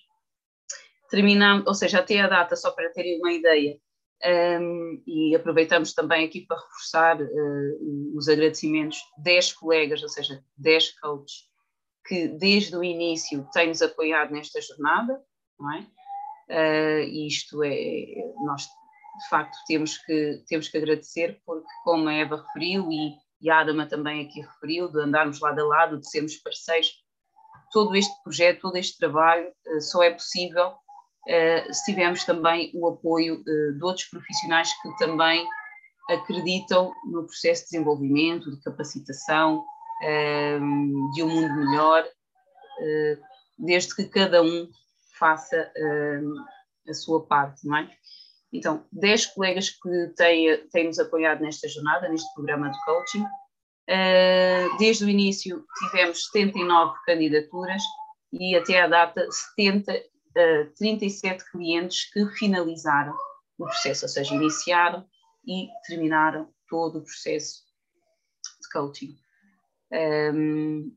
Terminamos, 1.11 1.67
ou 1.67 1.75
seja, 1.75 2.01
até 2.01 2.21
a 2.21 2.29
data, 2.29 2.57
só 2.57 2.71
para 2.71 2.93
terem 2.93 3.19
uma 3.19 3.33
ideia, 3.33 3.79
um, 4.23 5.03
e 5.07 5.35
aproveitamos 5.35 5.95
também 5.95 6.27
aqui 6.27 6.43
para 6.43 6.61
reforçar 6.61 7.21
uh, 7.21 8.17
os 8.17 8.29
agradecimentos 8.29 8.99
10 9.19 9.55
colegas, 9.55 10.03
ou 10.03 10.09
seja, 10.09 10.45
10 10.59 11.01
coaches, 11.01 11.49
que 12.07 12.29
desde 12.29 12.77
o 12.77 12.85
início 12.85 13.49
têm-nos 13.53 13.81
apoiado 13.81 14.33
nesta 14.33 14.61
jornada, 14.61 15.23
não 15.59 15.73
é? 15.75 15.87
Uh, 16.51 17.09
isto 17.09 17.63
é, 17.63 17.71
nós 18.45 18.63
de 18.65 19.29
facto 19.29 19.57
temos 19.67 19.97
que, 19.99 20.43
temos 20.47 20.69
que 20.69 20.77
agradecer, 20.77 21.41
porque 21.47 21.69
como 21.85 22.09
a 22.09 22.15
Eva 22.15 22.37
referiu 22.37 22.91
e, 22.91 23.17
e 23.41 23.49
a 23.49 23.61
Adama 23.61 23.87
também 23.87 24.27
aqui 24.27 24.41
referiu, 24.41 24.91
de 24.91 25.01
andarmos 25.01 25.41
lado 25.41 25.61
a 25.61 25.65
lado, 25.65 25.99
de 25.99 26.11
sermos 26.11 26.37
parceiros, 26.37 26.93
todo 27.73 27.95
este 27.95 28.13
projeto, 28.23 28.63
todo 28.63 28.77
este 28.77 28.99
trabalho 28.99 29.49
uh, 29.49 29.81
só 29.81 30.03
é 30.03 30.11
possível 30.11 30.75
se 31.71 31.85
tivermos 31.85 32.25
também 32.25 32.71
o 32.75 32.89
apoio 32.89 33.41
uh, 33.41 33.73
de 33.75 33.85
outros 33.85 34.07
profissionais 34.07 34.73
que 34.81 34.97
também 34.97 35.47
acreditam 36.09 36.93
no 37.05 37.25
processo 37.25 37.65
de 37.65 37.71
desenvolvimento, 37.71 38.51
de 38.51 38.63
capacitação, 38.63 39.59
uh, 39.59 41.13
de 41.13 41.23
um 41.23 41.29
mundo 41.29 41.55
melhor, 41.55 42.05
desde 43.59 43.95
que 43.95 44.07
cada 44.07 44.43
um 44.43 44.67
faça 45.19 45.71
a 46.89 46.95
sua 46.95 47.27
parte, 47.27 47.67
não 47.67 47.77
é? 47.77 47.91
Então, 48.51 48.87
10 48.91 49.27
colegas 49.27 49.69
que 49.69 50.15
têm, 50.17 50.67
têm 50.69 50.87
nos 50.87 50.99
apoiado 50.99 51.43
nesta 51.43 51.69
jornada, 51.69 52.09
neste 52.09 52.33
programa 52.33 52.71
de 52.71 52.85
coaching. 52.87 53.27
desde 54.79 55.05
o 55.05 55.11
início 55.11 55.63
tivemos 55.79 56.25
79 56.33 56.95
candidaturas 57.05 57.83
e 58.33 58.57
até 58.57 58.81
à 58.81 58.87
data 58.87 59.27
70 59.31 59.93
uh, 60.37 60.73
37 60.77 61.51
clientes 61.51 62.11
que 62.13 62.27
finalizaram 62.37 63.15
o 63.59 63.65
processo, 63.65 64.05
ou 64.05 64.09
seja, 64.09 64.35
iniciaram 64.35 65.07
e 65.47 65.69
terminaram 65.87 66.49
todo 66.69 66.99
o 66.99 67.05
processo 67.05 67.63
de 68.63 68.69
coaching. 68.73 69.17
Um, 69.93 70.95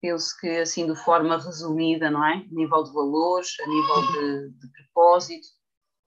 penso 0.00 0.36
que 0.38 0.48
assim 0.58 0.86
de 0.86 0.96
forma 0.96 1.36
resumida, 1.36 2.10
não 2.10 2.24
é? 2.24 2.34
A 2.34 2.54
nível 2.54 2.82
de 2.84 2.92
valores, 2.92 3.56
a 3.60 3.66
nível 3.66 4.12
de, 4.12 4.50
de 4.58 4.72
propósito, 4.72 5.48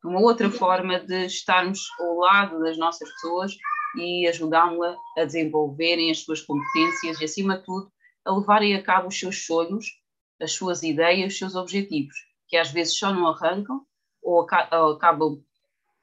uma 0.04 0.22
outra 0.22 0.50
forma 0.50 1.00
de 1.00 1.26
estarmos 1.26 1.80
ao 2.00 2.16
lado 2.18 2.60
das 2.60 2.78
nossas 2.78 3.12
pessoas 3.12 3.58
e 3.98 4.28
ajudá-la 4.28 4.96
a 5.18 5.26
desenvolverem 5.26 6.12
as 6.12 6.20
suas 6.20 6.42
competências 6.42 7.20
e, 7.20 7.26
acima 7.26 7.58
de 7.58 7.66
tudo, 7.66 7.92
a 8.24 8.32
levarem 8.32 8.76
a 8.76 8.84
cabo 8.84 9.08
os 9.08 9.20
seus 9.20 9.46
sonhos 9.46 9.86
as 10.40 10.54
suas 10.54 10.84
ideias, 10.84 11.34
os 11.34 11.40
seus 11.40 11.56
objetivos, 11.56 12.16
que 12.48 12.58
às 12.58 12.72
vezes 12.72 12.98
só 12.98 13.14
não 13.14 13.28
arrancam 13.28 13.86
ou, 14.22 14.42
acabam 14.42 15.44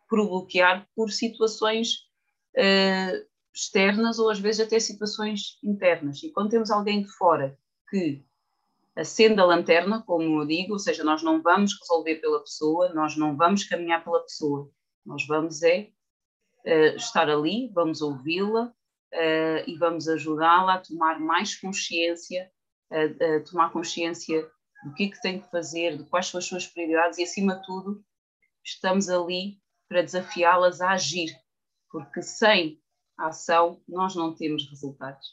por 0.08 0.26
bloquear 0.26 0.86
por 0.94 1.10
situações 1.10 2.06
uh, 2.56 3.26
externas 3.52 4.18
ou 4.18 4.30
às 4.30 4.38
vezes 4.38 4.66
até 4.66 4.78
situações 4.78 5.58
internas. 5.62 6.22
E 6.22 6.30
quando 6.30 6.50
temos 6.50 6.70
alguém 6.70 7.02
de 7.02 7.08
fora 7.12 7.56
que 7.88 8.24
acende 8.96 9.40
a 9.40 9.44
lanterna, 9.44 10.02
como 10.02 10.42
eu 10.42 10.46
digo, 10.46 10.74
ou 10.74 10.78
seja, 10.78 11.04
nós 11.04 11.22
não 11.22 11.42
vamos 11.42 11.78
resolver 11.80 12.16
pela 12.16 12.40
pessoa, 12.40 12.92
nós 12.94 13.16
não 13.16 13.36
vamos 13.36 13.64
caminhar 13.64 14.04
pela 14.04 14.20
pessoa, 14.20 14.70
nós 15.04 15.26
vamos 15.26 15.62
é 15.62 15.90
uh, 16.64 16.96
estar 16.96 17.28
ali, 17.28 17.70
vamos 17.72 18.00
ouvi-la 18.00 18.66
uh, 18.66 19.64
e 19.70 19.76
vamos 19.78 20.08
ajudá-la 20.08 20.74
a 20.74 20.80
tomar 20.80 21.20
mais 21.20 21.56
consciência 21.56 22.50
a, 22.90 23.36
a 23.36 23.40
tomar 23.40 23.72
consciência 23.72 24.48
do 24.84 24.92
que 24.94 25.04
é 25.04 25.08
que 25.08 25.20
tem 25.20 25.40
que 25.40 25.50
fazer, 25.50 25.96
de 25.96 26.04
quais 26.04 26.26
são 26.26 26.38
as 26.38 26.44
suas 26.44 26.66
prioridades 26.66 27.18
e, 27.18 27.22
acima 27.22 27.56
de 27.56 27.66
tudo, 27.66 28.04
estamos 28.62 29.08
ali 29.08 29.58
para 29.88 30.02
desafiá-las 30.02 30.80
a 30.80 30.90
agir, 30.90 31.34
porque 31.90 32.22
sem 32.22 32.80
ação 33.16 33.80
nós 33.88 34.14
não 34.14 34.34
temos 34.34 34.68
resultados. 34.68 35.26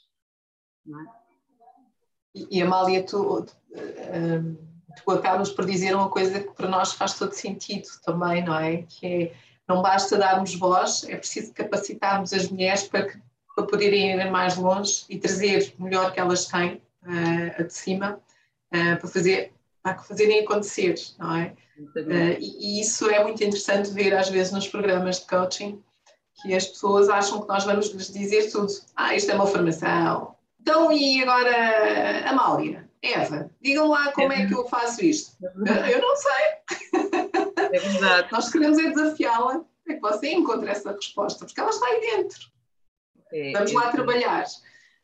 Não 0.86 1.02
é? 1.02 1.06
E, 2.34 2.60
e 2.60 2.62
Amália, 2.62 3.06
tu, 3.06 3.46
tu 5.04 5.12
acabas 5.12 5.50
por 5.50 5.66
dizer 5.66 5.96
uma 5.96 6.10
coisa 6.10 6.40
que 6.40 6.54
para 6.54 6.70
nós 6.70 6.94
faz 6.94 7.18
todo 7.18 7.34
sentido 7.34 7.88
também, 8.04 8.44
não 8.44 8.58
é? 8.58 8.84
Que 8.84 9.06
é, 9.06 9.36
não 9.68 9.82
basta 9.82 10.18
darmos 10.18 10.56
voz, 10.56 11.04
é 11.06 11.18
preciso 11.18 11.54
capacitarmos 11.54 12.34
as 12.34 12.50
mulheres 12.50 12.84
para, 12.84 13.08
que, 13.08 13.22
para 13.56 13.66
poderem 13.66 14.12
ir 14.12 14.32
mais 14.32 14.56
longe 14.56 15.06
e 15.10 15.18
trazer 15.18 15.74
o 15.78 15.84
melhor 15.84 16.14
que 16.14 16.20
elas 16.20 16.46
têm 16.46 16.82
uh, 17.04 17.64
de 17.64 17.74
cima 17.74 18.22
uh, 18.74 18.98
para 19.00 19.08
fazer 19.08 19.54
para 19.84 19.98
fazerem 19.98 20.42
acontecer, 20.42 20.94
não 21.18 21.36
é? 21.36 21.56
Uh, 21.80 22.38
e, 22.40 22.78
e, 22.78 22.82
isso 22.82 23.10
é 23.10 23.24
muito 23.24 23.44
interessante 23.44 23.90
ver 23.90 24.14
às 24.14 24.30
vezes 24.30 24.54
nos 24.54 24.68
programas 24.68 25.20
de 25.20 25.26
coaching 25.26 25.82
que 26.42 26.54
as 26.54 26.68
pessoas 26.68 27.10
acham 27.10 27.42
que 27.42 27.48
nós 27.48 27.64
vamos 27.64 27.88
lhes 27.88 28.12
dizer 28.12 28.52
tudo. 28.52 28.72
Ah, 28.96 29.16
isto 29.16 29.32
é 29.32 29.36
uma 29.36 29.48
formação. 29.48 30.36
Então, 30.60 30.92
e 30.92 31.24
agora, 31.24 32.30
Amália, 32.30 32.88
Eva, 33.02 33.50
digam 33.60 33.88
lá 33.88 34.12
como 34.12 34.32
é 34.32 34.46
que 34.46 34.54
eu 34.54 34.68
faço 34.68 35.04
isto. 35.04 35.36
É 35.44 35.96
eu 35.96 36.02
não 36.02 36.16
sei. 36.16 37.42
É 37.58 37.80
verdade. 37.80 38.28
nós 38.32 38.50
queremos 38.52 38.78
é 38.78 38.90
desafiá-la, 38.90 39.64
é 39.88 39.94
que 39.96 40.00
você 40.00 40.32
encontre 40.32 40.70
essa 40.70 40.92
resposta, 40.92 41.46
porque 41.46 41.60
ela 41.60 41.70
está 41.70 41.88
aí 41.88 42.02
dentro. 42.02 42.40
É, 43.34 43.52
Vamos 43.54 43.74
lá 43.74 43.92
trabalhar. 43.92 44.46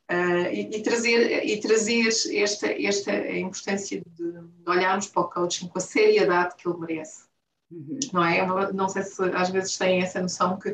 Uh, 0.09 0.47
e, 0.53 0.77
e, 0.77 0.83
trazer, 0.83 1.45
e 1.45 1.59
trazer 1.59 2.07
esta, 2.33 2.67
esta 2.67 3.13
importância 3.37 4.01
de, 4.01 4.31
de, 4.31 4.69
olharmos 4.69 5.07
para 5.07 5.21
o 5.21 5.29
coaching 5.29 5.67
com 5.67 5.77
a 5.77 5.81
seriedade 5.81 6.55
que 6.55 6.67
ele 6.67 6.77
merece. 6.77 7.25
Uhum. 7.69 7.99
Não 8.13 8.23
é? 8.23 8.71
Não 8.71 8.87
sei 8.87 9.03
se 9.03 9.21
às 9.33 9.49
vezes 9.49 9.77
têm 9.77 10.01
essa 10.01 10.21
noção 10.21 10.57
que 10.57 10.69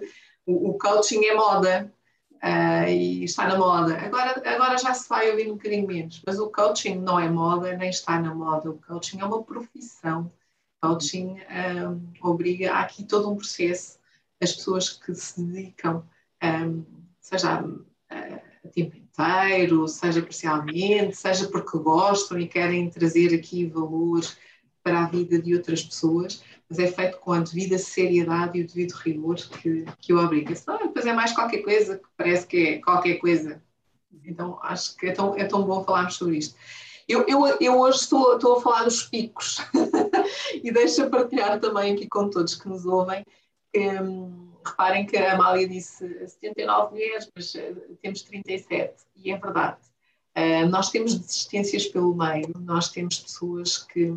o, 0.45 0.69
o 0.69 0.77
coaching 0.77 1.25
é 1.25 1.33
moda 1.33 1.91
uh, 2.43 2.87
e 2.87 3.23
está 3.23 3.47
na 3.47 3.57
moda. 3.57 3.97
Agora, 3.97 4.41
agora 4.45 4.77
já 4.77 4.93
se 4.93 5.07
vai 5.09 5.29
ouvir 5.31 5.49
um 5.49 5.55
bocadinho 5.55 5.87
menos, 5.87 6.21
mas 6.25 6.37
o 6.39 6.51
coaching 6.51 6.99
não 6.99 7.19
é 7.19 7.29
moda 7.29 7.75
nem 7.75 7.89
está 7.89 8.19
na 8.19 8.35
moda. 8.35 8.69
O 8.69 8.79
coaching 8.79 9.19
é 9.19 9.25
uma 9.25 9.41
profissão. 9.41 10.31
O 10.81 10.89
coaching 10.89 11.37
um, 11.39 12.13
ah, 12.21 12.29
obriga, 12.29 12.73
há 12.73 12.81
aqui 12.81 13.03
todo 13.03 13.31
um 13.31 13.35
processo. 13.37 13.97
As 14.41 14.51
pessoas 14.51 14.89
que 14.89 15.15
se 15.15 15.41
dedicam, 15.41 16.05
um, 16.43 16.83
seja 17.19 17.63
tempo 18.73 18.97
inteiro, 18.97 19.87
seja 19.87 20.21
parcialmente, 20.21 21.15
seja 21.15 21.47
porque 21.47 21.77
gostam 21.77 22.39
e 22.39 22.47
querem 22.47 22.89
trazer 22.89 23.33
aqui 23.33 23.65
valores 23.65 24.37
para 24.83 25.03
a 25.03 25.07
vida 25.07 25.41
de 25.41 25.55
outras 25.55 25.81
pessoas, 25.81 26.43
mas 26.69 26.77
é 26.77 26.87
feito 26.87 27.17
com 27.19 27.31
a 27.31 27.39
devida 27.39 27.77
seriedade 27.77 28.59
e 28.59 28.63
o 28.63 28.67
devido 28.67 28.91
rigor 28.93 29.35
que, 29.35 29.85
que 29.99 30.13
o 30.13 30.23
obriga. 30.23 30.53
Senão 30.55 30.79
depois 30.79 31.05
é 31.05 31.13
mais 31.13 31.31
qualquer 31.31 31.59
coisa 31.59 31.97
que 31.97 32.07
parece 32.17 32.45
que 32.45 32.57
é 32.57 32.79
qualquer 32.79 33.15
coisa. 33.15 33.61
Então 34.25 34.59
acho 34.61 34.95
que 34.97 35.07
é 35.07 35.11
tão, 35.11 35.35
é 35.37 35.45
tão 35.45 35.63
bom 35.63 35.83
falarmos 35.83 36.15
sobre 36.15 36.37
isto. 36.37 36.55
Eu, 37.07 37.25
eu, 37.27 37.45
eu 37.59 37.79
hoje 37.79 37.99
estou, 37.99 38.35
estou 38.35 38.57
a 38.57 38.61
falar 38.61 38.83
dos 38.83 39.03
picos 39.03 39.61
e 40.63 40.71
deixo 40.71 41.09
partilhar 41.09 41.59
também 41.59 41.93
aqui 41.93 42.07
com 42.07 42.29
todos 42.29 42.55
que 42.55 42.67
nos 42.67 42.85
ouvem. 42.85 43.25
Um, 43.75 44.52
reparem 44.69 45.05
que 45.05 45.17
a 45.17 45.33
Amália 45.33 45.67
disse 45.67 46.07
79 46.27 46.91
mulheres, 46.91 47.29
mas 47.35 47.53
uh, 47.55 47.97
temos 48.01 48.23
37, 48.23 48.93
e 49.15 49.31
é 49.31 49.37
verdade. 49.37 49.77
Uh, 50.35 50.67
nós 50.69 50.89
temos 50.89 51.17
desistências 51.17 51.85
pelo 51.85 52.15
meio, 52.15 52.51
nós 52.59 52.89
temos 52.89 53.19
pessoas 53.19 53.77
que, 53.77 54.13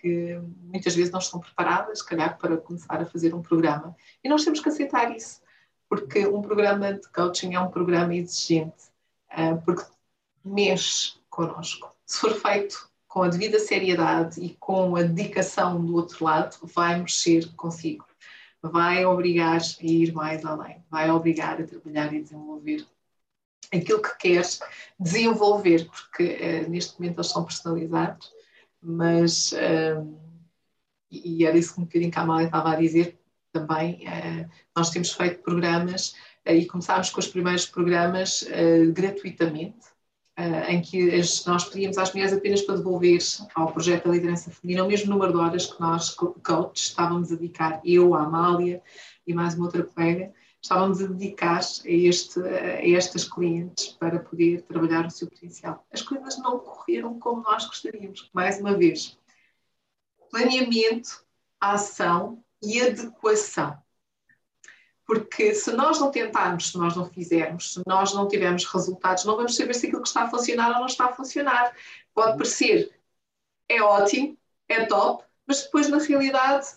que 0.00 0.40
muitas 0.62 0.94
vezes 0.94 1.10
não 1.10 1.18
estão 1.18 1.40
preparadas, 1.40 1.98
se 1.98 2.06
calhar, 2.06 2.38
para 2.38 2.56
começar 2.56 3.00
a 3.00 3.06
fazer 3.06 3.34
um 3.34 3.42
programa. 3.42 3.96
E 4.22 4.28
nós 4.28 4.44
temos 4.44 4.60
que 4.60 4.68
aceitar 4.68 5.14
isso, 5.14 5.40
porque 5.88 6.26
um 6.26 6.40
programa 6.40 6.92
de 6.94 7.08
coaching 7.10 7.54
é 7.54 7.60
um 7.60 7.70
programa 7.70 8.14
exigente, 8.14 8.84
uh, 9.32 9.60
porque 9.64 9.84
mexe 10.44 11.14
connosco. 11.28 11.94
Se 12.06 12.20
for 12.20 12.34
feito 12.34 12.88
com 13.08 13.22
a 13.22 13.28
devida 13.28 13.58
seriedade 13.58 14.40
e 14.40 14.50
com 14.56 14.96
a 14.96 15.02
dedicação 15.02 15.84
do 15.84 15.94
outro 15.94 16.24
lado, 16.24 16.56
vai 16.62 16.98
mexer 16.98 17.48
consigo 17.54 18.04
vai 18.70 19.04
obrigar 19.04 19.60
a 19.60 19.84
ir 19.84 20.12
mais 20.12 20.44
além, 20.44 20.82
vai 20.90 21.10
obrigar 21.10 21.60
a 21.60 21.66
trabalhar 21.66 22.12
e 22.14 22.22
desenvolver 22.22 22.86
aquilo 23.72 24.02
que 24.02 24.16
queres 24.18 24.60
desenvolver, 24.98 25.86
porque 25.86 26.24
uh, 26.66 26.70
neste 26.70 26.98
momento 26.98 27.18
eles 27.18 27.30
são 27.30 27.44
personalizados, 27.44 28.32
mas, 28.80 29.52
uh, 29.52 30.18
e 31.10 31.44
era 31.44 31.56
isso 31.56 31.74
que 31.74 31.80
um 31.80 31.84
bocadinho 31.84 32.10
que 32.10 32.18
a 32.18 32.22
Amália 32.22 32.46
estava 32.46 32.72
a 32.72 32.76
dizer 32.76 33.18
também, 33.52 34.04
uh, 34.06 34.50
nós 34.76 34.90
temos 34.90 35.12
feito 35.12 35.42
programas 35.42 36.14
e 36.46 36.66
começámos 36.66 37.10
com 37.10 37.20
os 37.20 37.28
primeiros 37.28 37.64
programas 37.64 38.46
gratuitamente, 38.92 39.93
em 40.68 40.82
que 40.82 41.14
as, 41.14 41.44
nós 41.44 41.64
pedíamos 41.64 41.96
às 41.96 42.12
mulheres 42.12 42.32
apenas 42.32 42.62
para 42.62 42.76
devolver 42.76 43.20
ao 43.54 43.72
projeto 43.72 44.06
da 44.06 44.12
liderança 44.12 44.50
feminina 44.50 44.84
o 44.84 44.88
mesmo 44.88 45.10
número 45.10 45.32
de 45.32 45.38
horas 45.38 45.66
que 45.66 45.80
nós, 45.80 46.10
coaches, 46.10 46.88
estávamos 46.88 47.30
a 47.30 47.36
dedicar, 47.36 47.80
eu, 47.84 48.14
a 48.14 48.22
Amália 48.22 48.82
e 49.26 49.32
mais 49.32 49.54
uma 49.54 49.66
outra 49.66 49.84
colega, 49.84 50.32
estávamos 50.60 51.00
a 51.00 51.06
dedicar 51.06 51.60
a, 51.60 51.88
este, 51.88 52.40
a 52.40 52.96
estas 52.96 53.24
clientes 53.24 53.88
para 53.88 54.18
poder 54.18 54.62
trabalhar 54.62 55.06
o 55.06 55.10
seu 55.10 55.28
potencial. 55.28 55.86
As 55.92 56.02
coisas 56.02 56.38
não 56.38 56.58
correram 56.58 57.18
como 57.18 57.42
nós 57.42 57.66
gostaríamos, 57.66 58.28
mais 58.32 58.58
uma 58.58 58.76
vez. 58.76 59.16
Planeamento, 60.30 61.24
ação 61.60 62.42
e 62.60 62.80
adequação. 62.80 63.83
Porque 65.06 65.54
se 65.54 65.72
nós 65.72 66.00
não 66.00 66.10
tentarmos, 66.10 66.70
se 66.70 66.78
nós 66.78 66.96
não 66.96 67.04
fizermos, 67.10 67.74
se 67.74 67.82
nós 67.86 68.14
não 68.14 68.26
tivermos 68.26 68.64
resultados, 68.64 69.24
não 69.24 69.36
vamos 69.36 69.54
saber 69.54 69.74
se 69.74 69.86
aquilo 69.86 70.02
que 70.02 70.08
está 70.08 70.22
a 70.22 70.30
funcionar 70.30 70.72
ou 70.72 70.80
não 70.80 70.86
está 70.86 71.06
a 71.06 71.12
funcionar. 71.12 71.74
Pode 72.14 72.32
uhum. 72.32 72.36
parecer 72.38 72.94
é 73.68 73.82
ótimo, 73.82 74.36
é 74.68 74.84
top, 74.86 75.24
mas 75.46 75.62
depois 75.62 75.88
na 75.88 75.98
realidade 75.98 76.68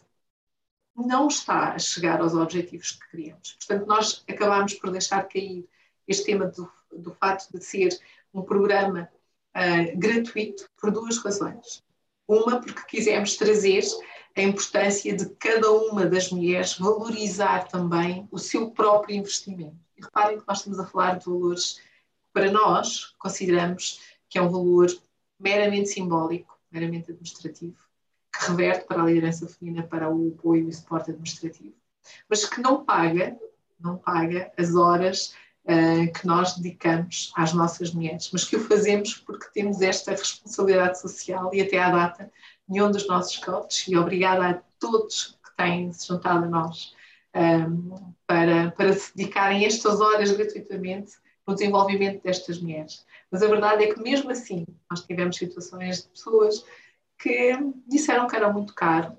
não 0.96 1.28
está 1.28 1.74
a 1.74 1.80
chegar 1.80 2.22
aos 2.22 2.34
objetivos 2.34 2.92
que 2.94 3.10
queríamos. 3.12 3.54
Portanto, 3.54 3.86
nós 3.86 4.24
acabamos 4.28 4.74
por 4.76 4.92
deixar 4.92 5.28
cair 5.28 5.68
este 6.08 6.26
tema 6.26 6.48
do, 6.48 6.70
do 6.92 7.14
fato 7.14 7.52
de 7.52 7.64
ser 7.64 7.98
um 8.34 8.42
programa 8.42 9.10
uh, 9.56 9.98
gratuito 10.00 10.70
por 10.78 10.92
duas 10.92 11.18
razões. 11.18 11.84
Uma, 12.28 12.60
porque 12.60 12.84
quisemos 12.88 13.36
trazer 13.36 13.84
a 14.38 14.44
importância 14.44 15.16
de 15.16 15.26
cada 15.36 15.72
uma 15.72 16.06
das 16.06 16.30
mulheres 16.30 16.78
valorizar 16.78 17.68
também 17.68 18.28
o 18.32 18.38
seu 18.38 18.70
próprio 18.70 19.16
investimento. 19.16 19.76
E 19.98 20.04
reparem 20.04 20.40
que 20.40 20.48
nós 20.48 20.60
estamos 20.60 20.80
a 20.80 20.86
falar 20.86 21.18
de 21.18 21.26
valores 21.26 21.74
que, 21.74 21.82
para 22.32 22.52
nós, 22.52 23.16
consideramos 23.18 24.00
que 24.30 24.38
é 24.38 24.42
um 24.42 24.50
valor 24.50 24.88
meramente 25.40 25.90
simbólico, 25.90 26.60
meramente 26.72 27.12
administrativo, 27.12 27.78
que 28.32 28.48
reverte 28.48 28.86
para 28.86 29.02
a 29.02 29.06
liderança 29.06 29.48
feminina, 29.48 29.82
para 29.82 30.10
o 30.10 30.28
apoio 30.30 30.70
e 30.70 30.74
suporte 30.74 31.10
administrativo, 31.10 31.76
mas 32.30 32.46
que 32.46 32.62
não 32.62 32.86
paga, 32.86 33.36
não 33.80 33.98
paga 33.98 34.52
as 34.56 34.76
horas 34.76 35.34
uh, 35.64 36.14
que 36.14 36.28
nós 36.28 36.56
dedicamos 36.58 37.32
às 37.36 37.54
nossas 37.54 37.92
mulheres, 37.92 38.30
mas 38.32 38.44
que 38.44 38.56
o 38.56 38.68
fazemos 38.68 39.16
porque 39.16 39.48
temos 39.52 39.82
esta 39.82 40.12
responsabilidade 40.12 41.02
social 41.02 41.50
e 41.54 41.62
até 41.62 41.80
à 41.80 41.90
data 41.90 42.32
nenhum 42.68 42.92
dos 42.92 43.08
nossos 43.08 43.38
coaches, 43.38 43.88
e 43.88 43.98
obrigada 43.98 44.50
a 44.50 44.62
todos 44.80 45.38
que 45.44 45.56
têm 45.56 45.92
se 45.92 46.08
juntado 46.08 46.46
a 46.46 46.50
nós 46.50 46.96
um, 47.36 48.14
para, 48.26 48.72
para 48.72 48.94
se 48.94 49.16
dedicarem 49.16 49.66
estas 49.66 50.02
horas 50.02 50.32
gratuitamente 50.32 51.14
no 51.46 51.54
desenvolvimento 51.54 52.22
destas 52.24 52.60
mulheres. 52.60 53.06
Mas 53.32 53.42
a 53.42 53.48
verdade 53.48 53.84
é 53.84 53.94
que, 53.94 54.02
mesmo 54.02 54.30
assim, 54.32 54.66
nós 54.90 55.04
tivemos 55.04 55.38
situações 55.38 56.04
de 56.04 56.10
pessoas 56.10 56.66
que 57.18 57.58
disseram 57.88 58.28
que 58.28 58.36
era 58.36 58.52
muito 58.52 58.74
caro, 58.74 59.18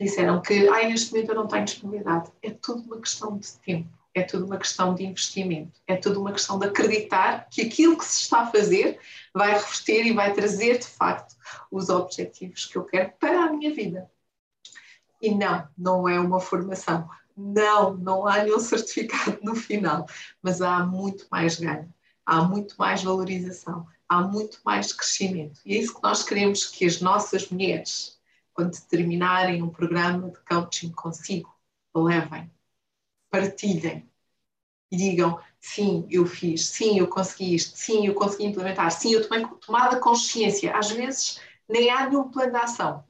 disseram 0.00 0.40
que, 0.42 0.68
ai, 0.68 0.88
neste 0.88 1.12
momento 1.12 1.30
eu 1.30 1.34
não 1.34 1.46
tenho 1.46 1.64
disponibilidade. 1.64 2.30
É 2.42 2.50
tudo 2.50 2.82
uma 2.82 3.00
questão 3.00 3.36
de 3.38 3.52
tempo, 3.58 3.90
é 4.14 4.22
tudo 4.22 4.44
uma 4.44 4.58
questão 4.58 4.94
de 4.94 5.04
investimento, 5.04 5.80
é 5.86 5.96
tudo 5.96 6.20
uma 6.20 6.32
questão 6.32 6.58
de 6.58 6.66
acreditar 6.66 7.48
que 7.48 7.62
aquilo 7.62 7.96
que 7.96 8.04
se 8.04 8.22
está 8.22 8.42
a 8.42 8.50
fazer 8.50 9.00
vai 9.34 9.52
revestir 9.52 10.06
e 10.06 10.12
vai 10.12 10.32
trazer, 10.34 10.78
de 10.78 10.86
facto, 10.86 11.34
os 11.70 11.88
objetivos 11.88 12.66
que 12.66 12.76
eu 12.76 12.84
quero 12.84 13.12
para 13.18 13.44
a 13.44 13.52
minha 13.52 13.74
vida. 13.74 14.10
E 15.20 15.34
não, 15.34 15.68
não 15.78 16.08
é 16.08 16.20
uma 16.20 16.40
formação. 16.40 17.08
Não, 17.36 17.94
não 17.96 18.26
há 18.26 18.42
nenhum 18.42 18.60
certificado 18.60 19.38
no 19.42 19.54
final, 19.54 20.06
mas 20.42 20.60
há 20.60 20.84
muito 20.84 21.26
mais 21.30 21.58
ganho, 21.58 21.92
há 22.26 22.42
muito 22.42 22.74
mais 22.78 23.02
valorização, 23.02 23.86
há 24.08 24.20
muito 24.20 24.60
mais 24.64 24.92
crescimento. 24.92 25.60
E 25.64 25.74
é 25.74 25.78
isso 25.78 25.94
que 25.94 26.02
nós 26.02 26.22
queremos 26.22 26.66
que 26.66 26.84
as 26.84 27.00
nossas 27.00 27.48
mulheres, 27.48 28.20
quando 28.52 28.78
terminarem 28.88 29.62
um 29.62 29.70
programa 29.70 30.30
de 30.30 30.38
coaching 30.40 30.90
consigo, 30.90 31.50
levem, 31.94 32.50
partilhem 33.32 34.08
e 34.92 34.96
digam: 34.96 35.40
sim, 35.58 36.06
eu 36.10 36.26
fiz, 36.26 36.66
sim, 36.66 36.98
eu 36.98 37.08
consegui 37.08 37.54
isto, 37.54 37.76
sim, 37.76 38.06
eu 38.06 38.14
consegui 38.14 38.44
implementar, 38.44 38.90
sim, 38.92 39.14
eu 39.14 39.26
tomei 39.26 39.46
tomada 39.66 39.98
consciência. 39.98 40.76
Às 40.76 40.90
vezes 40.90 41.40
nem 41.68 41.90
há 41.90 42.08
nenhum 42.08 42.30
plano 42.30 42.52
de 42.52 42.58
ação, 42.58 43.04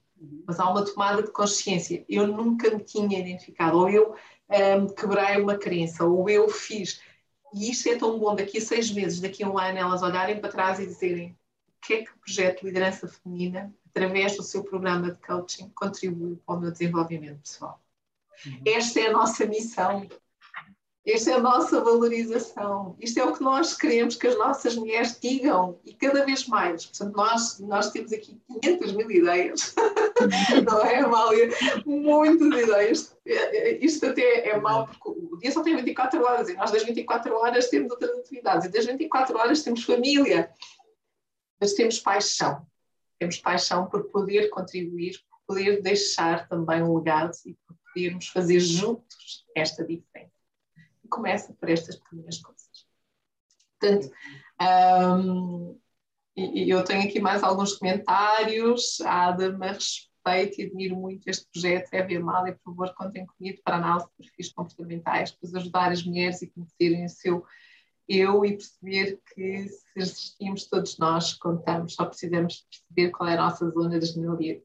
mas 0.47 0.61
há 0.61 0.71
uma 0.71 0.85
tomada 0.85 1.23
de 1.23 1.33
consciência. 1.33 2.05
Eu 2.09 2.27
nunca 2.29 2.71
me 2.71 2.83
tinha 2.85 3.19
identificado, 3.19 3.77
ou 3.77 3.91
eu 3.91 4.15
um, 4.49 4.87
quebrei 4.87 5.41
uma 5.43 5.59
crença, 5.59 6.05
ou 6.05 6.29
eu 6.31 6.49
fiz. 6.49 7.01
E 7.53 7.71
isto 7.71 7.89
é 7.89 7.97
tão 7.97 8.19
bom, 8.19 8.35
daqui 8.35 8.59
a 8.59 8.61
seis 8.61 8.91
meses, 8.91 9.21
daqui 9.21 9.43
a 9.43 9.49
um 9.51 9.59
ano, 9.59 9.79
elas 9.79 10.03
olharem 10.03 10.41
para 10.41 10.51
trás 10.51 10.79
e 10.79 10.87
dizerem 10.87 11.37
o 11.69 11.87
que 11.87 11.95
é 11.95 12.05
que 12.05 12.11
o 12.11 12.19
projeto 12.19 12.61
de 12.61 12.67
liderança 12.67 13.09
feminina, 13.09 13.75
através 13.91 14.37
do 14.37 14.43
seu 14.43 14.63
programa 14.63 15.11
de 15.11 15.19
coaching, 15.19 15.69
contribuiu 15.75 16.41
para 16.47 16.55
o 16.55 16.61
meu 16.61 16.71
desenvolvimento 16.71 17.41
pessoal. 17.43 17.82
Uhum. 18.47 18.63
Esta 18.67 19.01
é 19.01 19.07
a 19.09 19.13
nossa 19.13 19.47
missão 19.47 20.09
esta 21.05 21.33
é 21.33 21.35
a 21.35 21.41
nossa 21.41 21.81
valorização. 21.81 22.97
Isto 23.01 23.19
é 23.19 23.25
o 23.25 23.33
que 23.33 23.43
nós 23.43 23.77
queremos 23.77 24.15
que 24.15 24.29
as 24.29 24.39
nossas 24.39 24.77
mulheres 24.77 25.19
digam 25.21 25.81
e 25.85 25.95
cada 25.95 26.25
vez 26.25 26.47
mais. 26.47 26.87
Portanto, 26.87 27.17
nós, 27.17 27.59
nós 27.59 27.91
temos 27.91 28.13
aqui 28.13 28.41
500 28.63 28.93
mil 28.93 29.11
ideias, 29.11 29.75
não 30.65 30.81
é, 30.81 31.01
Amália? 31.01 31.49
Muitas 31.85 32.47
ideias. 32.47 33.19
Isto 33.81 34.07
até 34.07 34.49
é 34.49 34.61
mau 34.61 34.87
porque 34.87 35.09
o 35.09 35.37
dia 35.39 35.51
só 35.51 35.63
tem 35.63 35.75
24 35.75 36.23
horas 36.23 36.49
e 36.49 36.55
nós 36.55 36.71
das 36.71 36.85
24 36.85 37.35
horas 37.35 37.69
temos 37.69 37.91
outras 37.91 38.17
atividades 38.19 38.67
e 38.67 38.71
das 38.71 38.87
24 38.87 39.37
horas 39.37 39.63
temos 39.65 39.83
família, 39.83 40.53
mas 41.61 41.73
temos 41.75 41.99
paixão. 41.99 42.65
Temos 43.19 43.39
paixão 43.39 43.87
por 43.87 44.05
poder 44.05 44.51
contribuir, 44.51 45.19
por 45.29 45.55
poder 45.57 45.83
deixar 45.83 46.49
também 46.49 46.81
um 46.81 46.97
legado 46.97 47.33
e 47.45 47.55
por 47.67 47.77
podermos 47.93 48.29
fazer 48.29 48.61
juntos 48.61 49.45
esta 49.55 49.85
diferença 49.85 50.33
começa 51.13 51.53
por 51.53 51.69
estas 51.69 51.97
pequenas 51.97 52.39
coisas. 52.39 52.87
Portanto, 53.79 54.11
um, 55.21 55.79
e, 56.35 56.65
e, 56.65 56.71
eu 56.71 56.83
tenho 56.83 57.07
aqui 57.07 57.21
mais 57.21 57.43
alguns 57.43 57.75
comentários. 57.75 59.01
A 59.03 59.29
Adama, 59.29 59.73
respeito 59.73 60.61
e 60.61 60.67
admiro 60.67 60.97
muito 60.97 61.29
este 61.29 61.47
projeto. 61.53 61.93
É 61.93 62.19
mal 62.19 62.47
e 62.47 62.53
por 62.53 62.73
favor, 62.73 62.95
contem 62.95 63.27
comigo 63.27 63.61
para 63.63 63.77
análise 63.77 64.07
de 64.07 64.13
perfis 64.17 64.53
comportamentais, 64.53 65.33
para 65.33 65.59
ajudar 65.59 65.93
as 65.93 66.03
mulheres 66.03 66.43
a 66.43 66.47
conhecerem 66.47 67.05
o 67.05 67.09
seu 67.09 67.45
eu 68.09 68.45
e 68.45 68.57
perceber 68.57 69.21
que 69.33 69.69
se 69.69 69.85
existimos 69.97 70.67
todos 70.67 70.99
nós, 70.99 71.35
contamos, 71.35 71.95
só 71.95 72.05
precisamos 72.05 72.67
perceber 72.69 73.13
qual 73.13 73.29
é 73.29 73.35
a 73.35 73.43
nossa 73.43 73.71
zona 73.71 73.99
de 73.99 74.07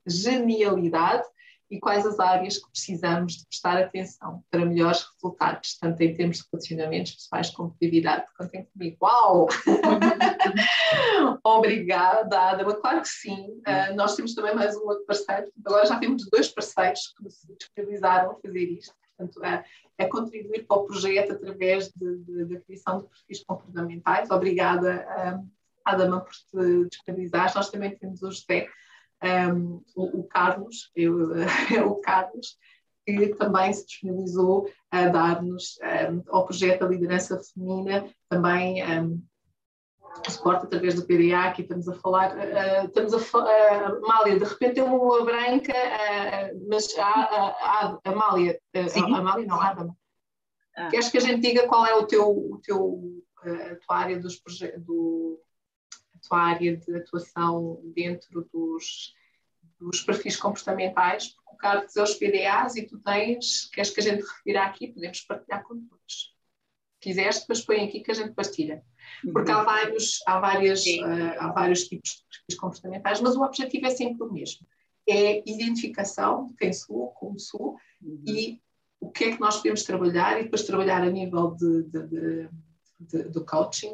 genialidade 0.07 1.23
e 1.69 1.79
quais 1.79 2.05
as 2.05 2.19
áreas 2.19 2.57
que 2.57 2.69
precisamos 2.71 3.33
de 3.37 3.45
prestar 3.47 3.77
atenção 3.77 4.43
para 4.49 4.65
melhores 4.65 5.05
resultados, 5.13 5.77
tanto 5.77 6.01
em 6.01 6.13
termos 6.13 6.37
de 6.37 6.43
relacionamentos 6.51 7.13
pessoais 7.13 7.49
como 7.49 7.69
de 7.69 7.75
atividade. 7.75 8.25
Contem 8.37 8.65
comigo. 8.73 8.97
Uau! 9.01 9.47
Obrigada, 11.43 12.39
Adama. 12.39 12.75
Claro 12.75 13.01
que 13.01 13.09
sim. 13.09 13.61
Uh, 13.67 13.95
nós 13.95 14.15
temos 14.15 14.33
também 14.33 14.55
mais 14.55 14.75
um 14.77 14.87
outro 14.87 15.05
parceiro. 15.05 15.51
Agora 15.65 15.85
já 15.85 15.99
temos 15.99 16.29
dois 16.29 16.47
parceiros 16.47 17.13
que 17.17 17.29
se 17.29 17.53
disponibilizaram 17.55 18.31
a 18.31 18.35
fazer 18.35 18.65
isto. 18.71 18.95
Portanto, 19.17 19.43
é, 19.43 19.65
é 19.97 20.05
contribuir 20.05 20.65
para 20.65 20.77
o 20.77 20.85
projeto 20.85 21.33
através 21.33 21.91
da 21.91 22.59
criação 22.61 22.99
de 22.99 23.07
perfis 23.07 23.43
comportamentais. 23.43 24.29
Obrigada, 24.29 25.05
uh, 25.09 25.51
Adama, 25.83 26.21
por 26.21 26.33
te 26.33 26.89
disponibilizares. 26.89 27.55
Nós 27.55 27.69
também 27.69 27.97
temos 27.97 28.21
o 28.21 28.31
José, 28.31 28.67
um, 29.23 29.83
o, 29.95 30.19
o, 30.19 30.23
Carlos, 30.25 30.91
eu, 30.95 31.31
o 31.87 31.95
Carlos, 32.01 32.57
que 33.05 33.35
também 33.35 33.71
se 33.73 33.85
disponibilizou 33.85 34.69
a 34.91 35.07
dar-nos 35.07 35.77
um, 36.11 36.23
ao 36.29 36.45
projeto 36.45 36.81
da 36.81 36.87
liderança 36.87 37.39
feminina 37.53 38.09
também 38.29 38.83
um, 38.83 39.21
suporte 40.29 40.65
através 40.65 40.95
do 40.95 41.05
PDA, 41.05 41.45
aqui 41.45 41.61
estamos 41.61 41.87
a 41.87 41.93
falar, 41.93 42.35
uh, 42.35 42.85
estamos 42.85 43.13
a 43.13 43.17
uh, 43.17 44.05
Amália, 44.05 44.39
de 44.39 44.45
repente 44.45 44.75
tem 44.75 44.83
uma 44.83 45.23
branca, 45.23 45.73
uh, 45.73 46.67
mas 46.69 46.97
a, 46.97 47.03
a, 47.03 47.47
a, 47.47 47.99
a 48.03 48.09
a 49.13 49.19
Amália 49.19 49.45
não, 49.45 49.61
Adam, 49.61 49.95
ah. 50.75 50.89
queres 50.89 51.09
que 51.09 51.17
a 51.17 51.21
gente 51.21 51.41
diga 51.41 51.67
qual 51.67 51.85
é 51.85 51.93
o 51.95 52.05
teu, 52.05 52.29
o 52.29 52.59
teu 52.63 53.23
a 53.43 53.75
tua 53.75 53.97
área 53.97 54.19
dos 54.19 54.41
do, 54.79 55.39
a 56.27 56.29
tua 56.29 56.39
área 56.39 56.77
de 56.77 56.95
atuação 56.95 57.81
dentro 57.95 58.47
dos, 58.53 59.13
dos 59.79 60.01
perfis 60.01 60.35
comportamentais, 60.35 61.29
porque 61.29 61.53
o 61.53 61.57
Carlos 61.57 61.95
é 61.95 62.03
os 62.03 62.15
PDAs 62.15 62.75
e 62.75 62.83
tu 62.83 62.99
tens, 62.99 63.69
queres 63.73 63.91
que 63.91 63.99
a 63.99 64.03
gente 64.03 64.21
refira 64.21 64.63
aqui, 64.63 64.87
podemos 64.87 65.21
partilhar 65.21 65.63
com 65.63 65.79
todos. 65.79 66.35
Se 66.93 67.09
quiseres, 67.09 67.39
depois 67.41 67.61
põe 67.61 67.85
aqui 67.85 68.01
que 68.01 68.11
a 68.11 68.13
gente 68.13 68.33
partilha. 68.33 68.83
Porque 69.31 69.51
há 69.51 69.63
vários, 69.63 70.19
há, 70.27 70.39
várias, 70.39 70.83
uh, 70.85 71.39
há 71.39 71.51
vários 71.51 71.87
tipos 71.87 72.09
de 72.09 72.23
perfis 72.29 72.59
comportamentais, 72.59 73.21
mas 73.21 73.35
o 73.35 73.43
objetivo 73.43 73.85
é 73.85 73.91
sempre 73.91 74.23
o 74.23 74.31
mesmo. 74.31 74.65
É 75.07 75.39
identificação 75.49 76.47
de 76.47 76.53
quem 76.55 76.73
sou, 76.73 77.09
como 77.11 77.39
sou 77.39 77.77
uhum. 78.01 78.23
e 78.27 78.61
o 78.99 79.09
que 79.09 79.25
é 79.25 79.31
que 79.31 79.39
nós 79.39 79.57
podemos 79.57 79.83
trabalhar 79.83 80.39
e 80.39 80.43
depois 80.43 80.63
trabalhar 80.63 81.03
a 81.03 81.09
nível 81.09 81.55
de, 81.55 81.83
de, 81.83 82.07
de, 82.07 82.49
de 82.99 83.29
do 83.29 83.45
coaching, 83.45 83.93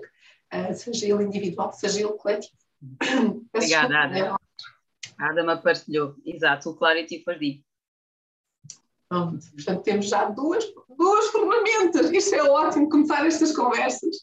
uh, 0.53 0.73
seja 0.73 1.05
ele 1.07 1.23
individual, 1.23 1.71
seja 1.73 2.01
ele 2.01 2.13
coletivo. 2.13 2.53
Obrigada, 3.53 3.97
Ada. 3.97 4.35
A 5.19 5.29
Adama 5.29 5.57
partilhou, 5.57 6.15
exato, 6.25 6.69
o 6.69 6.75
Clarity 6.75 7.23
for 7.23 7.37
D. 7.37 7.63
Portanto, 9.09 9.83
temos 9.83 10.07
já 10.07 10.25
duas, 10.25 10.65
duas 10.97 11.29
ferramentas. 11.29 12.11
Isto 12.11 12.35
é 12.35 12.43
ótimo 12.43 12.89
começar 12.89 13.25
estas 13.25 13.55
conversas 13.55 14.17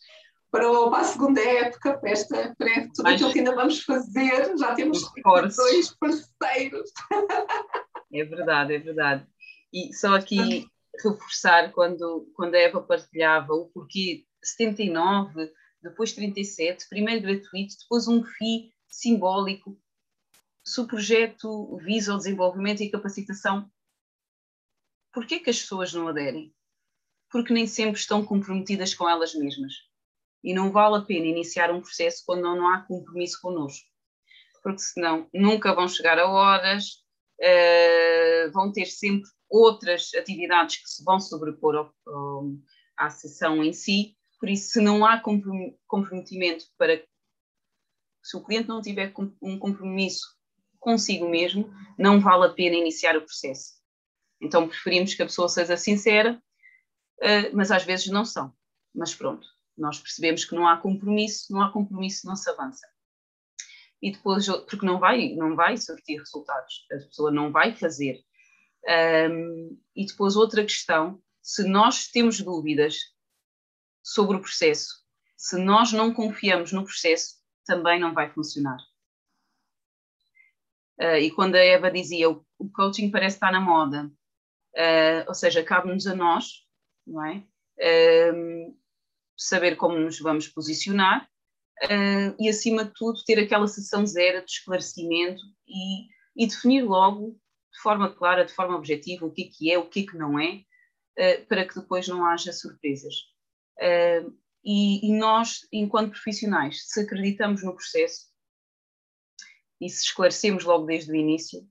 para, 0.50 0.68
para 0.90 0.98
a 0.98 1.04
segunda 1.04 1.40
época, 1.40 1.96
para, 1.98 2.10
esta, 2.10 2.54
para 2.58 2.88
tudo 2.88 3.04
Mas, 3.04 3.14
aquilo 3.14 3.32
que 3.32 3.38
ainda 3.38 3.54
vamos 3.54 3.82
fazer. 3.82 4.56
Já 4.58 4.74
temos 4.74 5.00
dois 5.56 5.96
parceiros. 5.96 6.90
É 8.12 8.24
verdade, 8.24 8.74
é 8.74 8.78
verdade. 8.80 9.24
E 9.72 9.94
só 9.94 10.16
aqui 10.16 10.66
reforçar 11.00 11.70
quando, 11.70 12.28
quando 12.34 12.56
a 12.56 12.58
Eva 12.58 12.82
partilhava 12.82 13.54
o 13.54 13.66
porquê 13.66 14.24
79, 14.42 15.48
depois 15.82 16.12
37, 16.12 16.88
primeiro 16.88 17.22
gratuito, 17.22 17.74
depois 17.80 18.06
um 18.06 18.22
FII 18.22 18.72
simbólico. 18.88 19.80
Se 20.64 20.80
o 20.80 20.86
projeto 20.86 21.76
visa 21.78 22.14
o 22.14 22.18
desenvolvimento 22.18 22.82
e 22.82 22.90
capacitação, 22.90 23.70
porquê 25.12 25.40
que 25.40 25.50
as 25.50 25.60
pessoas 25.60 25.92
não 25.92 26.08
aderem? 26.08 26.54
Porque 27.30 27.52
nem 27.52 27.66
sempre 27.66 27.98
estão 27.98 28.24
comprometidas 28.24 28.94
com 28.94 29.08
elas 29.08 29.34
mesmas 29.34 29.74
e 30.42 30.54
não 30.54 30.70
vale 30.70 30.96
a 30.96 31.02
pena 31.02 31.26
iniciar 31.26 31.70
um 31.70 31.80
processo 31.80 32.22
quando 32.24 32.42
não, 32.42 32.68
há 32.68 32.82
compromisso 32.82 33.40
connosco, 33.40 33.86
porque 34.62 34.80
senão 34.80 35.28
nunca 35.32 35.74
vão 35.74 35.88
chegar 35.88 36.18
a 36.18 36.28
horas, 36.28 37.02
uh, 37.40 38.50
vão 38.52 38.72
ter 38.72 38.86
sempre 38.86 39.28
outras 39.48 40.14
atividades 40.14 40.76
que 40.76 40.88
se 40.88 41.04
vão 41.04 41.20
sobrepor 41.20 41.76
ao, 41.76 41.94
ao, 42.06 42.52
à 42.96 43.10
sessão 43.10 43.62
em 43.62 43.72
si, 43.72 44.16
por 44.40 44.48
isso 44.48 44.72
se 44.72 44.80
não 44.80 45.04
há 45.04 45.20
comprometimento 45.86 46.64
para 46.78 47.04
se 48.22 48.36
o 48.36 48.42
cliente 48.42 48.68
não 48.68 48.80
tiver 48.80 49.12
um 49.40 49.58
compromisso 49.58 50.26
consigo 50.78 51.28
mesmo, 51.28 51.70
não 51.98 52.20
vale 52.20 52.46
a 52.46 52.54
pena 52.54 52.76
iniciar 52.76 53.16
o 53.16 53.22
processo. 53.22 53.74
Então 54.40 54.66
preferimos 54.66 55.14
que 55.14 55.22
a 55.22 55.26
pessoa 55.26 55.48
seja 55.48 55.76
sincera, 55.76 56.42
uh, 57.18 57.54
mas 57.54 57.70
às 57.70 57.84
vezes 57.84 58.06
não 58.08 58.24
são. 58.24 58.52
Mas 58.94 59.14
pronto, 59.14 59.46
nós 59.76 59.98
percebemos 59.98 60.44
que 60.44 60.54
não 60.54 60.66
há 60.66 60.78
compromisso, 60.78 61.52
não 61.52 61.62
há 61.62 61.70
compromisso, 61.70 62.26
não 62.26 62.34
se 62.34 62.48
avança. 62.48 62.86
E 64.02 64.10
depois, 64.10 64.46
porque 64.46 64.86
não 64.86 64.98
vai, 64.98 65.34
não 65.34 65.54
vai 65.54 65.76
surtir 65.76 66.18
resultados, 66.18 66.86
a 66.90 66.96
pessoa 66.96 67.30
não 67.30 67.52
vai 67.52 67.76
fazer. 67.76 68.18
E 69.94 70.06
depois 70.06 70.36
outra 70.36 70.62
questão, 70.62 71.22
se 71.42 71.68
nós 71.68 72.08
temos 72.08 72.40
dúvidas 72.40 72.96
sobre 74.02 74.36
o 74.36 74.40
processo, 74.40 75.00
se 75.36 75.56
nós 75.58 75.92
não 75.92 76.12
confiamos 76.12 76.72
no 76.72 76.84
processo, 76.84 77.36
também 77.64 77.98
não 77.98 78.12
vai 78.12 78.30
funcionar. 78.30 78.78
Uh, 81.00 81.16
e 81.16 81.30
quando 81.30 81.54
a 81.54 81.64
Eva 81.64 81.90
dizia 81.90 82.28
o, 82.28 82.44
o 82.58 82.70
coaching 82.70 83.10
parece 83.10 83.36
estar 83.36 83.50
na 83.50 83.60
moda, 83.60 84.04
uh, 84.76 85.24
ou 85.28 85.34
seja, 85.34 85.64
cabe-nos 85.64 86.06
a 86.06 86.14
nós, 86.14 86.66
não 87.06 87.24
é? 87.24 87.42
saber 89.40 89.76
como 89.76 89.98
nos 89.98 90.20
vamos 90.20 90.46
posicionar 90.46 91.26
uh, 91.84 92.36
e, 92.38 92.48
acima 92.48 92.84
de 92.84 92.92
tudo, 92.92 93.24
ter 93.24 93.38
aquela 93.38 93.66
sessão 93.66 94.06
zero 94.06 94.44
de 94.44 94.50
esclarecimento 94.50 95.40
e, 95.66 96.06
e, 96.36 96.46
definir 96.46 96.82
logo, 96.82 97.40
de 97.72 97.80
forma 97.80 98.14
clara, 98.14 98.44
de 98.44 98.52
forma 98.52 98.76
objetiva, 98.76 99.24
o 99.24 99.32
que 99.32 99.44
é 99.44 99.48
que 99.48 99.72
é, 99.72 99.78
o 99.78 99.88
que 99.88 100.00
é 100.00 100.06
que 100.06 100.18
não 100.18 100.38
é, 100.38 100.56
uh, 100.56 101.46
para 101.46 101.66
que 101.66 101.74
depois 101.74 102.06
não 102.06 102.24
haja 102.26 102.52
surpresas. 102.52 103.14
Uh, 103.80 104.36
e, 104.64 105.08
e 105.08 105.18
nós, 105.18 105.66
enquanto 105.72 106.10
profissionais, 106.10 106.86
se 106.86 107.00
acreditamos 107.00 107.62
no 107.64 107.74
processo 107.74 108.28
e 109.80 109.88
se 109.88 110.04
esclarecemos 110.04 110.64
logo 110.64 110.86
desde 110.86 111.10
o 111.10 111.16
início, 111.16 111.66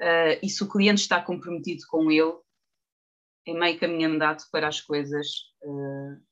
Uh, 0.00 0.38
e 0.42 0.48
se 0.48 0.62
o 0.62 0.68
cliente 0.68 1.00
está 1.00 1.20
comprometido 1.20 1.84
com 1.88 2.10
ele, 2.10 2.32
é 3.46 3.52
meio 3.52 3.80
caminho 3.80 4.10
andado 4.10 4.44
para 4.52 4.68
as 4.68 4.80
coisas 4.80 5.26
uh, 5.62 6.22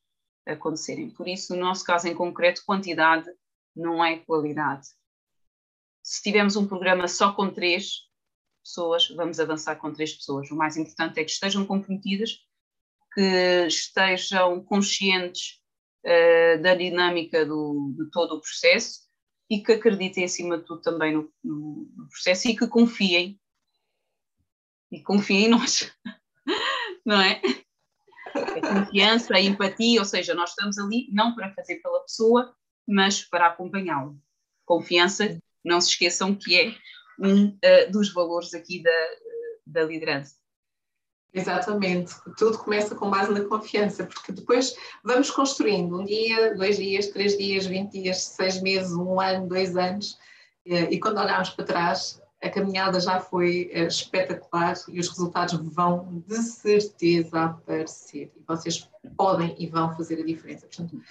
acontecerem. 0.46 1.10
Por 1.10 1.26
isso, 1.26 1.52
no 1.52 1.60
nosso 1.60 1.84
caso 1.84 2.06
em 2.06 2.14
concreto, 2.14 2.62
quantidade 2.64 3.28
não 3.74 4.04
é 4.04 4.18
qualidade. 4.18 4.86
Se 6.00 6.22
tivermos 6.22 6.54
um 6.54 6.66
programa 6.66 7.08
só 7.08 7.32
com 7.32 7.52
três 7.52 8.02
pessoas, 8.62 9.08
vamos 9.08 9.40
avançar 9.40 9.74
com 9.76 9.92
três 9.92 10.14
pessoas. 10.14 10.48
O 10.52 10.56
mais 10.56 10.76
importante 10.76 11.18
é 11.18 11.24
que 11.24 11.30
estejam 11.30 11.66
comprometidas, 11.66 12.45
que 13.16 13.66
estejam 13.66 14.62
conscientes 14.62 15.62
uh, 16.04 16.62
da 16.62 16.74
dinâmica 16.74 17.46
do, 17.46 17.94
de 17.96 18.10
todo 18.10 18.32
o 18.32 18.40
processo 18.42 19.06
e 19.48 19.62
que 19.62 19.72
acreditem, 19.72 20.24
acima 20.24 20.58
de 20.58 20.66
tudo, 20.66 20.82
também 20.82 21.14
no, 21.14 21.32
no, 21.42 21.90
no 21.96 22.08
processo 22.10 22.46
e 22.48 22.54
que 22.54 22.66
confiem. 22.66 23.40
E 24.92 25.02
confiem 25.02 25.46
em 25.46 25.48
nós, 25.48 25.90
não 27.06 27.18
é? 27.18 27.40
a 28.34 28.84
confiança, 28.84 29.34
a 29.34 29.40
empatia, 29.40 29.98
ou 29.98 30.04
seja, 30.04 30.34
nós 30.34 30.50
estamos 30.50 30.76
ali 30.76 31.08
não 31.10 31.34
para 31.34 31.54
fazer 31.54 31.76
pela 31.76 32.00
pessoa, 32.00 32.54
mas 32.86 33.24
para 33.24 33.46
acompanhá-lo. 33.46 34.20
Confiança, 34.66 35.38
não 35.64 35.80
se 35.80 35.88
esqueçam 35.88 36.34
que 36.34 36.54
é 36.54 36.74
um 37.18 37.46
uh, 37.48 37.90
dos 37.90 38.12
valores 38.12 38.52
aqui 38.52 38.82
da, 38.82 39.08
da 39.66 39.84
liderança. 39.84 40.36
Exatamente, 41.36 42.14
tudo 42.38 42.56
começa 42.56 42.94
com 42.94 43.10
base 43.10 43.30
na 43.30 43.44
confiança, 43.44 44.06
porque 44.06 44.32
depois 44.32 44.74
vamos 45.04 45.30
construindo 45.30 46.00
um 46.00 46.02
dia, 46.02 46.54
dois 46.54 46.78
dias, 46.78 47.08
três 47.08 47.36
dias, 47.36 47.66
vinte 47.66 48.00
dias, 48.00 48.22
seis 48.22 48.62
meses, 48.62 48.92
um 48.94 49.20
ano, 49.20 49.46
dois 49.46 49.76
anos, 49.76 50.18
eh, 50.64 50.88
e 50.90 50.98
quando 50.98 51.18
olharmos 51.18 51.50
para 51.50 51.66
trás, 51.66 52.22
a 52.42 52.48
caminhada 52.48 52.98
já 52.98 53.20
foi 53.20 53.68
eh, 53.70 53.84
espetacular 53.84 54.74
e 54.88 54.98
os 54.98 55.10
resultados 55.10 55.60
vão 55.74 56.24
de 56.26 56.36
certeza 56.36 57.44
aparecer. 57.44 58.32
E 58.34 58.42
vocês 58.48 58.88
podem 59.14 59.54
e 59.58 59.66
vão 59.66 59.94
fazer 59.94 60.18
a 60.18 60.24
diferença. 60.24 60.66
Portanto, 60.66 61.02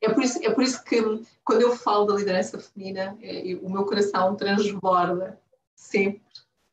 é 0.00 0.08
por 0.12 0.24
isso, 0.24 0.40
é 0.42 0.50
por 0.50 0.64
isso 0.64 0.82
que 0.82 1.00
quando 1.44 1.62
eu 1.62 1.76
falo 1.76 2.04
da 2.06 2.16
liderança 2.16 2.58
feminina, 2.58 3.16
é, 3.22 3.56
o 3.62 3.70
meu 3.70 3.84
coração 3.84 4.34
transborda 4.34 5.40
sempre 5.76 6.22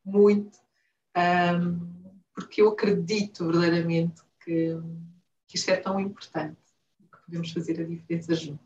muito, 0.04 0.58
um, 1.16 1.95
porque 2.36 2.62
eu 2.62 2.70
acredito 2.70 3.46
verdadeiramente 3.46 4.22
que, 4.44 4.78
que 5.48 5.56
isto 5.56 5.72
é 5.72 5.78
tão 5.78 6.00
importante, 6.00 6.58
que 7.00 7.18
podemos 7.26 7.52
fazer 7.52 7.80
a 7.80 7.86
diferença 7.86 8.36
juntos. 8.36 8.66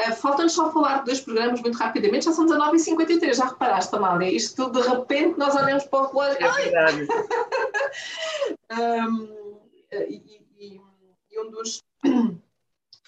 Uh, 0.00 0.14
Falta-nos 0.14 0.52
só 0.52 0.72
falar 0.72 0.98
de 0.98 1.06
dois 1.06 1.20
programas 1.20 1.60
muito 1.60 1.76
rapidamente, 1.76 2.26
já 2.26 2.32
são 2.32 2.46
19h53, 2.46 3.34
já 3.34 3.46
reparaste, 3.46 3.96
Amália? 3.96 4.30
Isto 4.30 4.70
de 4.70 4.80
repente 4.80 5.36
nós 5.36 5.56
olhamos 5.56 5.84
para 5.84 5.98
o 5.98 6.06
relógio. 6.06 6.46
É 6.46 6.52
verdade. 6.52 7.08
um, 8.70 9.58
e, 9.92 10.40
e, 10.56 10.80
e, 11.32 11.40
um 11.40 11.50
dos. 11.50 11.82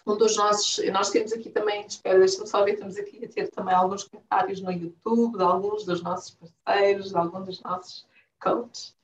Um 0.07 0.16
dos 0.16 0.35
nossos, 0.35 0.83
nós 0.91 1.11
temos 1.11 1.31
aqui 1.31 1.51
também, 1.51 1.87
espera, 1.87 2.18
deixa-me 2.18 2.49
só 2.49 2.64
ver, 2.64 2.73
estamos 2.73 2.97
aqui 2.97 3.23
a 3.23 3.29
ter 3.29 3.49
também 3.51 3.75
alguns 3.75 4.05
comentários 4.05 4.61
no 4.62 4.73
YouTube 4.73 5.37
de 5.37 5.45
alguns 5.45 5.85
dos 5.85 6.03
nossos 6.03 6.35
parceiros, 6.64 7.11
de 7.11 7.16
alguns 7.18 7.45
dos 7.45 7.62
nossos 7.62 8.07
coaches. 8.41 8.97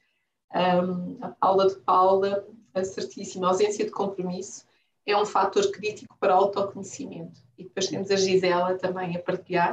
Um, 0.55 1.19
a 1.21 1.29
Paula 1.29 1.69
de 1.69 1.77
Paula, 1.77 2.47
certíssima, 2.85 3.49
ausência 3.49 3.85
de 3.85 3.91
compromisso 3.91 4.65
é 5.07 5.17
um 5.17 5.25
fator 5.25 5.71
crítico 5.71 6.17
para 6.19 6.35
o 6.35 6.39
autoconhecimento. 6.39 7.41
E 7.57 7.65
depois 7.65 7.87
temos 7.87 8.11
a 8.11 8.17
Gisela 8.17 8.77
também 8.77 9.17
a 9.17 9.23
partilhar. 9.23 9.73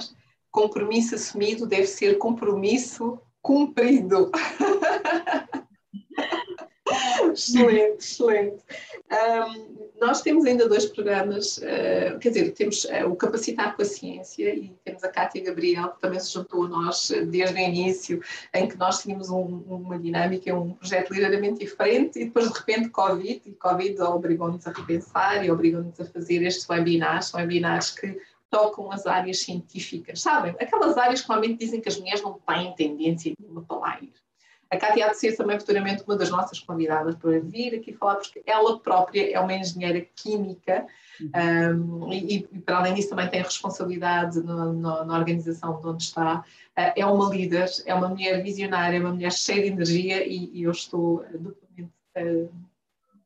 Compromisso 0.52 1.16
assumido 1.16 1.66
deve 1.66 1.88
ser 1.88 2.18
compromisso 2.18 3.20
cumprido. 3.42 4.32
excelente, 7.34 7.98
excelente. 8.00 8.64
Um, 9.12 9.90
nós 10.00 10.22
temos 10.22 10.46
ainda 10.46 10.68
dois 10.68 10.86
programas, 10.86 11.58
uh, 11.58 12.20
quer 12.20 12.30
dizer, 12.30 12.52
temos 12.52 12.86
uh, 12.86 13.08
o 13.10 13.16
Capacitar 13.16 13.76
com 13.76 13.82
a 13.82 13.86
Ciência 13.86 14.54
e 14.54 14.74
temos 14.84 15.04
a 15.04 15.10
Cátia 15.10 15.44
Gabriel, 15.44 15.90
que 15.90 16.02
também 16.02 16.20
se 16.20 16.34
juntou 16.34 16.66
a 16.66 16.68
nós 16.70 17.12
desde 17.28 17.56
o 17.56 17.60
início, 17.60 18.22
em 18.54 18.68
que 18.68 18.78
nós 18.78 19.02
tínhamos 19.02 19.30
um, 19.30 19.64
uma 19.68 20.00
dinâmica, 20.00 20.54
um 20.56 20.74
projeto 20.74 21.12
ligeiramente 21.12 21.60
diferente 21.60 22.20
e 22.20 22.26
depois 22.26 22.52
de 22.52 22.58
repente 22.58 22.90
Covid, 22.90 23.42
e 23.46 23.52
Covid 23.54 24.02
obrigou-nos 24.02 24.66
a 24.68 24.72
repensar 24.72 25.46
e 25.46 25.52
obrigou-nos 25.52 26.00
a 26.00 26.06
fazer 26.06 26.44
estes 26.44 26.68
webinars, 26.68 27.34
webinars 27.34 27.92
que 27.92 28.20
tocam 28.54 28.92
as 28.92 29.08
áreas 29.08 29.40
científicas, 29.40 30.22
sabem? 30.22 30.56
Aquelas 30.60 30.96
áreas 30.96 31.22
que 31.22 31.30
normalmente 31.30 31.60
dizem 31.60 31.82
que 31.82 31.90
as 31.90 31.98
mulheres 31.98 32.22
não 32.22 32.40
têm 32.48 32.76
tendência 32.76 33.34
nenhuma 33.40 33.64
para 33.64 33.78
lá 33.78 34.00
ir. 34.00 34.14
A 34.74 34.78
Cátia 34.78 35.06
há 35.06 35.10
de 35.10 35.20
ser 35.20 35.38
também 35.38 35.60
futuramente 35.60 36.04
uma 36.04 36.18
das 36.18 36.32
nossas 36.32 36.60
convidadas 36.60 37.16
para 37.16 37.40
vir 37.40 37.76
aqui 37.76 37.94
falar, 37.94 38.16
porque 38.16 38.42
ela 38.44 38.80
própria 38.80 39.32
é 39.32 39.40
uma 39.40 39.54
engenheira 39.54 40.04
química 40.16 40.88
um, 41.22 42.12
e, 42.12 42.38
e, 42.38 42.60
para 42.60 42.80
além 42.80 42.96
disso, 42.96 43.10
também 43.10 43.30
tem 43.30 43.44
responsabilidade 43.44 44.40
no, 44.40 44.74
no, 44.74 45.06
na 45.06 45.16
organização 45.16 45.80
de 45.80 45.88
onde 45.88 46.04
está. 46.04 46.40
Uh, 46.76 46.92
é 46.96 47.06
uma 47.06 47.30
líder, 47.30 47.70
é 47.86 47.94
uma 47.94 48.10
mulher 48.10 48.42
visionária, 48.42 48.98
é 48.98 49.00
uma 49.00 49.14
mulher 49.14 49.32
cheia 49.32 49.62
de 49.62 49.68
energia 49.68 50.26
e, 50.26 50.50
e 50.52 50.64
eu 50.64 50.72
estou 50.72 51.24
duplamente, 51.34 51.94
uh, 52.18 52.52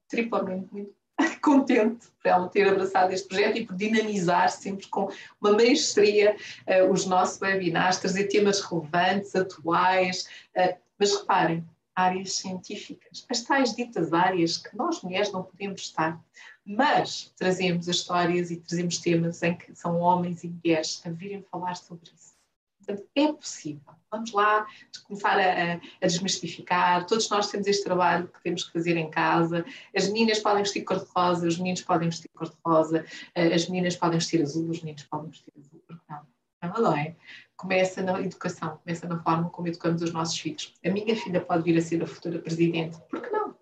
triplamente 0.09 0.67
muito 0.69 0.93
contente 1.41 2.07
por 2.21 2.27
ela 2.27 2.49
ter 2.49 2.67
abraçado 2.67 3.13
este 3.13 3.29
projeto 3.29 3.57
e 3.57 3.65
por 3.65 3.73
dinamizar 3.77 4.49
sempre 4.49 4.85
com 4.87 5.09
uma 5.39 5.53
maestria 5.53 6.35
uh, 6.67 6.91
os 6.91 7.05
nossos 7.05 7.39
webinars, 7.39 7.99
trazer 7.99 8.25
temas 8.25 8.59
relevantes, 8.59 9.33
atuais, 9.33 10.27
uh, 10.57 10.86
mas 10.99 11.15
reparem, 11.15 11.65
áreas 11.97 12.33
científicas, 12.33 13.25
as 13.27 13.41
tais 13.41 13.73
ditas 13.75 14.13
áreas 14.13 14.57
que 14.57 14.77
nós 14.77 15.01
mulheres 15.01 15.31
não 15.31 15.43
podemos 15.43 15.81
estar, 15.81 16.23
mas 16.63 17.33
trazemos 17.35 17.89
as 17.89 17.95
histórias 17.95 18.51
e 18.51 18.57
trazemos 18.57 18.99
temas 18.99 19.41
em 19.41 19.57
que 19.57 19.75
são 19.75 19.99
homens 19.99 20.43
e 20.43 20.49
mulheres 20.49 21.01
a 21.05 21.09
virem 21.09 21.41
falar 21.41 21.75
sobre 21.75 22.11
isso. 22.13 22.37
Portanto, 22.77 23.09
é 23.15 23.33
possível. 23.33 23.93
Vamos 24.11 24.31
lá 24.31 24.65
começar 25.05 25.37
a, 25.39 25.73
a, 25.73 26.07
desmistificar. 26.07 27.05
Todos 27.05 27.29
nós 27.29 27.49
temos 27.49 27.67
este 27.67 27.83
trabalho 27.83 28.27
que 28.27 28.41
temos 28.43 28.63
que 28.63 28.71
fazer 28.71 28.95
em 28.95 29.09
casa. 29.09 29.65
As 29.95 30.07
meninas 30.07 30.39
podem 30.39 30.63
vestir 30.63 30.83
cor-de-rosa, 30.83 31.47
os 31.47 31.57
meninos 31.57 31.81
podem 31.81 32.09
vestir 32.09 32.29
cor-de-rosa, 32.33 33.03
eh, 33.35 33.53
as 33.53 33.67
meninas 33.67 33.95
podem 33.95 34.19
vestir 34.19 34.41
azul, 34.41 34.69
os 34.69 34.79
meninos 34.81 35.03
podem 35.03 35.29
vestir 35.29 35.51
azul. 35.57 35.83
Não? 36.07 36.81
Não 36.81 36.95
é? 36.95 37.15
Começa 37.57 38.03
na 38.03 38.21
educação, 38.21 38.77
começa 38.77 39.07
na 39.07 39.21
forma 39.21 39.49
como 39.49 39.67
educamos 39.67 40.01
os 40.03 40.13
nossos 40.13 40.37
filhos. 40.39 40.73
A 40.85 40.89
minha 40.89 41.15
filha 41.15 41.41
pode 41.41 41.63
vir 41.63 41.77
a 41.77 41.81
ser 41.81 42.01
a 42.01 42.07
futura 42.07 42.39
presidente, 42.39 42.97
por 43.09 43.21
que 43.21 43.29
não? 43.31 43.57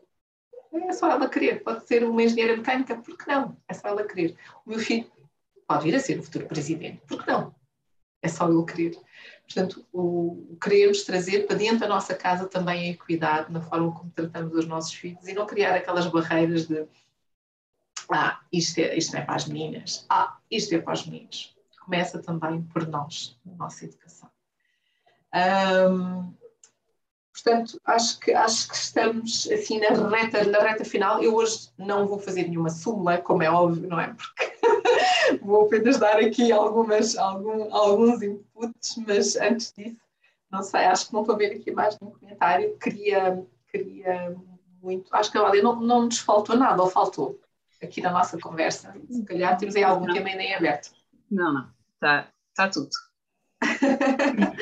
É 0.73 0.91
só 0.91 1.09
ela 1.09 1.29
querer. 1.29 1.63
Pode 1.63 1.87
ser 1.87 2.03
uma 2.03 2.21
engenheira 2.21 2.57
mecânica, 2.57 2.97
por 2.97 3.17
que 3.17 3.27
não? 3.27 3.57
É 3.67 3.73
só 3.73 3.87
ela 3.87 4.05
querer. 4.05 4.35
O 4.65 4.69
meu 4.69 4.79
filho 4.79 5.09
pode 5.65 5.85
vir 5.85 5.95
a 5.95 5.99
ser 5.99 6.19
o 6.19 6.23
futuro 6.23 6.45
presidente, 6.45 7.01
por 7.07 7.23
que 7.23 7.31
não? 7.31 7.55
É 8.21 8.27
só 8.27 8.49
ele 8.49 8.65
querer. 8.65 8.99
Portanto, 9.43 9.85
o, 9.93 10.57
queremos 10.61 11.03
trazer 11.03 11.47
para 11.47 11.55
dentro 11.55 11.79
da 11.79 11.87
nossa 11.87 12.13
casa 12.13 12.47
também 12.47 12.89
a 12.89 12.91
equidade 12.91 13.51
na 13.51 13.61
forma 13.61 13.93
como 13.93 14.11
tratamos 14.11 14.53
os 14.53 14.67
nossos 14.67 14.93
filhos 14.93 15.25
e 15.27 15.33
não 15.33 15.45
criar 15.45 15.73
aquelas 15.73 16.07
barreiras 16.07 16.67
de 16.67 16.85
ah, 18.11 18.41
isto, 18.51 18.79
é, 18.79 18.97
isto 18.97 19.15
é 19.15 19.21
para 19.21 19.35
as 19.35 19.47
meninas, 19.47 20.05
ah, 20.09 20.37
isto 20.51 20.75
é 20.75 20.79
para 20.79 20.93
os 20.93 21.05
meninos 21.05 21.54
começa 21.85 22.19
também 22.19 22.61
por 22.63 22.87
nós, 22.87 23.39
na 23.45 23.55
nossa 23.55 23.85
educação. 23.85 24.29
Um, 25.33 26.33
portanto, 27.31 27.79
acho 27.85 28.19
que, 28.19 28.33
acho 28.33 28.67
que 28.69 28.75
estamos 28.75 29.47
assim 29.51 29.79
na 29.79 30.09
reta, 30.09 30.43
na 30.45 30.59
reta 30.59 30.83
final. 30.83 31.21
Eu 31.21 31.35
hoje 31.35 31.69
não 31.77 32.07
vou 32.07 32.19
fazer 32.19 32.47
nenhuma 32.47 32.69
súmula, 32.69 33.19
como 33.19 33.43
é 33.43 33.49
óbvio, 33.49 33.87
não 33.87 33.99
é? 33.99 34.13
Porque 34.13 34.57
vou 35.43 35.65
apenas 35.65 35.97
dar 35.99 36.17
aqui 36.17 36.51
algumas, 36.51 37.15
algum, 37.15 37.73
alguns 37.73 38.21
inputs, 38.21 38.97
mas 39.05 39.35
antes 39.35 39.71
disso, 39.73 39.97
não 40.49 40.63
sei, 40.63 40.85
acho 40.85 41.07
que 41.07 41.13
não 41.13 41.23
vou 41.23 41.37
ver 41.37 41.53
aqui 41.53 41.71
mais 41.71 41.99
nenhum 41.99 42.13
comentário. 42.13 42.77
Queria, 42.77 43.45
queria 43.69 44.35
muito, 44.81 45.13
acho 45.13 45.31
que 45.31 45.37
olha, 45.37 45.61
não, 45.61 45.75
não 45.79 46.05
nos 46.05 46.19
faltou 46.19 46.55
nada, 46.55 46.81
ou 46.81 46.89
faltou 46.89 47.39
aqui 47.81 48.01
na 48.01 48.11
nossa 48.11 48.39
conversa. 48.39 48.95
Se 49.09 49.23
calhar 49.25 49.57
temos 49.57 49.75
aí 49.75 49.83
algum 49.83 50.11
tema 50.11 50.29
ainda 50.29 50.43
em 50.43 50.55
aberto. 50.55 50.91
Não, 51.29 51.53
não 51.53 51.74
está 52.05 52.31
tá 52.53 52.69
tudo. 52.69 52.91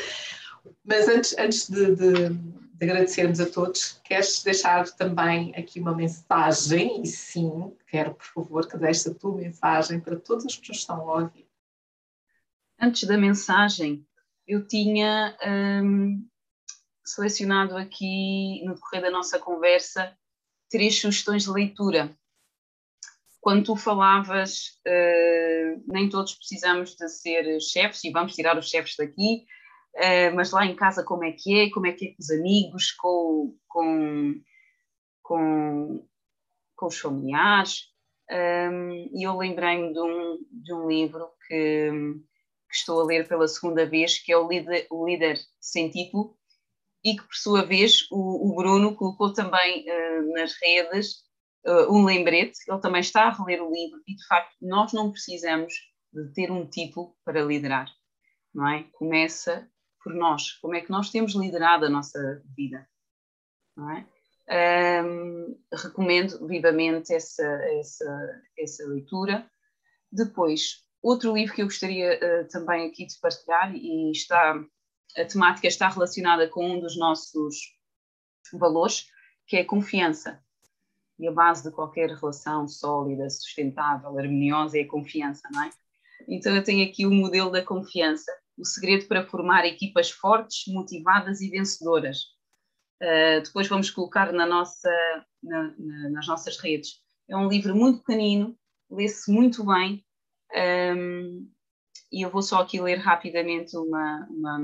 Mas 0.83 1.07
antes, 1.07 1.37
antes 1.37 1.69
de, 1.69 1.95
de, 1.95 2.29
de, 2.29 2.83
agradecermos 2.83 3.39
a 3.39 3.49
todos, 3.49 3.99
queres 4.03 4.43
deixar 4.43 4.89
também 4.91 5.53
aqui 5.55 5.79
uma 5.79 5.95
mensagem? 5.95 7.01
E 7.01 7.07
sim, 7.07 7.75
quero, 7.87 8.13
por 8.15 8.25
favor, 8.25 8.67
que 8.67 8.77
deixes 8.77 9.07
a 9.07 9.13
tua 9.13 9.35
mensagem 9.35 9.99
para 9.99 10.19
todas 10.19 10.45
as 10.45 10.55
pessoas 10.55 10.77
que 10.77 10.81
estão 10.81 11.09
a 11.09 11.21
ouvir. 11.21 11.47
Antes 12.79 13.07
da 13.07 13.17
mensagem, 13.17 14.05
eu 14.45 14.67
tinha 14.67 15.37
hum, 15.81 16.27
selecionado 17.05 17.77
aqui, 17.77 18.61
no 18.65 18.73
decorrer 18.75 19.01
da 19.01 19.11
nossa 19.11 19.39
conversa, 19.39 20.17
três 20.69 20.99
sugestões 20.99 21.43
de 21.43 21.51
leitura 21.51 22.13
quando 23.43 23.65
tu 23.65 23.75
falavas, 23.75 24.79
uh, 24.87 25.83
nem 25.85 26.07
todos 26.07 26.33
precisamos 26.33 26.95
de 26.95 27.09
ser 27.09 27.59
chefes, 27.59 28.01
e 28.05 28.09
vamos 28.09 28.33
tirar 28.33 28.57
os 28.57 28.69
chefes 28.69 28.95
daqui, 28.95 29.45
uh, 29.95 30.33
mas 30.33 30.51
lá 30.51 30.65
em 30.65 30.73
casa 30.73 31.03
como 31.03 31.25
é 31.25 31.33
que 31.33 31.59
é, 31.59 31.69
como 31.69 31.85
é 31.85 31.91
que 31.91 32.05
é 32.05 32.07
com 32.11 32.21
os 32.21 32.31
amigos, 32.31 32.91
com, 32.93 33.53
com, 33.67 34.41
com, 35.21 36.07
com 36.73 36.85
os 36.85 36.97
familiares. 36.97 37.89
Um, 38.31 39.09
e 39.13 39.27
eu 39.27 39.35
lembrei-me 39.35 39.91
de 39.91 39.99
um, 39.99 40.37
de 40.49 40.73
um 40.73 40.87
livro 40.87 41.27
que, 41.45 41.91
que, 42.69 42.75
estou 42.75 43.01
a 43.01 43.03
ler 43.03 43.27
pela 43.27 43.45
segunda 43.49 43.85
vez, 43.85 44.19
que 44.19 44.31
é 44.31 44.37
o 44.37 44.47
Líder, 44.47 44.87
o 44.89 45.05
Líder 45.05 45.37
Sem 45.59 45.89
Título, 45.89 46.37
e 47.03 47.17
que 47.17 47.23
por 47.23 47.35
sua 47.35 47.65
vez 47.65 48.07
o, 48.09 48.51
o 48.51 48.55
Bruno 48.55 48.95
colocou 48.95 49.33
também 49.33 49.85
uh, 49.85 50.31
nas 50.31 50.53
redes 50.63 51.23
uh, 51.65 51.91
um 51.91 52.05
lembrete, 52.05 52.59
ele 52.67 52.79
também 52.79 53.01
está 53.01 53.23
a 53.23 53.31
reler 53.31 53.61
o 53.61 53.71
livro 53.71 54.01
e, 54.07 54.15
de 54.15 54.25
facto, 54.27 54.55
nós 54.61 54.93
não 54.93 55.11
precisamos 55.11 55.73
de 56.11 56.31
ter 56.33 56.51
um 56.51 56.67
título 56.67 57.15
para 57.25 57.43
liderar, 57.43 57.89
não 58.53 58.67
é? 58.67 58.83
Começa 58.93 59.67
por 60.03 60.13
nós, 60.13 60.51
como 60.53 60.75
é 60.75 60.81
que 60.81 60.91
nós 60.91 61.09
temos 61.09 61.33
liderado 61.33 61.85
a 61.85 61.89
nossa 61.89 62.43
vida, 62.55 62.87
não 63.75 63.89
é? 63.91 64.05
Um, 65.05 65.57
recomendo 65.73 66.45
vivamente 66.45 67.13
essa, 67.13 67.47
essa, 67.79 68.41
essa 68.59 68.85
leitura. 68.87 69.49
Depois, 70.11 70.83
outro 71.01 71.33
livro 71.33 71.55
que 71.55 71.61
eu 71.61 71.67
gostaria 71.67 72.19
uh, 72.19 72.47
também 72.49 72.87
aqui 72.87 73.05
de 73.05 73.17
partilhar, 73.19 73.73
e 73.73 74.11
está, 74.11 74.61
a 75.17 75.25
temática 75.25 75.67
está 75.67 75.87
relacionada 75.87 76.47
com 76.49 76.71
um 76.71 76.79
dos 76.79 76.97
nossos 76.97 77.57
valores, 78.51 79.07
que 79.47 79.55
é 79.55 79.61
a 79.61 79.65
confiança 79.65 80.43
e 81.23 81.27
a 81.27 81.31
base 81.31 81.63
de 81.63 81.71
qualquer 81.71 82.09
relação 82.09 82.67
sólida, 82.67 83.29
sustentável, 83.29 84.19
harmoniosa 84.19 84.77
é 84.77 84.81
a 84.81 84.87
confiança, 84.87 85.47
não 85.51 85.63
é? 85.63 85.69
Então 86.27 86.53
eu 86.53 86.63
tenho 86.63 86.85
aqui 86.87 87.05
o 87.05 87.11
modelo 87.11 87.49
da 87.49 87.63
confiança, 87.63 88.31
o 88.57 88.65
segredo 88.65 89.07
para 89.07 89.25
formar 89.25 89.65
equipas 89.65 90.11
fortes, 90.11 90.65
motivadas 90.67 91.39
e 91.39 91.49
vencedoras. 91.49 92.23
Uh, 93.01 93.41
depois 93.41 93.67
vamos 93.67 93.89
colocar 93.89 94.33
na 94.33 94.45
nossa, 94.45 94.89
na, 95.41 95.73
na, 95.77 96.09
nas 96.09 96.27
nossas 96.27 96.57
redes. 96.57 97.01
É 97.29 97.37
um 97.37 97.47
livro 97.47 97.73
muito 97.73 97.99
pequenino, 97.99 98.57
lê-se 98.91 99.31
muito 99.31 99.65
bem, 99.65 100.05
um, 100.95 101.49
e 102.11 102.21
eu 102.21 102.29
vou 102.29 102.41
só 102.41 102.61
aqui 102.61 102.81
ler 102.81 102.97
rapidamente 102.97 103.77
uma, 103.77 104.27
uma, 104.29 104.59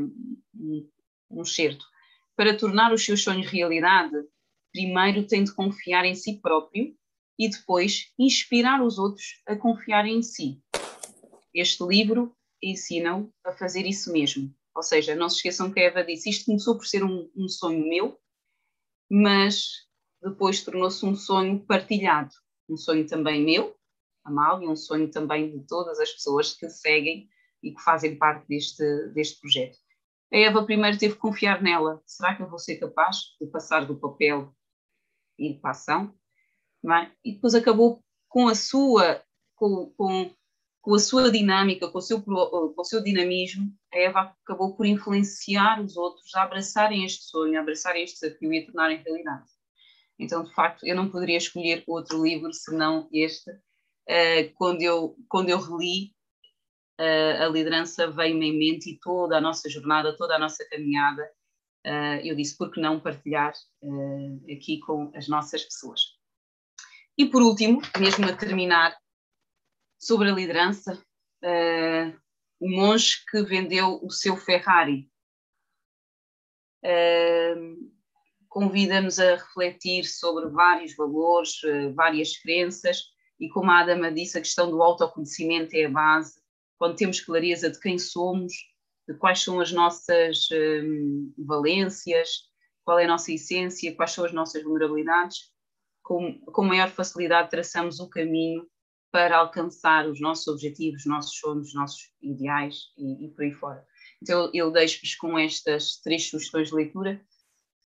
um, 0.55 0.89
um 1.31 1.45
certo. 1.45 1.85
Para 2.35 2.55
tornar 2.55 2.93
os 2.93 3.03
seus 3.03 3.23
sonhos 3.23 3.47
realidade, 3.47 4.15
primeiro 4.79 5.27
tem 5.27 5.43
de 5.43 5.53
confiar 5.53 6.05
em 6.05 6.15
si 6.15 6.39
próprio 6.39 6.95
e 7.37 7.49
depois 7.49 8.13
inspirar 8.17 8.81
os 8.81 8.97
outros 8.97 9.41
a 9.45 9.53
confiar 9.57 10.05
em 10.05 10.23
si. 10.23 10.61
Este 11.53 11.83
livro 11.83 12.33
ensina-o 12.63 13.29
a 13.45 13.51
fazer 13.51 13.85
isso 13.85 14.09
mesmo. 14.13 14.55
Ou 14.73 14.81
seja, 14.81 15.15
não 15.15 15.27
se 15.27 15.37
esqueçam 15.37 15.69
que 15.69 15.81
a 15.81 15.83
Eva 15.83 16.03
disse: 16.03 16.29
isto 16.29 16.45
começou 16.45 16.77
por 16.77 16.85
ser 16.85 17.03
um, 17.03 17.29
um 17.35 17.49
sonho 17.49 17.89
meu, 17.89 18.17
mas 19.11 19.67
depois 20.21 20.63
tornou-se 20.63 21.05
um 21.05 21.15
sonho 21.15 21.59
partilhado. 21.59 22.31
Um 22.69 22.77
sonho 22.77 23.05
também 23.05 23.43
meu, 23.43 23.75
Amália, 24.23 24.65
e 24.65 24.69
um 24.69 24.77
sonho 24.77 25.11
também 25.11 25.51
de 25.51 25.67
todas 25.67 25.99
as 25.99 26.11
pessoas 26.11 26.55
que 26.55 26.69
seguem 26.69 27.27
e 27.61 27.73
que 27.73 27.81
fazem 27.81 28.17
parte 28.17 28.47
deste, 28.47 29.09
deste 29.13 29.41
projeto. 29.41 29.77
A 30.31 30.37
Eva 30.37 30.63
primeiro 30.63 30.97
teve 30.97 31.15
que 31.15 31.19
confiar 31.19 31.61
nela. 31.61 32.01
Será 32.05 32.33
que 32.35 32.43
eu 32.43 32.49
vou 32.49 32.59
ser 32.59 32.77
capaz 32.77 33.17
de 33.41 33.47
passar 33.47 33.85
do 33.85 33.99
papel 33.99 34.55
e 35.39 35.53
para 35.55 35.69
a 35.69 35.71
ação? 35.71 36.13
É? 36.85 37.11
E 37.23 37.33
depois 37.33 37.55
acabou 37.55 38.03
com 38.27 38.47
a 38.47 38.55
sua, 38.55 39.23
com, 39.55 39.91
com, 39.97 40.31
com, 40.81 40.95
a 40.95 40.99
sua 40.99 41.31
dinâmica, 41.31 41.89
com 41.89 41.97
o, 41.97 42.01
seu, 42.01 42.21
com 42.21 42.73
o 42.77 42.85
seu 42.85 43.03
dinamismo, 43.03 43.73
a 43.93 43.97
Eva 43.97 44.35
acabou 44.43 44.75
por 44.75 44.85
influenciar 44.85 45.81
os 45.81 45.97
outros 45.97 46.33
a 46.35 46.43
abraçarem 46.43 47.03
este 47.03 47.23
sonho, 47.23 47.57
a 47.57 47.61
abraçarem 47.61 48.03
este 48.03 48.21
desafio 48.21 48.53
e 48.53 48.59
a 48.59 48.65
tornarem 48.65 49.03
realidade. 49.03 49.49
Então, 50.17 50.43
de 50.43 50.53
facto, 50.53 50.85
eu 50.85 50.95
não 50.95 51.09
poderia 51.09 51.37
escolher 51.37 51.83
outro 51.87 52.23
livro 52.23 52.53
senão 52.53 53.09
este. 53.11 53.49
Uh, 53.51 54.51
quando, 54.55 54.81
eu, 54.81 55.15
quando 55.29 55.49
eu 55.49 55.59
reli, 55.59 56.13
uh, 56.99 57.43
a 57.45 57.47
liderança 57.47 58.11
veio-me 58.11 58.47
em 58.47 58.57
mente 58.57 58.89
e 58.89 58.99
toda 58.99 59.37
a 59.37 59.41
nossa 59.41 59.69
jornada, 59.69 60.15
toda 60.17 60.35
a 60.35 60.39
nossa 60.39 60.67
caminhada, 60.69 61.29
uh, 61.85 62.19
eu 62.23 62.35
disse, 62.35 62.57
por 62.57 62.71
que 62.71 62.79
não 62.79 62.99
partilhar 62.99 63.53
aqui 64.51 64.79
com 64.79 65.11
as 65.15 65.27
nossas 65.27 65.63
pessoas? 65.63 66.01
E 67.17 67.25
por 67.25 67.41
último, 67.41 67.81
mesmo 67.99 68.25
a 68.25 68.35
terminar, 68.35 68.97
sobre 69.97 70.29
a 70.29 70.33
liderança, 70.33 71.03
o 72.59 72.69
monge 72.69 73.23
que 73.29 73.41
vendeu 73.43 73.99
o 74.01 74.09
seu 74.09 74.37
Ferrari. 74.37 75.09
Uh, 76.83 77.91
convida-nos 78.47 79.19
a 79.19 79.35
refletir 79.35 80.05
sobre 80.05 80.49
vários 80.49 80.95
valores, 80.95 81.59
várias 81.93 82.37
crenças, 82.37 83.03
e 83.39 83.47
como 83.49 83.69
a 83.69 83.79
Adama 83.79 84.11
disse, 84.11 84.37
a 84.37 84.41
questão 84.41 84.69
do 84.71 84.81
autoconhecimento 84.81 85.75
é 85.75 85.85
a 85.85 85.89
base. 85.89 86.41
Quando 86.77 86.95
temos 86.95 87.19
clareza 87.19 87.69
de 87.69 87.79
quem 87.79 87.99
somos, 87.99 88.53
de 89.09 89.15
quais 89.15 89.41
são 89.41 89.59
as 89.59 89.71
nossas 89.71 90.47
um, 90.51 91.33
valências, 91.35 92.43
qual 92.83 92.99
é 92.99 93.05
a 93.05 93.07
nossa 93.07 93.31
essência, 93.31 93.95
quais 93.95 94.11
são 94.11 94.23
as 94.23 94.31
nossas 94.31 94.63
vulnerabilidades, 94.63 95.51
com, 96.03 96.39
com 96.41 96.63
maior 96.63 96.89
facilidade 96.89 97.49
traçamos 97.49 97.99
o 97.99 98.07
caminho 98.07 98.67
para 99.11 99.37
alcançar 99.37 100.07
os 100.07 100.21
nossos 100.21 100.47
objetivos, 100.47 101.01
os 101.01 101.07
nossos 101.07 101.39
sonhos, 101.39 101.69
os 101.69 101.73
nossos 101.73 102.11
ideais 102.21 102.75
e, 102.95 103.25
e 103.25 103.29
por 103.29 103.43
aí 103.43 103.51
fora. 103.51 103.83
Então, 104.21 104.51
eu, 104.53 104.69
deixo-vos 104.69 105.15
com 105.15 105.39
estas 105.39 105.99
três 106.01 106.29
sugestões 106.29 106.69
de 106.69 106.75
leitura 106.75 107.19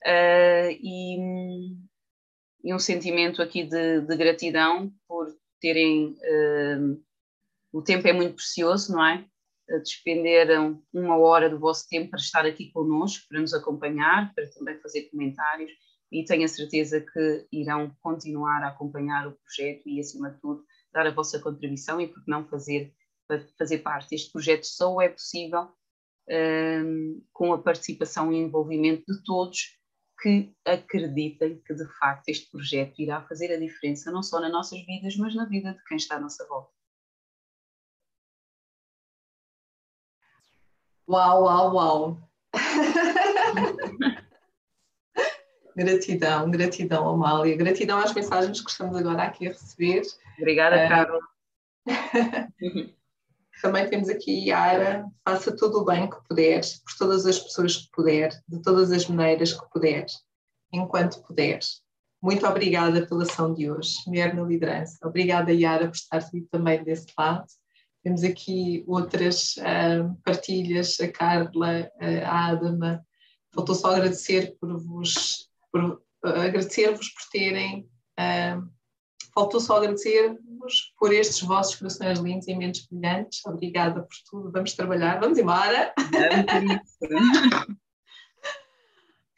uh, 0.06 0.72
e, 0.82 1.18
e, 2.66 2.74
um 2.74 2.80
sentimento 2.80 3.42
aqui 3.42 3.64
de, 3.64 4.02
de 4.02 4.18
gratidão 4.18 4.92
por 5.08 5.34
terem. 5.62 6.18
Uh, 6.20 7.02
o 7.72 7.82
tempo 7.82 8.08
é 8.08 8.14
muito 8.14 8.36
precioso, 8.36 8.92
não 8.92 9.06
é? 9.06 9.26
Despenderam 9.80 10.82
uma 10.94 11.18
hora 11.18 11.50
do 11.50 11.60
vosso 11.60 11.88
tempo 11.88 12.12
para 12.12 12.20
estar 12.20 12.46
aqui 12.46 12.72
connosco, 12.72 13.26
para 13.30 13.42
nos 13.42 13.54
acompanhar, 13.54 14.34
para 14.34 14.50
também 14.52 14.80
fazer 14.82 15.10
comentários 15.10 15.72
e 16.12 16.24
tenho 16.24 16.46
a 16.46 16.48
certeza 16.48 17.02
que 17.02 17.48
irão 17.52 17.92
continuar 18.02 18.64
a 18.64 18.68
acompanhar 18.68 19.28
o 19.28 19.32
projeto 19.32 19.82
e, 19.88 20.00
acima 20.00 20.30
de 20.30 20.40
tudo, 20.40 20.64
dar 20.94 21.08
a 21.08 21.12
vossa 21.12 21.40
contribuição 21.40 22.00
e, 22.00 22.08
por 22.08 22.24
que 22.24 22.30
não, 22.30 22.48
fazer, 22.48 22.94
fazer 23.58 23.80
parte. 23.80 24.14
Este 24.14 24.32
projeto 24.32 24.64
só 24.64 25.02
é 25.02 25.10
possível 25.10 25.70
um, 26.30 27.24
com 27.34 27.52
a 27.52 27.58
participação 27.58 28.32
e 28.32 28.38
envolvimento 28.38 29.04
de 29.12 29.24
todos 29.24 29.80
que 30.22 30.54
acreditem 30.66 31.62
que 31.66 31.74
de 31.74 31.86
facto 31.98 32.30
este 32.30 32.50
projeto 32.52 33.00
irá 33.00 33.22
fazer 33.28 33.52
a 33.52 33.60
diferença 33.60 34.12
não 34.12 34.22
só 34.22 34.40
nas 34.40 34.52
nossas 34.52 34.86
vidas, 34.86 35.18
mas 35.18 35.36
na 35.36 35.46
vida 35.46 35.74
de 35.74 35.84
quem 35.84 35.98
está 35.98 36.16
à 36.16 36.20
nossa 36.20 36.48
volta. 36.48 36.72
Uau, 41.10 41.44
uau, 41.44 41.74
uau! 41.76 42.18
gratidão, 45.76 46.50
gratidão, 46.50 47.10
Amália, 47.10 47.58
gratidão 47.58 48.00
às 48.00 48.14
mensagens 48.14 48.62
que 48.62 48.72
estamos 48.72 48.96
agora 48.96 49.24
aqui 49.24 49.48
a 49.48 49.52
receber. 49.52 50.04
Obrigada, 50.38 50.86
uh, 50.86 50.90
Carla. 50.90 51.20
Também 53.62 53.90
temos 53.90 54.10
aqui 54.10 54.48
Yara, 54.50 55.06
faça 55.28 55.56
tudo 55.56 55.80
o 55.80 55.86
bem 55.86 56.10
que 56.10 56.18
puderes, 56.28 56.80
por 56.80 56.98
todas 56.98 57.26
as 57.26 57.40
pessoas 57.40 57.78
que 57.78 57.90
puder, 57.92 58.32
de 58.48 58.62
todas 58.62 58.92
as 58.92 59.08
maneiras 59.08 59.54
que 59.54 59.70
puderes, 59.70 60.22
enquanto 60.72 61.22
puderes. 61.24 61.82
Muito 62.22 62.48
obrigada 62.48 63.06
pela 63.06 63.24
ação 63.24 63.54
de 63.54 63.70
hoje, 63.70 63.96
Mulher 64.08 64.34
na 64.34 64.44
Liderança. 64.44 64.98
Obrigada, 65.04 65.52
Yara, 65.52 65.88
por 65.88 65.96
estar 65.96 66.18
aqui 66.18 66.48
também 66.50 66.82
desse 66.84 67.08
lado. 67.18 67.46
Temos 68.04 68.24
aqui 68.24 68.84
outras 68.88 69.56
uh, 69.58 70.14
partilhas, 70.24 71.00
a 71.00 71.12
Carla, 71.12 71.90
a 72.26 72.48
Adama. 72.48 73.06
Faltou 73.54 73.76
só 73.76 73.92
agradecer 73.92 74.58
por 74.60 74.78
vos, 74.78 75.50
por, 75.72 75.84
uh, 75.84 76.02
agradecer-vos 76.28 77.10
por 77.10 77.30
terem 77.32 77.88
uh, 78.20 78.74
Faltou 79.34 79.60
só 79.60 79.78
agradecer-vos 79.78 80.94
por 80.98 81.12
estes 81.12 81.42
vossos 81.42 81.76
corações 81.76 82.20
lindos 82.20 82.48
e 82.48 82.54
mentes 82.56 82.86
brilhantes. 82.86 83.44
Obrigada 83.46 84.04
por 84.04 84.16
tudo. 84.30 84.52
Vamos 84.52 84.74
trabalhar. 84.74 85.20
Vamos 85.20 85.40
embora. 85.40 85.92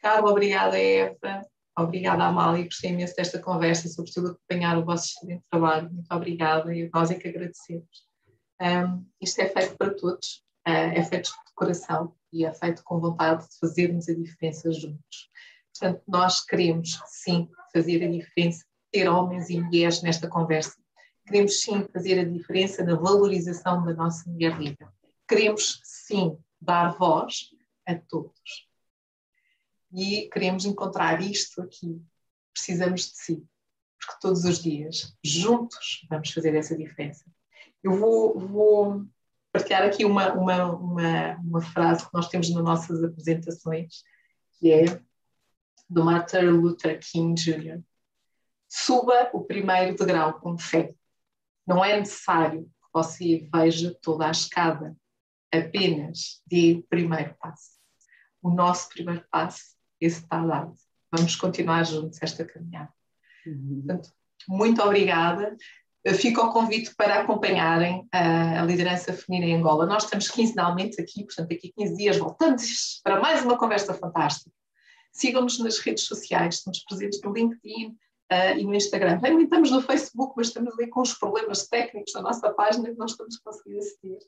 Carla, 0.02 0.30
obrigada, 0.30 0.78
Eva. 0.78 1.46
Obrigada, 1.78 2.24
Amália. 2.24 2.64
Gostei 2.64 2.90
imenso 2.90 3.16
desta 3.16 3.38
conversa 3.38 3.86
e, 3.86 3.90
sobretudo, 3.90 4.32
acompanhar 4.32 4.76
o 4.76 4.84
vosso 4.84 5.06
excelente 5.06 5.44
trabalho. 5.50 5.90
Muito 5.90 6.12
obrigada 6.14 6.74
e 6.74 6.90
nós 6.92 7.10
é 7.10 7.14
que 7.14 7.28
agradecemos. 7.28 8.06
Um, 8.60 9.06
isto 9.20 9.40
é 9.40 9.48
feito 9.48 9.76
para 9.76 9.94
todos, 9.94 10.44
uh, 10.66 10.92
é 10.94 11.02
feito 11.04 11.30
de 11.30 11.54
coração 11.54 12.14
e 12.32 12.44
é 12.44 12.52
feito 12.52 12.82
com 12.84 13.00
vontade 13.00 13.46
de 13.48 13.58
fazermos 13.58 14.08
a 14.08 14.14
diferença 14.14 14.72
juntos. 14.72 15.30
Portanto, 15.72 16.02
nós 16.08 16.44
queremos, 16.44 17.00
sim, 17.06 17.50
fazer 17.72 18.02
a 18.04 18.10
diferença 18.10 18.64
ter 18.96 19.08
homens 19.08 19.50
e 19.50 19.60
mulheres 19.60 20.02
nesta 20.02 20.26
conversa. 20.26 20.74
Queremos 21.26 21.60
sim 21.60 21.86
fazer 21.92 22.18
a 22.18 22.24
diferença 22.24 22.82
na 22.82 22.94
valorização 22.94 23.84
da 23.84 23.92
nossa 23.92 24.28
mulher 24.30 24.58
líder. 24.58 24.88
Queremos 25.28 25.80
sim 25.84 26.38
dar 26.58 26.96
voz 26.96 27.50
a 27.86 27.94
todos. 27.94 28.66
E 29.92 30.30
queremos 30.30 30.64
encontrar 30.64 31.20
isto 31.20 31.60
aqui. 31.60 32.00
Precisamos 32.54 33.10
de 33.10 33.16
si. 33.16 33.46
Porque 33.98 34.20
todos 34.20 34.44
os 34.44 34.62
dias, 34.62 35.14
juntos, 35.22 36.06
vamos 36.08 36.30
fazer 36.30 36.54
essa 36.54 36.76
diferença. 36.76 37.24
Eu 37.86 37.98
vou, 37.98 38.38
vou 38.38 39.06
partilhar 39.52 39.82
aqui 39.82 40.04
uma, 40.04 40.32
uma, 40.32 40.72
uma, 40.72 41.36
uma 41.36 41.60
frase 41.60 42.04
que 42.04 42.14
nós 42.14 42.28
temos 42.28 42.50
nas 42.52 42.64
nossas 42.64 43.02
apresentações, 43.02 44.02
que 44.58 44.72
é 44.72 45.00
do 45.88 46.04
Martin 46.04 46.46
Luther 46.46 46.98
King 47.00 47.34
Jr 47.40 47.82
suba 48.68 49.30
o 49.32 49.44
primeiro 49.44 49.96
degrau 49.96 50.34
com 50.40 50.58
fé. 50.58 50.94
Não 51.66 51.84
é 51.84 51.98
necessário 51.98 52.64
que 52.64 52.88
você 52.92 53.48
veja 53.52 53.96
toda 54.02 54.26
a 54.26 54.30
escada, 54.30 54.96
apenas 55.52 56.42
dê 56.46 56.74
o 56.74 56.82
primeiro 56.82 57.34
passo. 57.40 57.76
O 58.42 58.50
nosso 58.50 58.88
primeiro 58.90 59.24
passo, 59.30 59.76
esse 60.00 60.22
está 60.22 60.44
dado. 60.44 60.74
Vamos 61.10 61.36
continuar 61.36 61.84
juntos 61.84 62.18
esta 62.22 62.44
caminhada. 62.44 62.92
Uhum. 63.46 63.82
Portanto, 63.86 64.10
muito 64.48 64.82
obrigada. 64.82 65.56
Fico 66.14 66.40
ao 66.40 66.52
convite 66.52 66.94
para 66.94 67.20
acompanharem 67.20 68.06
a, 68.12 68.60
a 68.60 68.64
liderança 68.64 69.12
feminina 69.12 69.52
em 69.52 69.56
Angola. 69.56 69.86
Nós 69.86 70.04
estamos 70.04 70.28
quinzenalmente 70.28 71.00
aqui, 71.00 71.24
portanto, 71.24 71.48
daqui 71.48 71.72
a 71.76 71.80
15 71.80 71.96
dias 71.96 72.16
voltamos 72.16 73.00
para 73.02 73.20
mais 73.20 73.44
uma 73.44 73.58
conversa 73.58 73.92
fantástica. 73.92 74.50
Sigam-nos 75.12 75.58
nas 75.58 75.78
redes 75.78 76.04
sociais, 76.04 76.56
estamos 76.56 76.84
presentes 76.84 77.20
no 77.22 77.32
LinkedIn, 77.32 77.96
uh, 78.32 78.58
e 78.58 78.64
no 78.64 78.74
Instagram. 78.74 79.18
Também 79.20 79.44
estamos 79.44 79.70
no 79.70 79.82
Facebook, 79.82 80.34
mas 80.36 80.48
estamos 80.48 80.72
ali 80.74 80.88
com 80.88 81.00
os 81.00 81.14
problemas 81.14 81.66
técnicos 81.66 82.12
da 82.12 82.22
nossa 82.22 82.52
página 82.52 82.90
que 82.90 82.98
não 82.98 83.06
estamos 83.06 83.38
conseguindo 83.38 83.78
aceder. 83.78 84.18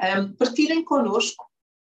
Um, 0.00 0.34
partilhem 0.34 0.84
connosco 0.84 1.46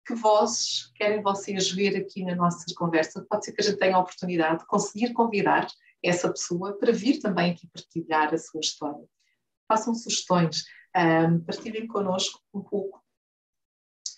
que 0.06 0.14
vozes 0.14 0.90
querem 0.94 1.22
vocês 1.22 1.70
ver 1.70 1.96
aqui 1.96 2.24
na 2.24 2.34
nossa 2.34 2.64
conversa. 2.76 3.26
Pode 3.28 3.44
ser 3.44 3.52
que 3.52 3.60
a 3.60 3.64
gente 3.64 3.78
tenha 3.78 3.96
a 3.96 4.00
oportunidade 4.00 4.60
de 4.60 4.66
conseguir 4.66 5.12
convidar 5.12 5.66
essa 6.02 6.30
pessoa 6.30 6.72
para 6.78 6.92
vir 6.92 7.18
também 7.18 7.52
aqui 7.52 7.68
partilhar 7.68 8.32
a 8.32 8.38
sua 8.38 8.60
história. 8.60 9.04
Façam 9.68 9.94
sugestões, 9.94 10.64
um, 10.96 11.40
partilhem 11.40 11.86
connosco 11.86 12.40
um 12.52 12.62
pouco 12.62 13.02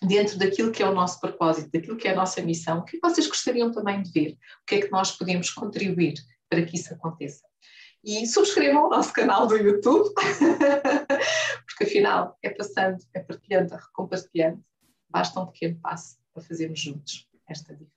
dentro 0.01 0.37
daquilo 0.39 0.71
que 0.71 0.81
é 0.81 0.89
o 0.89 0.95
nosso 0.95 1.19
propósito, 1.19 1.69
daquilo 1.71 1.97
que 1.97 2.07
é 2.07 2.11
a 2.11 2.15
nossa 2.15 2.41
missão, 2.41 2.79
o 2.79 2.83
que 2.83 2.99
vocês 2.99 3.27
gostariam 3.27 3.71
também 3.71 4.01
de 4.01 4.11
ver, 4.11 4.31
o 4.31 4.65
que 4.65 4.75
é 4.75 4.81
que 4.81 4.91
nós 4.91 5.11
podemos 5.11 5.51
contribuir 5.51 6.15
para 6.49 6.63
que 6.65 6.75
isso 6.75 6.93
aconteça. 6.93 7.45
E 8.03 8.25
subscrevam 8.25 8.87
o 8.87 8.89
nosso 8.89 9.13
canal 9.13 9.45
do 9.45 9.55
YouTube, 9.55 10.11
porque 11.67 11.83
afinal 11.83 12.35
é 12.41 12.49
passando, 12.49 12.97
é 13.13 13.19
partilhando, 13.19 13.75
é 13.75 13.77
recompartilhando. 13.77 14.63
Basta 15.07 15.39
um 15.39 15.45
pequeno 15.45 15.79
passo 15.79 16.17
para 16.33 16.43
fazermos 16.43 16.79
juntos 16.79 17.27
esta 17.47 17.73
diferença. 17.73 17.91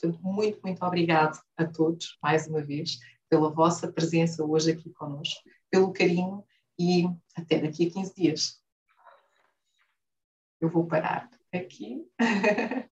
Portanto, 0.00 0.22
muito, 0.22 0.60
muito 0.62 0.84
obrigado 0.84 1.40
a 1.56 1.64
todos, 1.64 2.16
mais 2.22 2.46
uma 2.46 2.62
vez, 2.62 2.98
pela 3.28 3.50
vossa 3.50 3.90
presença 3.90 4.44
hoje 4.44 4.70
aqui 4.70 4.90
conosco, 4.90 5.42
pelo 5.68 5.92
carinho 5.92 6.44
e 6.78 7.04
até 7.34 7.58
daqui 7.58 7.88
a 7.88 7.90
15 7.90 8.14
dias. 8.14 8.62
Eu 10.60 10.68
vou 10.68 10.86
parar 10.86 11.30
aqui. 11.52 12.06